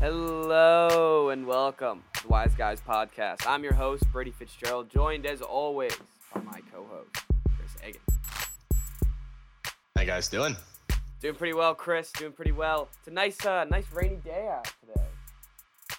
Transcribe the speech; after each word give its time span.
Hello 0.00 1.30
and 1.30 1.44
welcome 1.44 2.04
to 2.14 2.22
the 2.22 2.28
Wise 2.28 2.54
Guys 2.54 2.80
Podcast. 2.80 3.44
I'm 3.48 3.64
your 3.64 3.74
host, 3.74 4.04
Brady 4.12 4.30
Fitzgerald, 4.30 4.88
joined 4.88 5.26
as 5.26 5.42
always 5.42 5.92
by 6.32 6.40
my 6.40 6.60
co-host, 6.72 7.10
Chris 7.56 7.76
Egan. 7.84 8.00
How 9.96 10.02
you 10.02 10.06
guys 10.06 10.28
doing? 10.28 10.54
Doing 11.20 11.34
pretty 11.34 11.52
well, 11.52 11.74
Chris. 11.74 12.12
Doing 12.12 12.30
pretty 12.30 12.52
well. 12.52 12.88
It's 13.00 13.08
a 13.08 13.10
nice, 13.10 13.44
uh, 13.44 13.64
nice 13.64 13.86
rainy 13.92 14.20
day 14.24 14.48
out 14.48 14.72
today. 14.86 15.98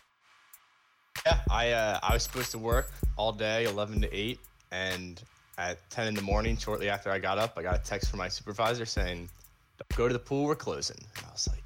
Yeah, 1.26 1.40
I 1.52 1.72
uh, 1.72 2.00
I 2.02 2.14
was 2.14 2.24
supposed 2.24 2.52
to 2.52 2.58
work 2.58 2.92
all 3.18 3.34
day, 3.34 3.66
11 3.66 4.00
to 4.00 4.16
8, 4.16 4.40
and 4.72 5.22
at 5.58 5.78
10 5.90 6.08
in 6.08 6.14
the 6.14 6.22
morning, 6.22 6.56
shortly 6.56 6.88
after 6.88 7.12
I 7.12 7.20
got 7.20 7.38
up, 7.38 7.58
I 7.58 7.64
got 7.64 7.76
a 7.76 7.84
text 7.84 8.10
from 8.10 8.20
my 8.20 8.30
supervisor 8.30 8.86
saying, 8.86 9.30
"Don't 9.78 9.98
go 9.98 10.08
to 10.08 10.14
the 10.14 10.20
pool. 10.20 10.46
We're 10.46 10.56
closing." 10.56 11.04
And 11.18 11.26
I 11.28 11.32
was 11.34 11.50
like. 11.50 11.60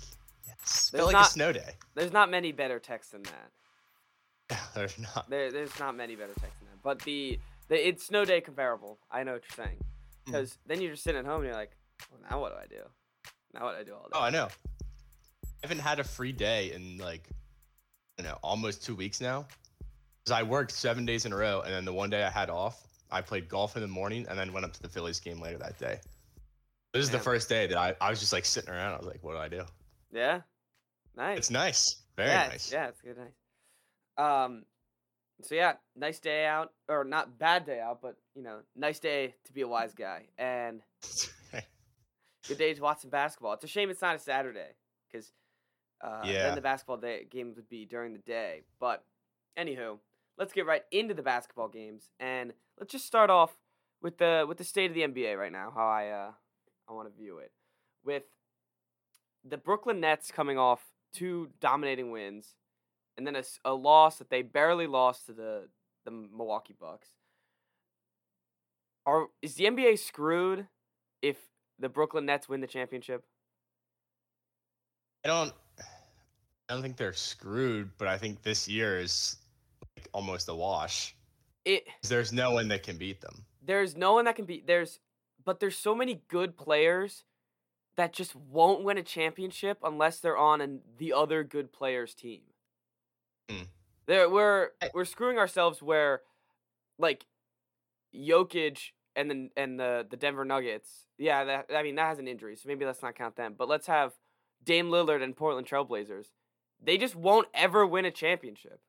There's 0.92 1.06
like 1.06 1.14
not- 1.14 1.28
a 1.28 1.32
snow 1.32 1.52
day. 1.52 1.76
There's 1.96 2.14
not 2.14 2.30
many 2.30 2.52
better 2.52 2.80
texts 2.80 3.12
than 3.12 3.24
that. 3.24 4.60
There's 4.76 4.98
not. 5.00 5.30
There, 5.30 5.52
there's 5.52 5.80
not 5.80 5.96
many 5.96 6.16
better 6.16 6.34
texts 6.34 6.60
than 6.60 6.68
that. 6.70 6.84
But 6.84 7.00
the, 7.04 7.40
the 7.70 7.88
it's 7.88 8.06
snow 8.06 8.26
day 8.26 8.42
comparable. 8.42 9.00
I 9.10 9.24
know 9.24 9.34
what 9.34 9.44
you're 9.50 9.66
saying. 9.66 9.78
Mm. 9.78 10.26
Because 10.26 10.58
then 10.66 10.82
you're 10.82 10.92
just 10.92 11.04
sitting 11.04 11.20
at 11.20 11.26
home 11.26 11.38
and 11.38 11.46
you're 11.46 11.56
like, 11.56 11.72
well, 12.12 12.20
now 12.30 12.42
what 12.42 12.52
do 12.52 12.58
I 12.58 12.68
do? 12.68 12.88
Now 13.54 13.66
what 13.66 13.76
do 13.76 13.80
I 13.80 13.84
do 13.84 13.94
all 13.94 14.04
day? 14.04 14.10
Oh, 14.14 14.22
I 14.22 14.30
know. 14.30 14.48
I 14.76 15.68
haven't 15.68 15.80
had 15.80 16.00
a 16.00 16.04
free 16.04 16.34
day 16.34 16.74
in 16.74 16.98
like, 16.98 17.30
you 18.18 18.24
know, 18.24 18.38
almost 18.44 18.84
two 18.84 18.96
weeks 18.96 19.22
now. 19.22 19.48
Because 20.24 20.40
I 20.40 20.44
worked 20.44 20.72
seven 20.72 21.06
days 21.06 21.26
in 21.26 21.34
a 21.34 21.38
row, 21.38 21.62
and 21.62 21.74
then 21.74 21.84
the 21.84 21.94
one 21.94 22.10
day 22.10 22.24
I 22.24 22.30
had 22.30 22.50
off, 22.50 22.88
I 23.12 23.22
played 23.22 23.50
golf 23.50 23.76
in 23.76 23.82
the 23.82 23.88
morning, 23.88 24.26
and 24.30 24.40
then 24.40 24.54
went 24.54 24.66
up 24.66 24.72
to 24.74 24.82
the 24.82 24.88
Phillies 24.88 25.20
game 25.20 25.42
later 25.42 25.58
that 25.58 25.78
day. 25.78 26.00
This 26.94 27.04
is 27.04 27.10
the 27.10 27.20
first 27.20 27.50
day 27.50 27.68
that 27.68 27.78
I, 27.78 27.96
I 28.00 28.10
was 28.10 28.20
just 28.20 28.32
like 28.32 28.46
sitting 28.46 28.70
around. 28.70 28.94
I 28.94 28.98
was 28.98 29.08
like, 29.08 29.22
what 29.22 29.34
do 29.34 29.40
I 29.40 29.50
do? 29.50 29.66
Yeah, 30.14 30.42
nice. 31.16 31.38
It's 31.38 31.52
nice. 31.52 31.96
Very 32.16 32.30
yeah, 32.30 32.48
nice. 32.48 32.56
It's, 32.56 32.72
yeah, 32.72 32.88
it's 32.88 33.02
good, 33.02 33.18
nice. 33.18 33.34
Um, 34.18 34.64
so 35.42 35.56
yeah, 35.56 35.74
nice 35.96 36.20
day 36.20 36.46
out, 36.46 36.72
or 36.88 37.04
not 37.04 37.38
bad 37.38 37.66
day 37.66 37.80
out, 37.80 38.02
but 38.02 38.16
you 38.36 38.44
know, 38.44 38.60
nice 38.76 39.00
day 39.00 39.36
to 39.46 39.54
be 39.54 39.62
a 39.62 39.68
wise 39.68 39.94
guy, 39.94 40.26
and 40.38 40.82
good 42.48 42.58
day 42.58 42.74
to 42.74 42.82
watch 42.82 43.02
some 43.02 43.10
basketball. 43.10 43.54
It's 43.54 43.64
a 43.64 43.68
shame 43.68 43.90
it's 43.90 44.02
not 44.02 44.16
a 44.16 44.20
Saturday, 44.20 44.76
because 45.12 45.32
uh, 46.02 46.26
then 46.26 46.56
the 46.56 46.62
basketball 46.62 46.98
day 46.98 47.26
games 47.30 47.56
would 47.56 47.70
be 47.70 47.86
during 47.86 48.14
the 48.14 48.20
day. 48.20 48.62
But 48.80 49.04
anywho, 49.58 49.98
let's 50.38 50.54
get 50.54 50.66
right 50.66 50.84
into 50.92 51.14
the 51.14 51.24
basketball 51.24 51.68
games, 51.68 52.10
and 52.20 52.54
let's 52.80 52.92
just 52.92 53.06
start 53.06 53.30
off 53.30 53.52
with 54.02 54.18
the 54.18 54.46
with 54.48 54.58
the 54.58 54.64
state 54.64 54.92
of 54.92 54.96
the 54.96 55.02
NBA 55.02 55.38
right 55.38 55.52
now. 55.52 55.72
How 55.76 55.88
I 55.88 56.10
uh, 56.10 56.32
I 56.90 56.94
want 56.94 57.10
to 57.10 57.22
view 57.22 57.40
it 57.40 57.52
with 58.04 58.24
the 59.44 59.58
Brooklyn 59.58 60.00
Nets 60.00 60.32
coming 60.32 60.58
off 60.58 60.82
two 61.14 61.50
dominating 61.60 62.12
wins, 62.12 62.56
and 63.18 63.26
then 63.26 63.36
a, 63.36 63.44
a 63.66 63.74
loss 63.74 64.18
that 64.18 64.30
they 64.30 64.42
barely 64.42 64.88
lost 64.88 65.28
to 65.28 65.34
the 65.34 65.68
the 66.06 66.12
Milwaukee 66.12 66.76
Bucks. 66.80 67.10
Are 69.06 69.28
is 69.42 69.56
the 69.56 69.66
NBA 69.66 70.00
screwed 70.00 70.68
if 71.22 71.38
the 71.80 71.90
Brooklyn 71.90 72.26
Nets 72.26 72.48
win 72.50 72.62
the 72.62 72.68
championship? 72.68 73.24
I 75.26 75.30
don't. 75.30 75.54
I 76.70 76.74
don't 76.74 76.82
think 76.82 76.98
they're 76.98 77.14
screwed, 77.14 77.92
but 77.98 78.08
I 78.08 78.18
think 78.18 78.42
this 78.42 78.68
year 78.68 78.98
is 79.00 79.38
like 79.96 80.08
almost 80.14 80.48
a 80.50 80.56
wash. 80.56 81.16
It 81.66 81.86
There's 82.08 82.34
no 82.34 82.52
one 82.52 82.68
that 82.70 82.84
can 82.84 82.98
beat 82.98 83.22
them. 83.22 83.46
there's 83.62 83.96
no 83.96 84.14
one 84.14 84.26
that 84.26 84.36
can 84.36 84.46
beat 84.46 84.68
there's 84.68 85.00
but 85.46 85.60
there's 85.60 85.78
so 85.78 85.96
many 85.96 86.22
good 86.28 86.58
players 86.58 87.24
that 87.96 88.14
just 88.14 88.36
won't 88.36 88.84
win 88.84 88.98
a 88.98 89.04
championship 89.04 89.80
unless 89.84 90.20
they're 90.20 90.38
on 90.38 90.62
an, 90.62 90.82
the 90.98 91.14
other 91.14 91.44
good 91.44 91.72
players 91.72 92.14
team. 92.14 92.42
Hmm. 93.50 93.64
There 94.06 94.30
we're 94.30 94.70
we're 94.94 95.06
screwing 95.06 95.38
ourselves 95.38 95.82
where 95.82 96.22
like 97.00 97.26
Jokic 98.14 98.92
and 99.16 99.30
the 99.30 99.50
and 99.56 99.80
the 99.80 100.06
the 100.10 100.18
Denver 100.18 100.46
Nuggets. 100.46 101.08
Yeah, 101.18 101.44
that 101.46 101.66
I 101.74 101.84
mean 101.84 101.96
that 101.96 102.08
has 102.08 102.20
an 102.20 102.28
injury, 102.28 102.56
so 102.56 102.68
maybe 102.68 102.86
let's 102.86 103.02
not 103.02 103.16
count 103.16 103.36
them. 103.36 103.56
But 103.58 103.70
let's 103.70 103.88
have 103.88 104.14
Dame 104.64 104.90
Lillard 104.90 105.24
and 105.24 105.36
Portland 105.36 105.68
Trailblazers. 105.68 106.28
They 106.82 106.98
just 106.98 107.16
won't 107.16 107.48
ever 107.54 107.88
win 107.88 108.06
a 108.06 108.12
championship. 108.12 108.82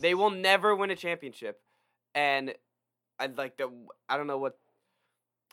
They 0.00 0.14
will 0.14 0.30
never 0.30 0.74
win 0.74 0.90
a 0.90 0.96
championship, 0.96 1.60
and 2.14 2.54
I'd 3.18 3.36
like 3.36 3.56
to. 3.58 3.70
I 4.08 4.16
don't 4.16 4.26
know 4.26 4.38
what. 4.38 4.58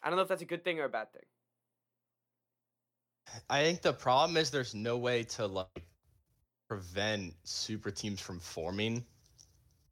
I 0.04 0.10
don't 0.10 0.18
know 0.18 0.24
if 0.24 0.30
that's 0.30 0.42
a 0.42 0.46
good 0.46 0.64
thing 0.64 0.80
or 0.80 0.86
a 0.86 0.90
bad 0.90 1.12
thing. 1.14 1.24
I 3.50 3.64
think 3.64 3.82
the 3.82 3.94
problem 3.94 4.38
is 4.38 4.52
there's 4.52 4.76
no 4.76 4.98
way 4.98 5.24
to 5.24 5.48
like 5.48 5.84
prevent 6.68 7.34
super 7.44 7.92
teams 7.92 8.20
from 8.22 8.40
forming. 8.40 9.06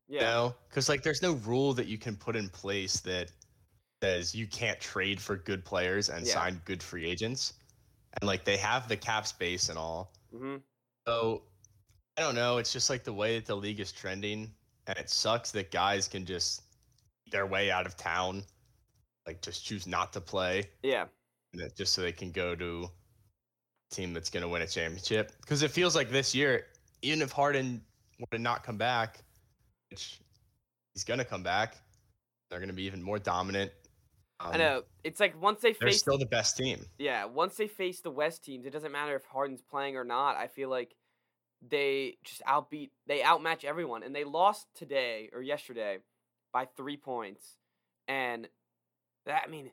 Yeah. 0.07 0.19
You 0.19 0.25
know, 0.25 0.55
because 0.67 0.89
like 0.89 1.03
there's 1.03 1.21
no 1.21 1.33
rule 1.33 1.73
that 1.73 1.87
you 1.87 1.97
can 1.97 2.15
put 2.15 2.35
in 2.35 2.49
place 2.49 2.99
that 3.01 3.31
says 4.03 4.35
you 4.35 4.47
can't 4.47 4.79
trade 4.79 5.21
for 5.21 5.37
good 5.37 5.63
players 5.63 6.09
and 6.09 6.25
Yeah. 6.25 6.33
sign 6.33 6.61
good 6.65 6.83
free 6.83 7.05
agents, 7.05 7.53
and 8.19 8.27
like 8.27 8.43
they 8.43 8.57
have 8.57 8.87
the 8.87 8.97
cap 8.97 9.25
space 9.27 9.69
and 9.69 9.77
all. 9.77 10.13
hmm 10.31 10.57
So 11.07 11.43
I 12.17 12.21
don't 12.21 12.35
know. 12.35 12.57
It's 12.57 12.73
just 12.73 12.89
like 12.89 13.03
the 13.03 13.13
way 13.13 13.35
that 13.37 13.45
the 13.45 13.55
league 13.55 13.79
is 13.79 13.91
trending, 13.91 14.53
and 14.87 14.97
it 14.97 15.09
sucks 15.09 15.51
that 15.51 15.71
guys 15.71 16.07
can 16.07 16.25
just 16.25 16.63
eat 17.25 17.31
their 17.31 17.45
way 17.47 17.71
out 17.71 17.85
of 17.85 17.95
town, 17.95 18.43
like 19.25 19.41
just 19.41 19.63
choose 19.65 19.87
not 19.87 20.11
to 20.13 20.21
play, 20.21 20.69
Yeah. 20.83 21.07
and 21.53 21.73
just 21.75 21.93
so 21.93 22.01
they 22.01 22.11
can 22.11 22.31
go 22.31 22.55
to 22.55 22.89
team 23.91 24.13
that's 24.13 24.29
going 24.29 24.41
to 24.41 24.49
win 24.49 24.61
a 24.61 24.67
championship. 24.67 25.31
Because 25.41 25.61
it 25.63 25.71
feels 25.71 25.95
like 25.95 26.09
this 26.09 26.33
year, 26.33 26.67
even 27.01 27.21
if 27.21 27.31
Harden 27.31 27.81
were 28.19 28.27
to 28.31 28.39
not 28.39 28.63
come 28.63 28.77
back, 28.77 29.19
which 29.89 30.19
he's 30.93 31.03
going 31.03 31.19
to 31.19 31.25
come 31.25 31.43
back, 31.43 31.75
they're 32.49 32.59
going 32.59 32.69
to 32.69 32.75
be 32.75 32.83
even 32.83 33.01
more 33.03 33.19
dominant. 33.19 33.71
I 34.39 34.51
Um, 34.53 34.57
know. 34.57 34.83
It's 35.03 35.19
like 35.19 35.39
once 35.41 35.61
they 35.61 35.73
They're 35.73 35.89
face. 35.89 35.99
still 35.99 36.17
the 36.17 36.25
best 36.25 36.57
team. 36.57 36.85
yeah. 36.97 37.25
Once 37.25 37.55
they 37.57 37.67
face 37.67 38.01
the 38.01 38.11
West 38.11 38.43
teams, 38.43 38.65
it 38.65 38.71
doesn't 38.71 38.91
matter 38.91 39.15
if 39.15 39.23
Harden's 39.25 39.61
playing 39.61 39.95
or 39.97 40.03
not. 40.03 40.35
I 40.35 40.47
feel 40.47 40.69
like 40.69 40.95
they 41.67 42.17
just 42.23 42.41
outbeat. 42.43 42.89
They 43.07 43.21
outmatch 43.21 43.63
everyone, 43.63 44.01
and 44.03 44.15
they 44.15 44.23
lost 44.23 44.67
today 44.73 45.29
or 45.31 45.41
yesterday 45.43 45.99
by 46.51 46.65
three 46.65 46.97
points. 46.97 47.57
And 48.07 48.47
that 49.27 49.43
I 49.45 49.49
mean, 49.49 49.71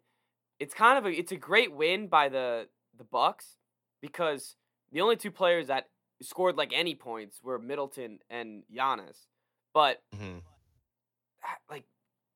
it's 0.61 0.75
kind 0.75 0.99
of 0.99 1.07
a 1.07 1.11
it's 1.17 1.33
a 1.33 1.37
great 1.37 1.73
win 1.73 2.09
by 2.09 2.29
the 2.29 2.69
the 2.97 3.05
Bucks 3.05 3.57
because 4.01 4.57
the 4.93 5.01
only 5.01 5.17
two 5.17 5.31
players 5.31 5.67
that 5.69 5.89
scored 6.23 6.57
like 6.57 6.73
any 6.75 6.95
points 6.95 7.41
were 7.43 7.59
Middleton 7.59 8.19
and 8.31 8.65
Giannis. 8.75 9.27
But 9.73 10.03
Mhm. 10.15 10.43
ah, 11.45 11.57
like, 11.71 11.85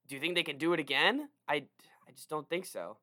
do 0.07 0.15
you 0.15 0.21
think 0.21 0.35
they 0.35 0.43
can 0.43 0.57
do 0.57 0.73
it 0.73 0.79
again? 0.79 1.29
I 1.47 1.67
I 2.07 2.11
just 2.11 2.29
don't 2.29 2.47
think 2.49 2.65
so. 2.65 2.97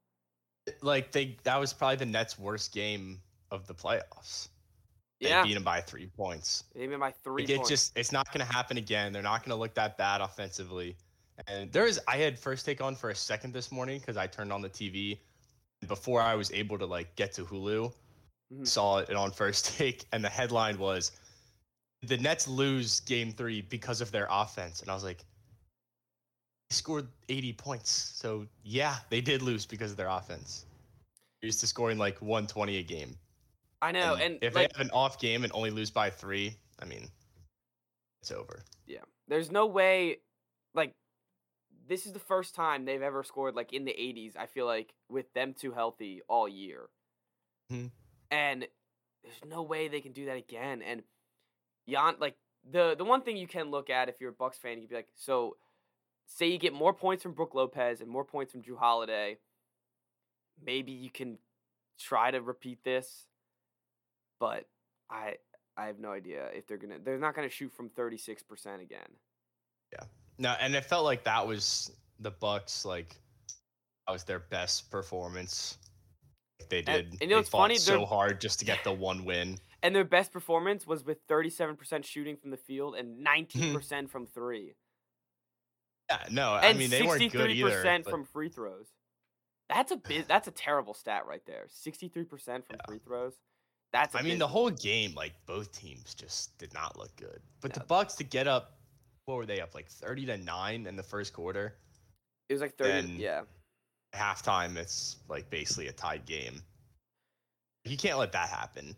Like 0.83 1.11
they, 1.13 1.39
that 1.43 1.57
was 1.57 1.73
probably 1.73 1.97
the 1.97 2.07
Nets' 2.07 2.39
worst 2.39 2.73
game 2.73 3.23
of 3.51 3.67
the 3.67 3.75
playoffs. 3.75 4.49
They 5.21 5.31
Yeah, 5.31 5.43
beat 5.43 5.55
them 5.55 5.65
by 5.65 5.81
three 5.81 6.07
points. 6.07 6.65
They 6.75 6.81
beat 6.81 6.93
them 6.93 7.01
by 7.01 7.13
three 7.13 7.43
Like, 7.45 7.51
it 7.51 7.67
just 7.67 7.97
it's 7.97 8.13
not 8.13 8.33
going 8.33 8.47
to 8.47 8.53
happen 8.53 8.77
again. 8.77 9.13
They're 9.13 9.23
not 9.23 9.43
going 9.43 9.51
to 9.51 9.57
look 9.57 9.75
that 9.75 9.97
bad 9.99 10.21
offensively. 10.21 10.97
And 11.47 11.73
there 11.73 11.87
is 11.87 12.01
I 12.07 12.17
had 12.19 12.39
first 12.39 12.65
take 12.65 12.81
on 12.81 12.95
for 12.95 13.11
a 13.11 13.15
second 13.15 13.53
this 13.53 13.73
morning 13.73 13.99
because 13.99 14.17
I 14.17 14.27
turned 14.27 14.53
on 14.53 14.61
the 14.61 14.69
TV 14.71 15.19
before 15.87 16.21
I 16.21 16.35
was 16.35 16.51
able 16.53 16.79
to 16.79 16.87
like 16.87 17.15
get 17.17 17.33
to 17.35 17.45
Hulu. 17.45 17.93
Mhm. 18.53 18.67
Saw 18.67 18.99
it 18.99 19.15
on 19.15 19.31
first 19.33 19.65
take, 19.77 20.05
and 20.13 20.25
the 20.25 20.29
headline 20.29 20.79
was 20.79 21.13
the 22.03 22.17
Nets 22.17 22.49
lose 22.49 23.01
game 23.01 23.33
three 23.33 23.61
because 23.63 24.01
of 24.01 24.11
their 24.11 24.27
offense. 24.31 24.81
And 24.81 24.91
I 24.91 24.95
was 24.95 25.05
like, 25.05 25.25
they 26.69 26.75
scored 26.75 27.09
80 27.29 27.53
points. 27.53 27.91
So 27.91 28.47
yeah, 28.63 28.99
they 29.09 29.21
did 29.21 29.43
lose 29.43 29.67
because 29.67 29.91
of 29.91 29.97
their 29.97 30.09
offense. 30.09 30.67
They're 31.41 31.49
used 31.49 31.61
to 31.61 31.67
scoring 31.67 31.99
like 31.99 32.21
120 32.21 32.77
a 32.79 32.83
game. 32.83 33.17
I 33.83 33.93
know, 33.93 34.15
and, 34.15 34.39
if 34.43 34.55
like, 34.55 34.71
they 34.71 34.79
have 34.79 34.87
an 34.87 34.91
off 34.93 35.19
game 35.19 35.43
and 35.45 35.53
only 35.55 35.71
lose 35.71 35.91
by 35.91 36.11
three, 36.11 36.55
I 36.81 36.85
mean, 36.85 37.09
it's 38.21 38.31
over. 38.31 38.63
yeah, 38.87 39.05
there's 39.29 39.51
no 39.51 39.67
way. 39.67 40.19
Like, 40.75 40.95
this 41.89 42.07
is 42.07 42.13
the 42.13 42.19
first 42.19 42.55
time 42.55 42.85
they've 42.85 43.03
ever 43.03 43.23
scored 43.25 43.55
like 43.55 43.73
in 43.73 43.85
the 43.85 43.93
80s. 43.93 44.37
I 44.37 44.47
feel 44.47 44.67
like 44.67 44.95
with 45.09 45.33
them 45.33 45.55
two 45.55 45.73
healthy 45.73 46.21
all 46.29 46.49
year, 46.49 46.91
Mhm. 47.71 47.91
And 48.31 48.67
there's 49.23 49.41
no 49.47 49.63
way 49.63 49.89
they 49.89 50.01
can 50.01 50.13
do 50.13 50.27
that 50.27 50.37
again. 50.37 50.83
And 50.83 51.03
Jan, 51.89 52.15
like 52.21 52.37
the 52.71 52.95
the 52.97 53.05
one 53.05 53.23
thing 53.23 53.37
you 53.37 53.47
can 53.47 53.71
look 53.71 53.91
at 53.91 54.09
if 54.09 54.21
you're 54.21 54.31
a 54.31 54.35
Bucks 54.35 54.59
fan, 54.59 54.73
you 54.73 54.83
can 54.83 54.89
be 54.89 54.95
like, 54.97 55.09
so 55.15 55.57
say 56.27 56.47
you 56.47 56.59
get 56.59 56.73
more 56.73 56.93
points 56.93 57.23
from 57.23 57.33
Brook 57.33 57.55
Lopez 57.55 58.01
and 58.01 58.09
more 58.09 58.25
points 58.25 58.53
from 58.53 58.63
Jrue 58.63 58.79
Holiday, 58.79 59.39
maybe 60.65 60.93
you 60.93 61.11
can 61.11 61.39
try 61.99 62.31
to 62.31 62.41
repeat 62.41 62.85
this. 62.85 63.27
But 64.39 64.67
I 65.11 65.37
I 65.77 65.87
have 65.87 65.99
no 65.99 66.13
idea 66.13 66.49
if 66.55 66.67
they're 66.67 66.77
gonna 66.77 66.99
they're 67.03 67.19
not 67.19 67.35
gonna 67.35 67.49
shoot 67.49 67.73
from 67.73 67.89
thirty 67.91 68.17
six 68.19 68.43
percent 68.43 68.81
again. 68.81 69.09
Yeah. 69.93 70.05
No, 70.39 70.55
and 70.61 70.75
it 70.75 70.85
felt 70.85 71.05
like 71.05 71.25
that 71.25 71.47
was 71.47 71.93
the 72.21 72.31
Bucks. 72.31 72.85
Like 72.85 73.17
that 74.07 74.13
was 74.13 74.25
their 74.25 74.39
best 74.39 74.91
performance. 74.91 75.79
They 76.69 76.83
did. 76.83 77.07
and 77.07 77.21
you 77.21 77.27
know 77.27 77.29
they 77.29 77.35
what's 77.37 77.49
fought 77.49 77.61
funny? 77.63 77.77
so 77.77 78.05
hard 78.05 78.41
just 78.41 78.59
to 78.61 78.65
get 78.65 78.85
the 78.85 78.93
one 78.93 79.25
win. 79.25 79.59
And 79.83 79.95
their 79.95 80.05
best 80.05 80.31
performance 80.33 80.87
was 80.87 81.05
with 81.05 81.27
37% 81.27 82.05
shooting 82.05 82.37
from 82.37 82.51
the 82.51 82.57
field 82.59 82.97
and 82.97 83.27
mm-hmm. 83.27 83.77
19% 83.77 84.11
from 84.11 84.27
three. 84.27 84.75
Yeah, 86.11 86.19
no, 86.31 86.53
I 86.53 86.67
And 86.67 86.79
mean 86.79 86.91
they 86.91 87.03
weren't 87.03 87.33
good 87.33 87.51
either. 87.51 87.83
63% 87.83 88.05
but- 88.05 88.11
from 88.11 88.25
free 88.25 88.49
throws. 88.49 88.89
That's 89.69 89.93
a 89.93 89.97
bit, 89.97 90.27
that's 90.29 90.49
a 90.49 90.51
terrible 90.51 90.95
stat 90.95 91.27
right 91.27 91.43
there. 91.47 91.67
63% 91.73 92.29
from 92.29 92.65
Yeah. 92.71 92.77
free 92.87 92.99
throws. 92.99 93.35
That's 93.93 94.15
I 94.15 94.23
mean, 94.23 94.39
the 94.39 94.47
whole 94.47 94.71
game, 94.71 95.15
like 95.15 95.33
both 95.47 95.73
teams 95.73 96.15
just 96.15 96.57
did 96.59 96.73
not 96.75 96.97
look 96.97 97.15
good. 97.17 97.41
But 97.61 97.73
the 97.73 97.81
Bucks 97.81 98.15
to 98.17 98.25
get 98.25 98.47
up, 98.47 98.79
what 99.25 99.37
were 99.37 99.47
they 99.47 99.61
up 99.61 99.75
like 99.75 99.89
thirty 99.89 100.25
to 100.27 100.37
nine 100.37 100.87
in 100.87 100.95
the 100.95 101.03
first 101.03 101.33
quarter? 101.33 101.75
it 102.49 102.53
was 102.53 102.63
like 102.63 102.77
30 102.77 102.91
then- 102.91 103.17
yeah. 103.17 103.43
Halftime, 104.15 104.77
it's 104.77 105.17
like 105.29 105.49
basically 105.51 105.89
a 105.89 105.93
tied 105.93 106.27
game. 106.27 106.63
You 107.85 107.97
can't 107.97 108.19
let 108.19 108.33
that 108.33 108.49
happen. 108.49 108.97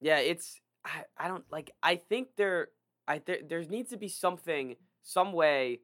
Yeah, 0.00 0.18
it's 0.18 0.60
I, 0.84 1.04
I 1.16 1.28
don't 1.28 1.44
like 1.50 1.70
I 1.82 1.96
think 1.96 2.28
there 2.36 2.68
I 3.06 3.20
there 3.24 3.38
there 3.48 3.62
needs 3.64 3.90
to 3.90 3.96
be 3.96 4.08
something 4.08 4.76
some 5.02 5.32
way 5.32 5.80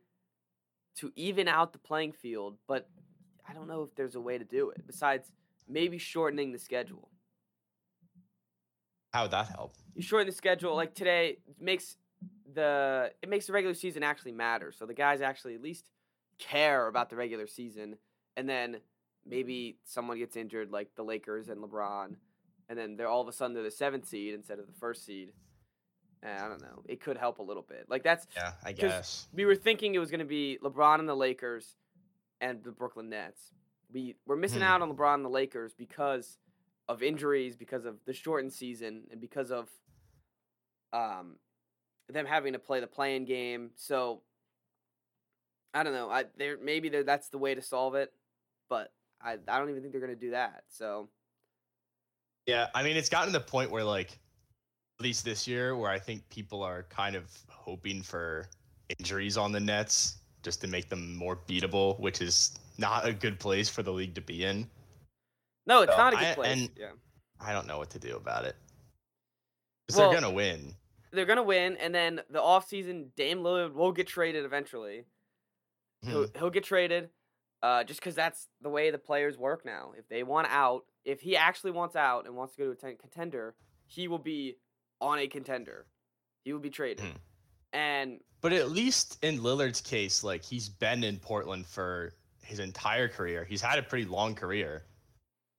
to 0.96 1.12
even 1.16 1.48
out 1.48 1.72
the 1.72 1.78
playing 1.78 2.12
field, 2.12 2.56
but 2.66 2.88
I 3.48 3.52
don't 3.52 3.69
know 3.69 3.82
if 3.82 3.94
there's 3.94 4.14
a 4.14 4.20
way 4.20 4.38
to 4.38 4.44
do 4.44 4.70
it 4.70 4.86
besides 4.86 5.31
maybe 5.69 5.98
shortening 5.98 6.52
the 6.52 6.58
schedule. 6.58 7.10
How 9.12 9.22
would 9.22 9.31
that 9.32 9.48
help? 9.48 9.75
You 9.94 10.02
shorten 10.02 10.26
the 10.26 10.34
schedule 10.34 10.75
like 10.75 10.94
today 10.94 11.38
makes 11.58 11.96
the 12.52 13.12
it 13.22 13.28
makes 13.28 13.46
the 13.46 13.52
regular 13.52 13.75
season 13.75 14.02
actually 14.02 14.32
matter. 14.32 14.72
So 14.72 14.86
the 14.86 14.94
guys 14.94 15.20
actually 15.20 15.54
at 15.54 15.62
least 15.62 15.84
care 16.38 16.86
about 16.86 17.10
the 17.10 17.16
regular 17.16 17.46
season 17.46 17.96
and 18.37 18.49
then 18.49 18.79
maybe 19.27 19.77
someone 19.85 20.19
gets 20.19 20.37
injured 20.37 20.71
like 20.71 20.88
the 20.97 21.03
Lakers 21.03 21.49
and 21.49 21.61
LeBron 21.62 22.15
and 22.69 22.79
then 22.79 22.97
they're 22.97 23.09
all 23.09 23.21
of 23.21 23.29
a 23.29 23.32
sudden 23.32 23.53
they're 23.55 23.62
the 23.62 23.71
seventh 23.71 24.06
seed 24.09 24.32
instead 24.35 24.59
of 24.59 24.67
the 24.67 24.73
first 24.73 25.05
seed. 25.05 25.32
And 26.23 26.38
I 26.38 26.49
don't 26.49 26.61
know. 26.62 26.82
It 26.87 27.00
could 27.00 27.17
help 27.17 27.38
a 27.38 27.43
little 27.43 27.62
bit. 27.69 27.87
Like 27.88 28.03
that's 28.03 28.27
Yeah, 28.37 28.53
I 28.62 28.73
guess. 28.73 29.27
we 29.32 29.44
were 29.44 29.56
thinking 29.56 29.94
it 29.94 29.99
was 29.99 30.11
going 30.11 30.21
to 30.21 30.25
be 30.27 30.59
LeBron 30.62 30.99
and 31.00 31.09
the 31.09 31.17
Lakers 31.17 31.77
and 32.41 32.62
the 32.62 32.71
Brooklyn 32.73 33.09
Nets. 33.11 33.53
We 33.93 34.15
we're 34.27 34.37
missing 34.37 34.61
Hmm. 34.61 34.69
out 34.69 34.82
on 34.82 34.93
LeBron 34.94 35.15
and 35.15 35.25
the 35.25 35.29
Lakers 35.31 35.75
because 35.75 36.38
of 36.88 37.03
injuries, 37.03 37.56
because 37.56 37.85
of 37.85 37.97
the 38.05 38.12
shortened 38.12 38.53
season, 38.53 39.03
and 39.11 39.21
because 39.21 39.50
of 39.50 39.69
um 40.93 41.37
them 42.09 42.27
having 42.27 42.53
to 42.53 42.59
play 42.59 42.81
the 42.81 42.87
playing 42.87 43.25
game. 43.25 43.71
So 43.77 44.23
I 45.73 45.82
don't 45.82 45.93
know. 45.93 46.11
I 46.11 46.25
there 46.37 46.59
maybe 46.62 46.88
that's 46.88 47.29
the 47.29 47.38
way 47.38 47.55
to 47.55 47.62
solve 47.62 47.94
it, 47.94 48.12
but 48.70 48.93
I 49.20 49.32
I 49.46 49.58
don't 49.58 49.69
even 49.69 49.82
think 49.82 49.93
they're 49.93 50.00
going 50.00 50.14
to 50.14 50.19
do 50.19 50.31
that. 50.31 50.64
So 50.69 51.11
Yeah, 52.46 52.69
I 52.75 52.82
mean, 52.82 52.96
it's 52.96 53.11
gotten 53.11 53.31
to 53.34 53.38
the 53.38 53.44
point 53.44 53.70
where, 53.70 53.84
like, 53.84 54.12
at 54.99 55.02
least 55.05 55.25
this 55.26 55.46
year, 55.46 55.76
where 55.76 55.90
I 55.90 55.99
think 55.99 56.26
people 56.31 56.62
are 56.62 56.84
kind 56.84 57.14
of 57.14 57.25
hoping 57.49 58.02
for 58.02 58.46
injuries 58.99 59.37
on 59.37 59.52
the 59.52 59.61
Nets 59.61 60.17
just 60.43 60.62
to 60.62 60.67
make 60.67 60.88
them 60.88 61.14
more 61.17 61.37
beatable, 61.46 62.00
which 62.00 62.22
is 62.22 62.58
not 62.78 63.06
a 63.06 63.12
good 63.12 63.38
place 63.38 63.69
for 63.69 63.82
the 63.82 63.93
league 63.93 64.14
to 64.14 64.22
be 64.22 64.44
in. 64.44 64.67
no, 65.67 65.82
it's 65.82 65.93
So, 65.93 65.99
not 65.99 66.14
a 66.14 66.17
good 66.17 66.25
I- 66.26 66.34
place. 66.34 66.49
and- 66.58 66.70
yeah. 66.78 66.93
I 67.38 67.52
don't 67.52 67.67
know 67.67 67.78
what 67.78 67.90
to 67.90 67.99
do 67.99 68.17
about 68.17 68.44
it. 68.46 68.56
Well- 69.94 70.11
they're 70.11 70.20
gonna 70.20 70.32
win. 70.34 70.75
They're 71.12 71.26
going 71.26 71.38
to 71.38 71.43
win 71.43 71.76
and 71.78 71.93
then 71.93 72.20
the 72.31 72.38
offseason 72.38 73.12
Dame 73.17 73.40
Lillard 73.40 73.72
will 73.75 73.90
get 73.90 74.06
traded 74.06 74.44
eventually. 74.44 75.05
He'll, 76.02 76.28
Hmm. 76.28 76.38
he'll 76.38 76.50
get 76.50 76.62
traded 76.62 77.11
uh, 77.62 77.84
just 77.84 78.00
because 78.00 78.14
that's 78.14 78.48
the 78.62 78.68
way 78.68 78.90
the 78.90 78.98
players 78.98 79.36
work 79.36 79.64
now. 79.64 79.92
If 79.96 80.08
they 80.08 80.22
want 80.22 80.48
out, 80.50 80.84
if 81.04 81.20
he 81.20 81.36
actually 81.36 81.72
wants 81.72 81.96
out 81.96 82.26
and 82.26 82.34
wants 82.36 82.54
to 82.54 82.58
go 82.58 82.64
to 82.66 82.70
a 82.72 82.74
ten- 82.76 82.96
contender, 82.96 83.54
he 83.86 84.08
will 84.08 84.18
be 84.18 84.56
on 85.00 85.18
a 85.18 85.26
contender. 85.26 85.86
He 86.44 86.52
will 86.52 86.60
be 86.60 86.70
traded. 86.70 87.00
Hmm. 87.04 87.16
And 87.72 88.20
But 88.40 88.52
at 88.52 88.70
least 88.70 89.18
in 89.22 89.38
Lillard's 89.40 89.80
case, 89.80 90.24
like 90.24 90.42
he's 90.42 90.68
been 90.68 91.04
in 91.04 91.18
Portland 91.18 91.66
for 91.66 92.12
his 92.42 92.58
entire 92.58 93.08
career. 93.08 93.44
He's 93.44 93.60
had 93.62 93.78
a 93.78 93.82
pretty 93.82 94.06
long 94.06 94.34
career. 94.34 94.82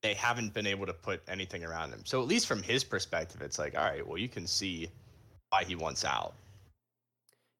They 0.02 0.14
haven't 0.16 0.54
been 0.54 0.66
able 0.68 0.88
to 0.88 0.94
put 0.94 1.22
anything 1.28 1.64
around 1.64 1.92
him. 1.92 2.02
So 2.06 2.22
at 2.22 2.28
least 2.28 2.48
from 2.48 2.64
his 2.64 2.84
perspective, 2.84 3.42
it's 3.42 3.60
like, 3.60 3.78
all 3.78 3.84
right, 3.86 4.06
well, 4.06 4.18
you 4.18 4.28
can 4.28 4.48
see 4.48 4.90
why 5.52 5.64
he 5.64 5.76
wants 5.76 6.04
out. 6.04 6.34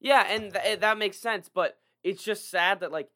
yeah, 0.00 0.26
and 0.28 0.52
th- 0.52 0.80
that 0.80 0.98
makes 0.98 1.16
sense. 1.18 1.48
But 1.48 1.78
it's 2.02 2.22
just 2.22 2.50
sad 2.50 2.80
that 2.80 2.90
like, 2.92 3.08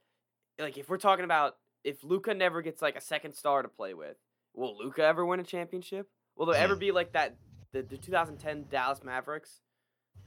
like 0.58 0.78
if 0.78 0.88
we're 0.88 0.96
talking 0.98 1.24
about 1.24 1.56
if 1.84 2.02
Luka 2.02 2.34
never 2.34 2.62
gets 2.62 2.82
like 2.82 2.96
a 2.96 3.00
second 3.00 3.34
star 3.34 3.62
to 3.62 3.68
play 3.68 3.94
with, 3.94 4.16
will 4.54 4.76
Luka 4.78 5.02
ever 5.04 5.24
win 5.24 5.40
a 5.40 5.44
championship? 5.44 6.08
Will 6.36 6.46
there 6.46 6.56
ever 6.60 6.76
be 6.86 6.92
like 6.92 7.12
that 7.12 7.36
the, 7.72 7.82
the 7.82 7.96
2010 7.96 8.66
Dallas 8.70 9.02
Mavericks 9.04 9.60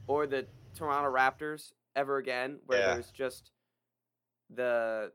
or 0.06 0.26
the 0.26 0.46
Toronto 0.74 1.10
Raptors 1.12 1.72
ever 1.96 2.18
again 2.18 2.58
where 2.66 2.78
Yeah. 2.80 2.94
there's 2.94 3.10
just 3.10 3.50
the 4.54 5.12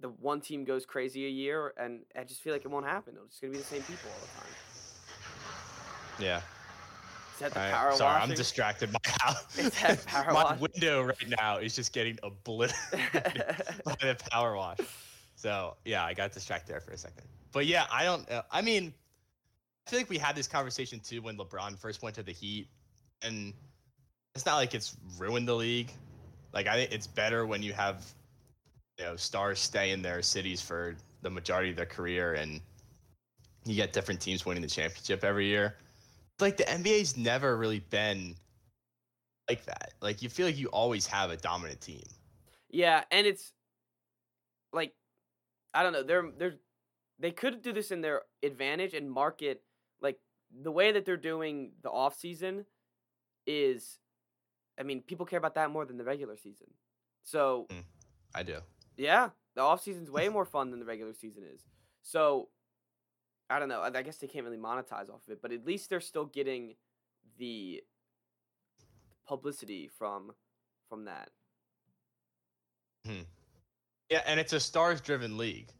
the 0.00 0.08
one 0.08 0.40
team 0.40 0.64
goes 0.64 0.84
crazy 0.86 1.24
a 1.26 1.30
year 1.30 1.72
and 1.76 2.00
I 2.18 2.24
just 2.24 2.42
feel 2.42 2.52
like 2.52 2.64
it 2.64 2.70
won't 2.70 2.86
happen. 2.86 3.14
It's 3.24 3.34
just 3.34 3.42
gonna 3.42 3.52
be 3.52 3.58
the 3.58 3.64
same 3.64 3.82
people 3.82 4.10
all 4.12 4.20
the 4.26 4.40
time. 4.40 4.52
Yeah. 6.20 6.40
Is 7.34 7.40
that 7.40 7.52
the 7.52 7.60
right, 7.60 7.72
power 7.72 7.92
Sorry, 7.92 8.14
washing? 8.14 8.30
I'm 8.30 8.36
distracted. 8.36 8.92
My 8.92 8.98
house, 9.20 9.58
Is 9.58 9.70
that 9.80 10.06
power 10.06 10.32
my 10.32 10.56
window 10.56 11.02
right 11.02 11.28
now 11.40 11.58
is 11.58 11.74
just 11.74 11.92
getting 11.92 12.16
obliterated 12.22 12.94
by 13.84 13.96
the 14.00 14.16
power 14.30 14.54
wash. 14.54 14.78
So 15.34 15.76
yeah, 15.84 16.04
I 16.04 16.14
got 16.14 16.30
distracted 16.32 16.72
there 16.72 16.80
for 16.80 16.92
a 16.92 16.96
second. 16.98 17.24
But 17.50 17.66
yeah, 17.66 17.86
I 17.90 18.04
don't. 18.04 18.30
Uh, 18.30 18.42
I 18.52 18.62
mean, 18.62 18.94
I 19.86 19.90
feel 19.90 19.98
like 19.98 20.10
we 20.10 20.18
had 20.18 20.36
this 20.36 20.46
conversation 20.46 21.00
too 21.00 21.22
when 21.22 21.36
LeBron 21.36 21.76
first 21.76 22.02
went 22.02 22.14
to 22.16 22.22
the 22.22 22.32
Heat, 22.32 22.68
and 23.22 23.52
it's 24.36 24.46
not 24.46 24.56
like 24.56 24.72
it's 24.72 24.96
ruined 25.18 25.48
the 25.48 25.56
league. 25.56 25.90
Like 26.52 26.68
I 26.68 26.76
think 26.76 26.92
it's 26.92 27.08
better 27.08 27.46
when 27.46 27.64
you 27.64 27.72
have, 27.72 28.06
you 28.96 29.06
know, 29.06 29.16
stars 29.16 29.58
stay 29.58 29.90
in 29.90 30.02
their 30.02 30.22
cities 30.22 30.60
for 30.60 30.94
the 31.22 31.30
majority 31.30 31.70
of 31.70 31.76
their 31.76 31.84
career, 31.84 32.34
and 32.34 32.60
you 33.64 33.74
get 33.74 33.92
different 33.92 34.20
teams 34.20 34.46
winning 34.46 34.62
the 34.62 34.68
championship 34.68 35.24
every 35.24 35.46
year. 35.46 35.74
Like 36.40 36.56
the 36.56 36.64
NBA's 36.64 37.16
never 37.16 37.56
really 37.56 37.80
been 37.80 38.34
like 39.48 39.64
that. 39.66 39.94
Like 40.00 40.22
you 40.22 40.28
feel 40.28 40.46
like 40.46 40.58
you 40.58 40.68
always 40.68 41.06
have 41.06 41.30
a 41.30 41.36
dominant 41.36 41.80
team. 41.80 42.02
Yeah, 42.70 43.04
and 43.10 43.26
it's 43.26 43.52
like 44.72 44.92
I 45.72 45.82
don't 45.82 45.92
know. 45.92 46.02
They're 46.02 46.30
they're 46.36 46.54
they 47.18 47.30
could 47.30 47.62
do 47.62 47.72
this 47.72 47.90
in 47.90 48.00
their 48.00 48.22
advantage 48.42 48.94
and 48.94 49.10
market 49.10 49.62
like 50.00 50.18
the 50.62 50.72
way 50.72 50.92
that 50.92 51.04
they're 51.04 51.16
doing 51.16 51.72
the 51.82 51.90
off 51.90 52.18
season 52.18 52.66
is 53.46 53.98
I 54.78 54.82
mean, 54.82 55.02
people 55.02 55.26
care 55.26 55.38
about 55.38 55.54
that 55.54 55.70
more 55.70 55.84
than 55.84 55.96
the 55.96 56.04
regular 56.04 56.36
season. 56.36 56.66
So, 57.22 57.66
mm, 57.70 57.84
I 58.34 58.42
do. 58.42 58.58
yeah, 58.96 59.30
the 59.54 59.62
off 59.62 59.82
season's 59.82 60.10
way 60.10 60.28
more 60.30 60.44
fun 60.44 60.70
than 60.70 60.80
the 60.80 60.86
regular 60.86 61.14
season 61.14 61.44
is. 61.52 61.62
So, 62.02 62.48
I 63.50 63.58
don't 63.58 63.68
know. 63.68 63.82
I 63.82 64.02
guess 64.02 64.16
they 64.16 64.26
can't 64.26 64.44
really 64.44 64.56
monetize 64.58 65.10
off 65.10 65.26
of 65.26 65.32
it, 65.32 65.42
but 65.42 65.52
at 65.52 65.66
least 65.66 65.90
they're 65.90 66.00
still 66.00 66.24
getting 66.26 66.74
the 67.38 67.82
publicity 69.26 69.88
from 69.98 70.32
from 70.88 71.04
that. 71.04 71.30
Hmm. 73.06 73.22
Yeah, 74.10 74.22
and 74.26 74.38
it's 74.40 74.52
a 74.52 74.60
stars 74.60 75.00
driven 75.00 75.36
league. 75.36 75.70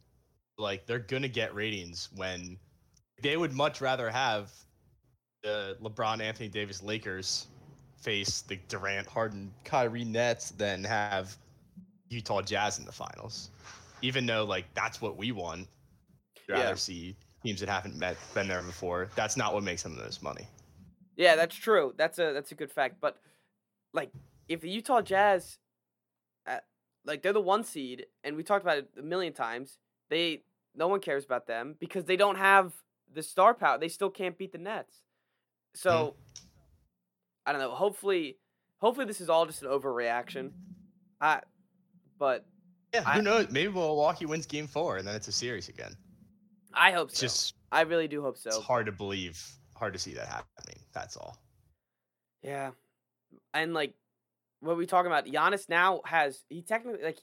Like 0.57 0.85
they're 0.85 0.99
gonna 0.99 1.27
get 1.27 1.53
ratings 1.55 2.09
when 2.15 2.57
they 3.21 3.37
would 3.37 3.53
much 3.53 3.81
rather 3.81 4.09
have 4.09 4.51
the 5.43 5.77
LeBron 5.81 6.21
Anthony 6.21 6.49
Davis 6.49 6.81
Lakers 6.83 7.47
face 7.97 8.41
the 8.41 8.57
Durant 8.67 9.07
Harden 9.07 9.53
Kyrie 9.63 10.03
Nets 10.05 10.51
than 10.51 10.83
have 10.83 11.35
Utah 12.09 12.41
Jazz 12.41 12.77
in 12.77 12.85
the 12.85 12.91
finals. 12.91 13.49
Even 14.01 14.25
though 14.25 14.43
like 14.43 14.65
that's 14.75 15.01
what 15.01 15.17
we 15.17 15.31
want. 15.31 15.67
Rather 16.47 16.69
Yeah. 16.69 16.75
see 16.75 17.15
teams 17.45 17.59
that 17.59 17.69
haven't 17.69 17.95
met 17.97 18.17
been 18.33 18.47
there 18.47 18.61
before. 18.63 19.09
That's 19.15 19.37
not 19.37 19.53
what 19.53 19.63
makes 19.63 19.83
them 19.83 19.95
the 19.95 20.03
most 20.03 20.23
money. 20.23 20.47
Yeah, 21.15 21.35
that's 21.35 21.55
true. 21.55 21.93
That's 21.95 22.17
a 22.19 22.33
that's 22.33 22.51
a 22.51 22.55
good 22.55 22.71
fact. 22.71 22.95
But 22.99 23.17
like, 23.93 24.11
if 24.49 24.61
the 24.61 24.69
Utah 24.69 25.01
Jazz, 25.01 25.57
uh, 26.47 26.57
like 27.05 27.21
they're 27.21 27.33
the 27.33 27.39
one 27.41 27.63
seed, 27.63 28.07
and 28.23 28.35
we 28.35 28.43
talked 28.43 28.65
about 28.65 28.79
it 28.79 28.89
a 28.97 29.01
million 29.03 29.31
times, 29.31 29.77
they 30.09 30.43
no 30.75 30.87
one 30.87 30.99
cares 30.99 31.23
about 31.23 31.47
them 31.47 31.75
because 31.79 32.05
they 32.05 32.17
don't 32.17 32.37
have 32.37 32.73
the 33.13 33.21
star 33.23 33.53
power. 33.53 33.77
They 33.77 33.87
still 33.89 34.09
can't 34.09 34.37
beat 34.37 34.51
the 34.51 34.57
Nets. 34.57 35.01
So 35.75 36.15
I 37.45 37.51
don't 37.51 37.61
know. 37.61 37.71
Hopefully, 37.71 38.37
hopefully 38.79 39.05
this 39.05 39.21
is 39.21 39.29
all 39.29 39.45
just 39.45 39.61
an 39.61 39.69
overreaction. 39.69 40.51
I, 41.21 41.41
but 42.17 42.45
Yeah, 42.93 43.03
I- 43.05 43.17
who 43.17 43.21
knows? 43.21 43.49
Maybe 43.51 43.71
Milwaukee 43.71 44.25
wins 44.25 44.45
game 44.47 44.67
four 44.67 44.97
and 44.97 45.07
then 45.07 45.15
it's 45.15 45.27
a 45.27 45.31
series 45.31 45.69
again. 45.69 45.95
I 46.75 46.91
hope 46.91 47.11
so. 47.11 47.21
just 47.21 47.55
I 47.71 47.81
really 47.81 48.07
do 48.07 48.21
hope 48.21 48.37
so. 48.37 48.49
it's 48.49 48.57
hard 48.59 48.85
to 48.87 48.91
believe, 48.91 49.41
hard 49.75 49.93
to 49.93 49.99
see 49.99 50.13
that 50.13 50.27
happening. 50.27 50.79
That's 50.93 51.17
all. 51.17 51.37
Yeah. 52.41 52.71
And 53.53 53.73
like 53.73 53.93
what 54.59 54.77
we 54.77 54.85
talking 54.85 55.11
about, 55.11 55.25
Giannis 55.25 55.67
now 55.69 56.01
has 56.05 56.43
he 56.49 56.61
technically 56.61 57.03
like 57.03 57.19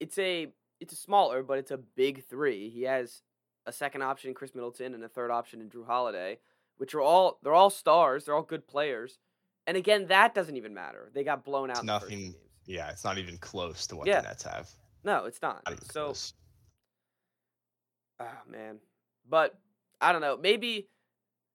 it's 0.00 0.18
a 0.18 0.48
it's 0.80 0.92
a 0.92 0.96
smaller, 0.96 1.42
but 1.42 1.58
it's 1.58 1.70
a 1.70 1.78
big 1.78 2.24
three. 2.24 2.68
He 2.70 2.82
has 2.82 3.22
a 3.66 3.72
second 3.72 4.02
option 4.02 4.28
in 4.28 4.34
Khris 4.34 4.54
Middleton 4.54 4.94
and 4.94 5.02
a 5.02 5.08
third 5.08 5.30
option 5.30 5.60
in 5.60 5.70
Jrue 5.70 5.86
Holiday, 5.86 6.38
which 6.76 6.94
are 6.94 7.00
all 7.00 7.38
they're 7.42 7.54
all 7.54 7.70
stars, 7.70 8.24
they're 8.24 8.34
all 8.34 8.42
good 8.42 8.66
players. 8.66 9.18
And 9.66 9.76
again, 9.76 10.06
that 10.08 10.34
doesn't 10.34 10.56
even 10.56 10.74
matter. 10.74 11.10
They 11.14 11.24
got 11.24 11.44
blown 11.44 11.70
out. 11.70 11.78
It's 11.78 11.80
in 11.80 11.86
the 11.86 11.98
first 11.98 12.10
two 12.12 12.16
nothing. 12.16 12.34
Yeah, 12.66 12.90
it's 12.90 13.04
not 13.04 13.18
even 13.18 13.36
close 13.38 13.86
to 13.88 13.96
what 13.96 14.06
Yeah. 14.06 14.20
the 14.20 14.28
Nets 14.28 14.42
have. 14.44 14.70
No, 15.02 15.24
it's 15.24 15.40
not. 15.42 15.62
Not 15.68 15.82
So, 15.84 16.04
close. 16.06 16.34
ah 18.20 18.42
man, 18.48 18.78
but 19.28 19.58
I 20.00 20.12
don't 20.12 20.20
know. 20.20 20.36
Maybe 20.36 20.88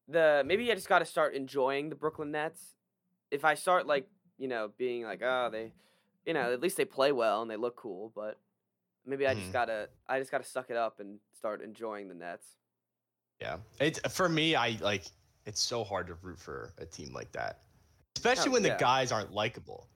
the 0.08 0.44
maybe 0.46 0.72
I 0.72 0.76
just 0.76 0.90
got 0.90 1.00
to 1.00 1.06
start 1.06 1.36
enjoying 1.36 1.90
the 1.90 1.96
Brooklyn 1.96 2.32
Nets. 2.32 2.76
If 3.30 3.46
I 3.46 3.54
start 3.56 3.88
like 3.88 4.08
you 4.38 4.48
know 4.48 4.72
being 4.78 5.04
like 5.04 5.22
oh 5.24 5.50
they, 5.52 5.72
you 6.26 6.34
know 6.34 6.52
at 6.54 6.62
least 6.62 6.78
they 6.78 6.86
play 6.86 7.12
well 7.12 7.42
and 7.42 7.50
they 7.50 7.56
look 7.58 7.76
cool, 7.76 8.12
but 8.16 8.40
maybe 9.06 9.26
I 9.28 9.34
just 9.34 9.50
Mhm. 9.50 9.54
gotta 9.54 9.90
I 10.08 10.20
just 10.20 10.32
gotta 10.32 10.44
suck 10.44 10.70
it 10.70 10.78
up 10.78 11.00
and 11.00 11.20
start 11.34 11.62
enjoying 11.62 12.08
the 12.08 12.16
Nets. 12.16 12.58
Yeah, 13.40 13.58
it's 13.80 14.00
for 14.16 14.30
me. 14.30 14.56
I 14.56 14.78
like. 14.82 15.06
It's 15.46 15.60
so 15.62 15.84
hard 15.84 16.06
to 16.08 16.14
root 16.16 16.38
for 16.40 16.72
a 16.78 16.86
team 16.86 17.14
like 17.14 17.32
that, 17.32 17.64
especially 18.16 18.50
Oh, 18.50 18.54
when 18.54 18.64
the 18.64 18.76
guys 18.80 19.12
aren't 19.12 19.32
likable. 19.32 19.88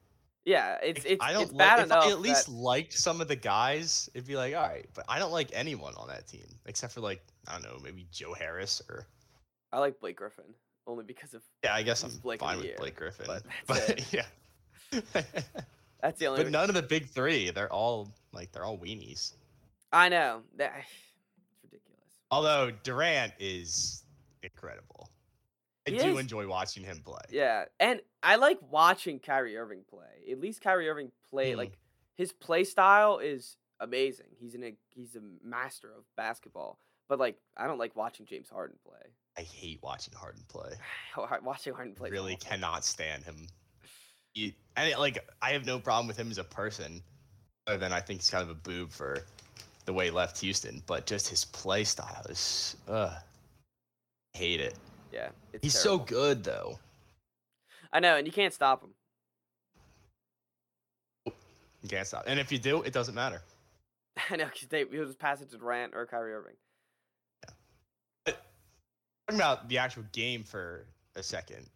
Yeah, 0.46 0.78
it's 0.80 1.04
it's 1.04 1.22
I 1.22 1.32
don't 1.32 1.42
it's 1.42 1.52
like- 1.52 1.58
bad 1.58 1.78
if 1.80 1.84
enough. 1.86 2.04
I 2.04 2.10
at 2.12 2.20
least 2.20 2.46
that- 2.46 2.52
liked 2.52 2.92
some 2.92 3.20
of 3.20 3.26
the 3.28 3.34
guys, 3.36 4.08
it'd 4.14 4.26
be 4.28 4.36
like, 4.36 4.54
all 4.54 4.62
right, 4.62 4.86
but 4.94 5.04
I 5.08 5.18
don't 5.18 5.32
like 5.32 5.50
anyone 5.52 5.92
on 5.96 6.06
that 6.08 6.26
team 6.28 6.46
except 6.66 6.94
for 6.94 7.00
like 7.00 7.20
I 7.48 7.54
don't 7.54 7.64
know, 7.64 7.78
maybe 7.82 8.06
Joe 8.12 8.32
Harris 8.32 8.80
or 8.88 9.06
I 9.72 9.80
like 9.80 9.98
Blake 10.00 10.16
Griffin 10.16 10.44
only 10.86 11.02
because 11.04 11.34
of 11.34 11.42
yeah, 11.64 11.74
I 11.74 11.82
guess 11.82 12.04
I'm 12.04 12.10
Blake 12.22 12.38
fine 12.40 12.58
with 12.58 12.66
year, 12.66 12.76
Blake 12.78 12.94
Griffin, 12.94 13.26
but 13.26 13.42
but, 13.66 14.12
yeah. 14.12 14.26
that's 16.00 16.18
the 16.20 16.26
only. 16.28 16.44
but 16.44 16.52
none 16.52 16.68
of 16.68 16.76
the 16.76 16.82
big 16.82 17.08
three, 17.08 17.50
they're 17.50 17.72
all 17.72 18.14
like 18.32 18.52
they're 18.52 18.64
all 18.64 18.78
weenies. 18.78 19.32
I 19.92 20.08
know 20.08 20.42
that 20.58 20.72
it's 20.78 21.58
ridiculous. 21.64 22.00
Although 22.30 22.70
Durant 22.84 23.32
is 23.40 24.04
incredible. 24.44 24.95
I 25.86 25.90
He 25.90 25.98
do 25.98 26.14
is. 26.14 26.20
enjoy 26.20 26.46
watching 26.48 26.82
him 26.84 27.00
play. 27.04 27.20
Yeah, 27.30 27.66
and 27.78 28.00
I 28.22 28.36
like 28.36 28.58
watching 28.70 29.18
Kyrie 29.20 29.56
Irving 29.56 29.82
play. 29.88 30.30
At 30.32 30.40
least 30.40 30.60
Kyrie 30.60 30.88
Irving 30.88 31.12
play 31.30 31.52
Hmm. 31.52 31.58
like 31.58 31.78
his 32.16 32.32
play 32.32 32.64
style 32.64 33.18
is 33.18 33.56
amazing. 33.80 34.26
He's 34.38 34.54
in 34.54 34.64
a 34.64 34.74
he's 34.88 35.14
a 35.16 35.20
master 35.44 35.88
of 35.96 36.04
basketball. 36.16 36.78
But 37.08 37.18
like 37.20 37.38
I 37.56 37.66
don't 37.66 37.78
like 37.78 37.94
watching 37.94 38.26
James 38.26 38.48
Harden 38.48 38.76
play. 38.84 39.12
I 39.38 39.42
hate 39.42 39.80
watching 39.82 40.14
Harden 40.14 40.42
play. 40.48 40.72
watching 41.42 41.74
Harden 41.74 41.94
play. 41.94 42.10
really 42.10 42.34
awful. 42.34 42.48
cannot 42.50 42.84
stand 42.84 43.24
him. 43.24 43.46
He, 44.34 44.54
and 44.76 44.90
it, 44.90 44.98
like 44.98 45.26
I 45.40 45.52
have 45.52 45.64
no 45.64 45.78
problem 45.78 46.06
with 46.06 46.18
him 46.18 46.30
as 46.30 46.36
a 46.36 46.44
person, 46.44 47.00
other 47.66 47.78
than 47.78 47.90
I 47.90 48.00
think 48.00 48.20
he's 48.20 48.28
kind 48.28 48.42
of 48.42 48.50
a 48.50 48.54
boob 48.54 48.90
for 48.92 49.20
the 49.86 49.94
way 49.94 50.06
he 50.06 50.10
left 50.10 50.38
Houston. 50.40 50.82
But 50.86 51.06
just 51.06 51.28
his 51.28 51.46
play 51.46 51.84
style 51.84 52.26
is, 52.28 52.76
uh, 52.86 53.14
hate 54.34 54.60
it. 54.60 54.74
Yeah, 55.12 55.28
it's 55.52 55.62
He's 55.64 55.82
terrible. 55.82 56.00
so 56.00 56.04
good 56.04 56.44
though. 56.44 56.78
I 57.92 58.00
know, 58.00 58.16
and 58.16 58.26
you 58.26 58.32
can't 58.32 58.52
stop 58.52 58.82
him. 58.82 58.90
You 61.82 61.88
can't 61.88 62.06
stop. 62.06 62.24
And 62.26 62.40
if 62.40 62.50
you 62.50 62.58
do, 62.58 62.82
it 62.82 62.92
doesn't 62.92 63.14
matter. 63.14 63.42
I 64.30 64.36
know 64.36 64.46
because 64.46 64.68
they 64.68 64.84
he'll 64.90 65.06
just 65.06 65.18
pass 65.18 65.40
it 65.40 65.50
to 65.50 65.58
Durant 65.58 65.94
or 65.94 66.06
Kyrie 66.06 66.32
Irving. 66.32 66.54
But 68.24 68.42
talking 69.26 69.38
about 69.40 69.68
the 69.68 69.78
actual 69.78 70.04
game 70.12 70.42
for 70.42 70.86
a 71.14 71.22
second. 71.22 71.66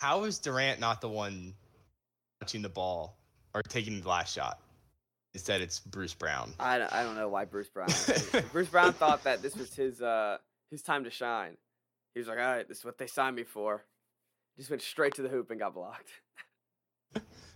How 0.00 0.24
is 0.24 0.38
Durant 0.38 0.80
not 0.80 1.00
the 1.00 1.08
one 1.08 1.54
touching 2.40 2.62
the 2.62 2.68
ball 2.68 3.16
or 3.54 3.62
taking 3.62 4.00
the 4.00 4.08
last 4.08 4.34
shot? 4.34 4.58
Instead, 5.34 5.60
it's 5.60 5.78
Bruce 5.78 6.14
Brown. 6.14 6.52
I 6.58 6.78
don't, 6.78 6.92
I 6.92 7.04
don't 7.04 7.14
know 7.14 7.28
why 7.28 7.44
Bruce 7.44 7.68
Brown. 7.68 7.90
Bruce 8.52 8.68
Brown 8.68 8.92
thought 8.92 9.22
that 9.24 9.42
this 9.42 9.54
was 9.56 9.74
his 9.74 10.02
uh 10.02 10.38
his 10.70 10.82
time 10.82 11.04
to 11.04 11.10
shine. 11.10 11.56
He 12.14 12.20
was 12.20 12.28
like, 12.28 12.38
all 12.38 12.44
right, 12.44 12.68
this 12.68 12.78
is 12.78 12.84
what 12.84 12.98
they 12.98 13.06
signed 13.06 13.36
me 13.36 13.44
for. 13.44 13.84
Just 14.58 14.70
went 14.70 14.82
straight 14.82 15.14
to 15.14 15.22
the 15.22 15.28
hoop 15.28 15.50
and 15.50 15.60
got 15.60 15.74
blocked. 15.74 16.10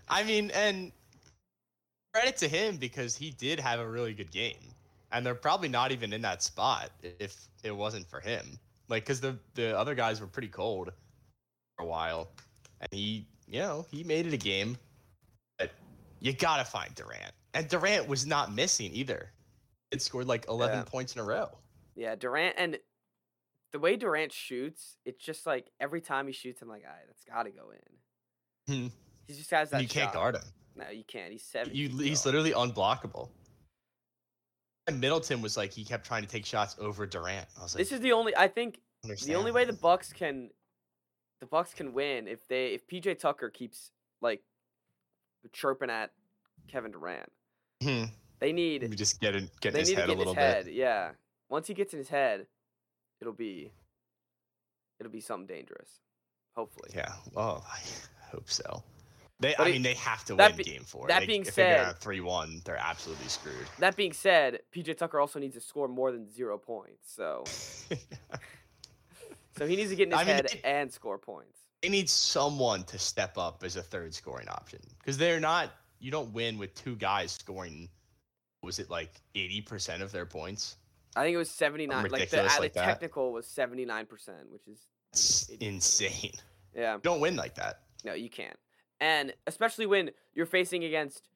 I 0.09 0.23
mean, 0.23 0.51
and 0.53 0.93
credit 2.13 2.37
to 2.39 2.49
him 2.49 2.77
because 2.77 3.17
he 3.17 3.31
did 3.31 3.59
have 3.59 3.81
a 3.81 3.89
really 3.89 4.15
good 4.15 4.31
game. 4.31 4.75
And 5.13 5.25
they're 5.25 5.35
probably 5.35 5.69
not 5.69 5.93
even 5.93 6.13
in 6.13 6.23
that 6.23 6.43
spot 6.43 6.91
if 7.03 7.49
it 7.63 7.71
wasn't 7.75 8.09
for 8.09 8.21
him. 8.21 8.59
Like, 8.89 9.05
because 9.05 9.21
the, 9.21 9.39
the 9.55 9.77
other 9.79 9.95
guys 9.95 10.21
were 10.21 10.27
pretty 10.27 10.49
cold 10.49 10.93
for 11.77 11.85
a 11.85 11.87
while. 11.87 12.29
And 12.81 12.89
he, 12.93 13.27
you 13.49 13.61
know, 13.61 13.87
he 13.91 14.05
made 14.05 14.27
it 14.27 14.33
a 14.33 14.39
game. 14.39 14.77
But 15.59 15.71
you 16.21 16.33
got 16.33 16.59
to 16.59 16.65
find 16.65 16.95
Durant. 16.95 17.33
And 17.55 17.69
Durant 17.69 18.09
was 18.09 18.27
not 18.27 18.53
missing 18.53 18.91
either. 18.93 19.31
It 19.91 20.03
scored 20.03 20.27
like 20.27 20.47
11 20.49 20.79
Yeah. 20.79 20.85
points 20.85 21.15
in 21.15 21.21
a 21.21 21.25
row. 21.25 21.49
Yeah, 21.95 22.17
Durant 22.17 22.57
and 22.59 22.79
the 23.75 23.81
way 23.81 23.97
Durant 23.97 24.33
shoots, 24.33 24.99
it's 25.05 25.23
just 25.23 25.47
like 25.47 25.67
every 25.81 26.01
time 26.01 26.29
he 26.29 26.33
shoots, 26.33 26.63
I'm 26.63 26.69
like, 26.69 26.85
all 26.87 26.93
right, 26.93 27.03
that's 27.09 27.25
got 27.25 27.43
to 27.43 27.51
go 27.51 27.73
in. 27.73 28.73
Hmm. 28.83 28.87
He 29.27 29.35
just 29.35 29.51
has 29.51 29.71
that. 29.71 29.83
you 29.83 29.89
can't 29.89 30.13
guard 30.13 30.37
him. 30.37 30.43
No, 30.77 30.85
you 30.91 31.03
can't. 31.03 31.33
He's 31.33 31.43
seven. 31.43 31.75
You, 31.75 31.89
he's 31.89 32.25
literally 32.25 32.53
unblockable. 32.53 33.31
And 34.87 35.01
Middleton 35.01 35.43
was 35.43 35.57
like, 35.57 35.73
he 35.73 35.85
kept 35.85 36.07
trying 36.07 36.23
to 36.23 36.29
take 36.29 36.47
shots 36.47 36.77
over 36.79 37.05
Durant. 37.05 37.49
I 37.59 37.63
was 37.65 37.75
like, 37.75 37.81
This 37.81 37.91
is 37.91 37.99
the 37.99 38.13
only. 38.13 38.37
I 38.37 38.47
think 38.47 38.79
the 39.03 39.35
only 39.35 39.51
way 39.51 39.65
the 39.65 39.73
Bucks 39.73 40.13
can, 40.13 40.51
the 41.41 41.47
Bucks 41.47 41.75
can 41.75 41.95
win 41.95 42.29
if 42.29 42.47
they 42.47 42.69
if 42.69 42.87
PJ 42.87 43.19
Tucker 43.19 43.51
keeps 43.51 43.91
like 44.23 44.43
chirping 45.53 45.91
at 45.91 46.13
Kevin 46.69 46.93
Durant. 46.93 47.33
Hmm. 47.83 48.05
They 48.39 48.53
need 48.53 48.83
Maybe 48.83 48.95
just 48.95 49.21
get 49.21 49.35
in, 49.35 49.51
get 49.61 49.75
in 49.75 49.81
his 49.81 49.93
head 49.93 50.11
a 50.11 50.13
little 50.13 50.35
his 50.35 50.43
head. 50.43 50.65
bit. 50.67 50.75
Yeah. 50.75 51.11
Once 51.49 51.67
he 51.67 51.75
gets 51.75 51.93
in 51.93 51.99
his 51.99 52.09
head, 52.09 52.47
it'll 53.25 53.33
be 53.33 53.73
it'll 55.01 55.11
be 55.13 55.21
something 55.23 55.47
dangerous. 55.47 55.89
Hopefully. 56.55 56.91
Yeah. 56.95 57.13
Well, 57.33 57.65
I 57.73 57.79
hope 58.31 58.51
so. 58.51 58.83
They, 59.41 59.55
But 59.59 59.67
I 59.67 59.71
mean, 59.73 59.83
they 59.83 59.95
have 59.95 60.25
to 60.27 60.37
win 60.37 60.55
be- 60.57 60.63
game 60.65 60.85
four. 60.85 61.09
that 61.09 61.21
They- 61.21 61.27
being 61.27 61.43
if 61.43 61.55
said- 61.55 61.99
three 61.99 62.21
one, 62.21 62.61
they're 62.65 62.77
absolutely 62.77 63.27
screwed. 63.29 63.67
That 63.81 63.97
being 63.97 64.13
said, 64.13 64.61
PJ 64.73 64.97
Tucker 64.99 65.19
also 65.19 65.39
needs 65.41 65.55
to 65.55 65.61
score 65.61 65.89
more 65.89 66.13
than 66.13 66.31
zero 66.31 66.57
points. 66.59 67.13
So 67.13 67.45
so 69.57 69.67
he 69.67 69.77
needs 69.77 69.91
to 69.91 69.97
get 69.97 70.09
in 70.09 70.13
his 70.13 70.21
I 70.21 70.25
mean, 70.25 70.35
head 70.37 70.49
they- 70.53 70.61
and 70.71 70.93
score 70.93 71.19
points. 71.19 71.59
they 71.83 71.89
need 71.89 72.09
someone 72.11 72.85
to 72.85 72.99
step 72.99 73.37
up 73.39 73.63
as 73.65 73.77
a 73.77 73.83
third 73.83 74.15
scoring 74.15 74.49
option 74.49 74.81
because 74.99 75.17
they're 75.19 75.41
not. 75.41 75.71
You 75.99 76.11
don't 76.11 76.33
win 76.35 76.59
with 76.59 76.75
two 76.75 76.97
guys 76.97 77.33
scoring. 77.33 77.89
Was 78.63 78.79
it 78.79 78.91
like 78.91 79.21
eighty 79.35 79.61
percent 79.61 80.03
of 80.03 80.13
their 80.13 80.27
points? 80.27 80.77
I 81.17 81.23
think 81.25 81.35
it 81.35 81.39
was 81.39 81.51
seventy 81.51 81.87
nine. 81.87 82.09
Like 82.11 82.31
the, 82.31 82.43
like 82.43 82.73
the 82.73 82.81
technical 82.81 83.33
was 83.33 83.47
seventy 83.47 83.85
nine 83.85 84.07
percent, 84.07 84.51
which 84.51 84.67
is 84.67 84.81
It's 85.13 85.49
insane. 85.61 86.33
yeah. 86.75 86.95
You 86.95 87.01
don't 87.03 87.21
win 87.21 87.37
like 87.37 87.55
that. 87.57 87.81
No, 88.05 88.15
you 88.15 88.29
can't. 88.29 88.57
And 89.01 89.33
especially 89.47 89.87
when 89.87 90.11
you're 90.35 90.47
facing 90.47 90.85
against 90.85 91.29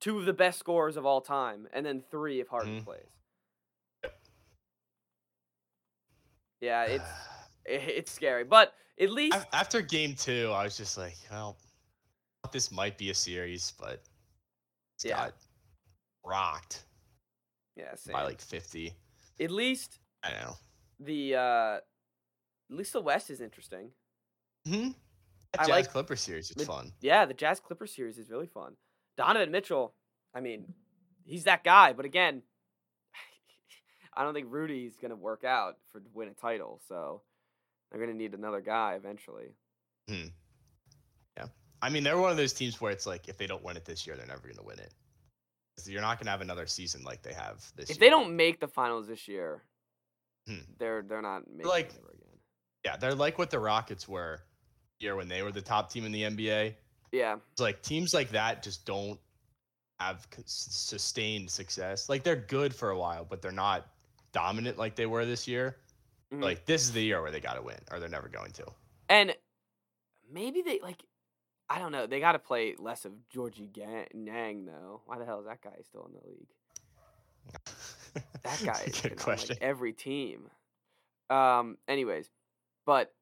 two 0.00 0.18
of 0.18 0.26
the 0.26 0.32
best 0.32 0.58
scorers 0.58 0.96
of 0.96 1.04
all 1.06 1.20
time, 1.20 1.68
and 1.72 1.84
then 1.84 2.02
three 2.10 2.40
if 2.40 2.48
Harden 2.48 2.80
Mhm. 2.80 2.84
plays. 2.84 4.12
Yeah, 6.60 6.84
it's 6.84 7.04
it's 7.64 8.10
scary, 8.12 8.44
but 8.44 8.74
at 9.00 9.10
least 9.10 9.36
After 9.52 9.82
game 9.82 10.14
two, 10.14 10.50
I 10.54 10.64
was 10.64 10.76
just 10.76 10.96
like, 10.96 11.16
well, 11.30 11.58
this 12.52 12.70
might 12.70 12.96
be 12.96 13.10
a 13.10 13.14
series, 13.14 13.72
but 13.78 14.02
it's 14.94 15.04
Yeah. 15.04 15.16
got 15.16 15.34
rocked 16.24 16.84
yeah, 17.76 17.94
same. 17.94 18.12
by 18.14 18.22
like 18.24 18.40
fifty. 18.40 18.94
At 19.40 19.50
least 19.50 19.98
I 20.22 20.30
know. 20.32 20.54
the 21.00 21.34
uh, 21.36 21.74
at 21.76 21.82
least 22.76 22.92
the 22.92 23.00
West 23.00 23.30
is 23.30 23.40
interesting. 23.40 23.90
Hmm. 24.66 24.90
Jazz 25.56 25.68
like- 25.68 25.90
Clipper 25.90 26.16
series. 26.16 26.50
It's 26.50 26.64
fun. 26.64 26.92
Yeah, 27.00 27.24
the 27.24 27.34
Jazz 27.34 27.60
Clipper 27.60 27.86
series 27.86 28.18
is 28.18 28.30
really 28.30 28.46
fun. 28.48 28.74
Donovan 29.16 29.50
Mitchell, 29.50 29.94
I 30.34 30.40
mean, 30.40 30.74
he's 31.24 31.44
that 31.44 31.64
guy, 31.64 31.92
but 31.94 32.04
again, 32.04 32.42
I 34.14 34.22
don't 34.24 34.34
think 34.34 34.48
Rudy's 34.50 34.96
gonna 34.96 35.16
work 35.16 35.44
out 35.44 35.78
for 35.90 36.00
to 36.00 36.06
win 36.12 36.28
a 36.28 36.34
title, 36.34 36.80
so 36.88 37.22
they're 37.90 38.00
gonna 38.00 38.12
need 38.14 38.34
another 38.34 38.60
guy 38.60 38.94
eventually. 38.94 39.54
Hmm. 40.08 40.26
Yeah. 41.36 41.46
I 41.82 41.88
mean, 41.90 42.04
they're 42.04 42.18
one 42.18 42.30
of 42.30 42.36
those 42.36 42.52
teams 42.52 42.80
where 42.80 42.92
it's 42.92 43.06
like, 43.06 43.28
if 43.28 43.38
they 43.38 43.46
don't 43.46 43.62
win 43.62 43.76
it 43.76 43.84
this 43.84 44.06
year, 44.06 44.16
they're 44.16 44.26
never 44.26 44.40
going 44.42 44.56
to 44.56 44.62
win 44.62 44.78
it. 44.78 44.92
You're 45.84 46.00
not 46.00 46.18
going 46.18 46.24
to 46.26 46.30
have 46.30 46.40
another 46.40 46.66
season 46.66 47.04
like 47.04 47.22
they 47.22 47.34
have 47.34 47.58
this 47.76 47.88
year. 47.88 47.94
If 47.94 48.00
year. 48.00 48.06
they 48.06 48.10
don't 48.10 48.34
make 48.34 48.60
the 48.60 48.68
finals 48.68 49.06
this 49.06 49.28
year, 49.28 49.62
Hmm. 50.48 50.60
they're 50.78 51.02
they're 51.02 51.20
not 51.22 51.46
making 51.50 51.66
Like- 51.66 51.90
it 51.90 51.96
ever 51.98 52.12
again. 52.12 52.38
yeah, 52.84 52.96
they're 52.96 53.14
like 53.14 53.36
what 53.38 53.50
the 53.50 53.58
Rockets 53.58 54.08
were 54.08 54.40
year 55.00 55.14
when 55.16 55.28
they 55.28 55.42
were 55.42 55.52
the 55.52 55.60
top 55.62 55.90
team 55.90 56.04
in 56.06 56.12
the 56.12 56.22
NBA. 56.24 56.74
Yeah, 57.12 57.36
It's 57.52 57.60
like 57.60 57.82
teams 57.82 58.14
like 58.14 58.30
that 58.30 58.62
just 58.62 58.86
don't 58.86 59.20
have 60.00 60.26
sustained 60.46 61.50
success. 61.50 62.08
Like 62.08 62.22
they're 62.22 62.36
good 62.36 62.74
for 62.74 62.90
a 62.90 62.98
while, 62.98 63.24
but 63.24 63.42
they're 63.42 63.52
not 63.52 63.86
dominant 64.32 64.78
like 64.78 64.94
they 64.96 65.06
were 65.06 65.24
this 65.26 65.46
year. 65.46 65.78
Mhm. 66.32 66.42
Like 66.42 66.64
this 66.64 66.82
is 66.82 66.92
the 66.92 67.02
year 67.02 67.20
where 67.22 67.30
they 67.30 67.40
got 67.40 67.54
to 67.54 67.62
win, 67.62 67.78
or 67.90 68.00
they're 68.00 68.08
never 68.08 68.28
going 68.28 68.52
to. 68.52 68.66
and 69.08 69.36
maybe 70.28 70.62
they 70.62 70.80
like. 70.80 71.02
I 71.68 71.78
don't 71.78 71.90
know. 71.92 72.06
They 72.06 72.20
got 72.20 72.32
to 72.32 72.38
play 72.38 72.74
less 72.78 73.04
of 73.04 73.12
Georgie 73.28 73.66
Ga- 73.72 74.08
Nang 74.14 74.64
though. 74.66 75.02
Why 75.06 75.18
the 75.18 75.24
hell 75.24 75.40
is 75.40 75.46
that 75.46 75.60
guy 75.62 75.76
still 75.82 76.06
in 76.06 76.12
the 76.12 76.28
league? 76.28 78.24
That 78.44 78.60
guy 78.64 78.82
is 78.86 79.00
Good 79.00 79.18
question. 79.18 79.56
like 79.60 79.62
every 79.62 79.92
team. 79.92 80.48
Um. 81.28 81.76
Anyways, 81.88 82.30
But 82.84 83.12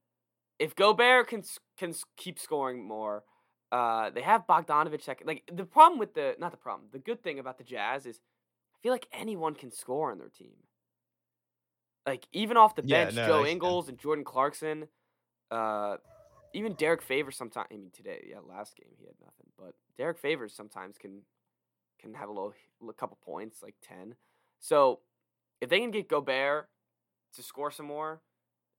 if 0.58 0.74
Gobert 0.76 1.28
can 1.28 1.42
can 1.78 1.94
keep 2.18 2.38
scoring 2.38 2.86
more, 2.86 3.24
uh, 3.72 4.10
they 4.10 4.20
have 4.20 4.46
Bogdanovich. 4.46 5.02
second. 5.02 5.26
like 5.26 5.42
the 5.50 5.64
problem 5.64 5.98
with 5.98 6.12
the 6.14 6.36
not 6.38 6.50
the 6.50 6.58
problem. 6.58 6.88
The 6.92 6.98
good 6.98 7.22
thing 7.22 7.38
about 7.38 7.56
the 7.58 7.64
Jazz 7.64 8.04
is 8.04 8.20
I 8.74 8.76
feel 8.82 8.92
like 8.92 9.08
anyone 9.12 9.54
can 9.54 9.70
score 9.72 10.10
on 10.12 10.18
their 10.18 10.28
team. 10.28 10.52
Like 12.06 12.28
even 12.34 12.58
off 12.58 12.74
the 12.74 12.82
Yeah, 12.84 13.04
bench, 13.06 13.16
no, 13.16 13.26
Joe 13.26 13.44
I- 13.44 13.48
Ingles 13.48 13.88
and 13.88 13.98
Jordan 13.98 14.24
Clarkson, 14.24 14.88
uh, 15.50 15.96
even 16.54 16.73
Derrick 16.75 17.02
Favors 17.02 17.37
sometimes. 17.37 17.66
I 17.70 17.75
mean 17.75 17.90
today, 17.92 18.26
yeah, 18.30 18.38
last 18.49 18.76
game 18.76 18.88
he 18.99 19.04
had 19.04 19.14
nothing, 19.20 19.46
but 19.58 19.75
Derrick 19.99 20.18
Favors 20.18 20.54
sometimes 20.54 20.96
can 20.96 21.23
can 22.00 22.14
have 22.14 22.28
a 22.28 22.32
little, 22.32 22.54
a 22.88 22.92
couple 22.92 23.18
points, 23.25 23.62
like 23.62 23.75
ten. 23.82 24.14
So 24.61 25.00
if 25.61 25.68
they 25.68 25.80
can 25.80 25.90
get 25.90 26.08
Gobert 26.08 26.68
to 27.34 27.42
score 27.42 27.70
some 27.70 27.87
more, 27.87 28.23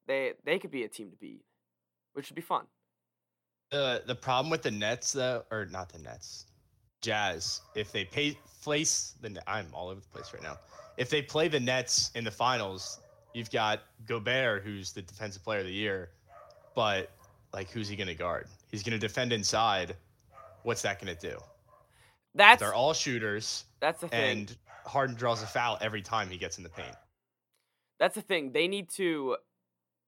they 0.08 0.34
they 0.44 0.58
could 0.58 0.72
be 0.72 0.84
a 0.84 0.88
team 0.88 1.12
to 1.12 1.18
beat, 1.18 1.44
which 2.14 2.30
would 2.30 2.36
be 2.36 2.42
fun. 2.42 2.66
The 3.72 4.04
the 4.08 4.16
problem 4.16 4.50
with 4.50 4.62
the 4.62 4.72
Nets 4.72 5.12
though, 5.12 5.44
or 5.52 5.66
not 5.66 5.92
the 5.92 6.00
Nets, 6.00 6.46
Jazz. 7.02 7.62
If 7.76 7.92
they 7.92 8.06
pay 8.06 8.38
place 8.62 9.16
the, 9.22 9.42
I'm 9.48 9.68
all 9.74 9.90
over 9.90 10.00
the 10.00 10.08
place 10.08 10.34
right 10.34 10.44
now. 10.44 10.58
If 10.98 11.10
they 11.10 11.22
play 11.22 11.50
the 11.50 11.60
Nets 11.60 12.10
in 12.16 12.24
the 12.24 12.32
finals, 12.32 13.00
you've 13.34 13.52
got 13.52 13.82
Gobert, 14.06 14.64
who's 14.64 14.94
the 14.94 15.02
defensive 15.02 15.44
player 15.44 15.60
of 15.60 15.66
the 15.66 15.74
year, 15.74 16.12
but 16.74 17.12
like, 17.56 17.72
who's 17.72 17.88
he 17.88 17.96
going 17.96 18.10
to 18.10 18.16
guard? 18.16 18.48
He's 18.70 18.84
going 18.84 19.00
to 19.00 19.00
defend 19.00 19.32
inside. 19.32 19.96
What's 20.64 20.82
that 20.82 21.02
going 21.02 21.16
to 21.16 21.30
do? 21.30 21.38
That's 22.36 22.60
They're 22.60 22.74
all 22.74 22.94
shooters, 22.94 23.64
that's 23.80 24.02
the 24.02 24.10
thing. 24.10 24.40
and 24.40 24.58
Harden 24.86 25.16
draws 25.16 25.42
a 25.42 25.48
foul 25.48 25.78
every 25.80 26.02
time 26.02 26.30
he 26.30 26.38
gets 26.38 26.58
in 26.58 26.64
the 26.64 26.70
paint. 26.70 26.96
That's 27.98 28.14
the 28.14 28.22
thing. 28.22 28.52
They 28.52 28.68
need 28.68 28.90
to 28.92 29.38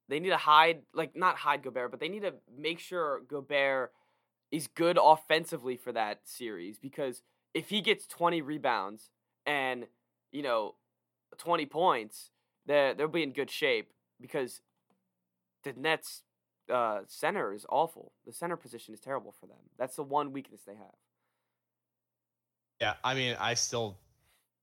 they 0.10 0.20
need 0.20 0.30
to 0.30 0.38
hide 0.38 0.82
like 0.94 1.16
not 1.16 1.38
hide 1.38 1.64
Gobert, 1.64 1.90
but 1.90 2.02
they 2.02 2.10
need 2.10 2.24
to 2.24 2.34
make 2.60 2.80
sure 2.80 3.22
Gobert 3.30 3.94
is 4.52 4.68
good 4.68 5.00
offensively 5.02 5.78
for 5.78 5.94
that 5.94 6.20
series 6.26 6.78
because 6.78 7.22
if 7.54 7.70
he 7.70 7.80
gets 7.80 8.06
20 8.08 8.42
rebounds 8.42 9.10
and 9.46 9.88
you 10.34 10.42
know 10.42 10.76
20 11.38 11.66
points, 11.66 12.32
they 12.66 12.94
they'll 12.98 13.08
be 13.08 13.24
in 13.24 13.32
good 13.32 13.50
shape 13.50 13.94
because 14.20 14.60
the 15.64 15.72
Nets 15.72 16.24
uh, 16.74 17.00
center 17.08 17.54
is 17.54 17.66
awful. 17.70 18.12
The 18.26 18.34
center 18.34 18.56
position 18.56 18.94
is 18.94 19.00
terrible 19.00 19.34
for 19.40 19.48
them. 19.48 19.58
That's 19.78 19.96
the 19.96 20.04
one 20.04 20.34
weakness 20.34 20.62
they 20.66 20.76
have. 20.76 20.96
Yeah, 22.82 22.94
I 23.04 23.16
mean, 23.16 23.36
I 23.40 23.56
still 23.56 23.98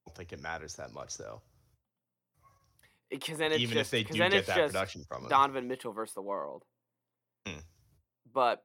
don't 0.07 0.17
think 0.17 0.33
it 0.33 0.41
matters 0.41 0.75
that 0.77 0.93
much 0.93 1.17
though. 1.17 1.41
Because 3.11 3.39
then 3.39 3.53
it's 3.53 3.61
Even 3.61 3.79
just, 3.79 3.89
if 3.89 3.91
they 3.91 4.13
do 4.13 4.19
then 4.19 4.31
get 4.31 4.39
it's 4.39 4.49
that 4.49 4.57
just 4.57 4.73
production 4.73 5.05
from 5.05 5.25
him. 5.25 5.29
Donovan 5.29 5.69
Mitchell 5.69 5.93
versus 5.93 6.15
the 6.15 6.23
world. 6.23 6.65
Hmm. 7.47 7.59
But 8.33 8.65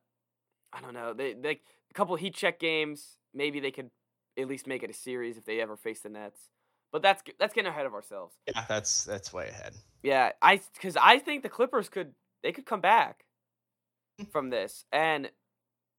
I 0.74 0.82
don't 0.82 0.94
know. 0.94 1.14
They 1.14 1.34
they 1.34 1.52
a 1.52 1.94
couple 1.94 2.16
heat 2.16 2.36
check 2.36 2.60
games. 2.60 3.18
Maybe 3.34 3.60
they 3.60 3.72
could 3.72 3.90
at 4.38 4.48
least 4.48 4.68
make 4.68 4.84
it 4.84 4.90
a 4.90 4.94
series 4.94 5.38
if 5.38 5.46
they 5.46 5.62
ever 5.62 5.76
face 5.76 6.02
the 6.02 6.10
Nets. 6.10 6.40
But 6.92 7.02
that's 7.02 7.22
that's 7.38 7.54
getting 7.54 7.70
ahead 7.70 7.86
of 7.86 7.94
ourselves. 7.94 8.36
yeah, 8.48 8.66
that's 8.68 9.04
that's 9.04 9.32
way 9.32 9.50
ahead. 9.50 9.74
Yeah, 10.02 10.32
I 10.42 10.62
because 10.74 10.98
I 10.98 11.20
think 11.20 11.44
the 11.44 11.50
Clippers 11.50 11.90
could 11.90 12.14
they 12.42 12.52
could 12.52 12.66
come 12.66 12.82
back. 12.82 13.26
From 14.32 14.50
this, 14.50 14.86
and 14.92 15.30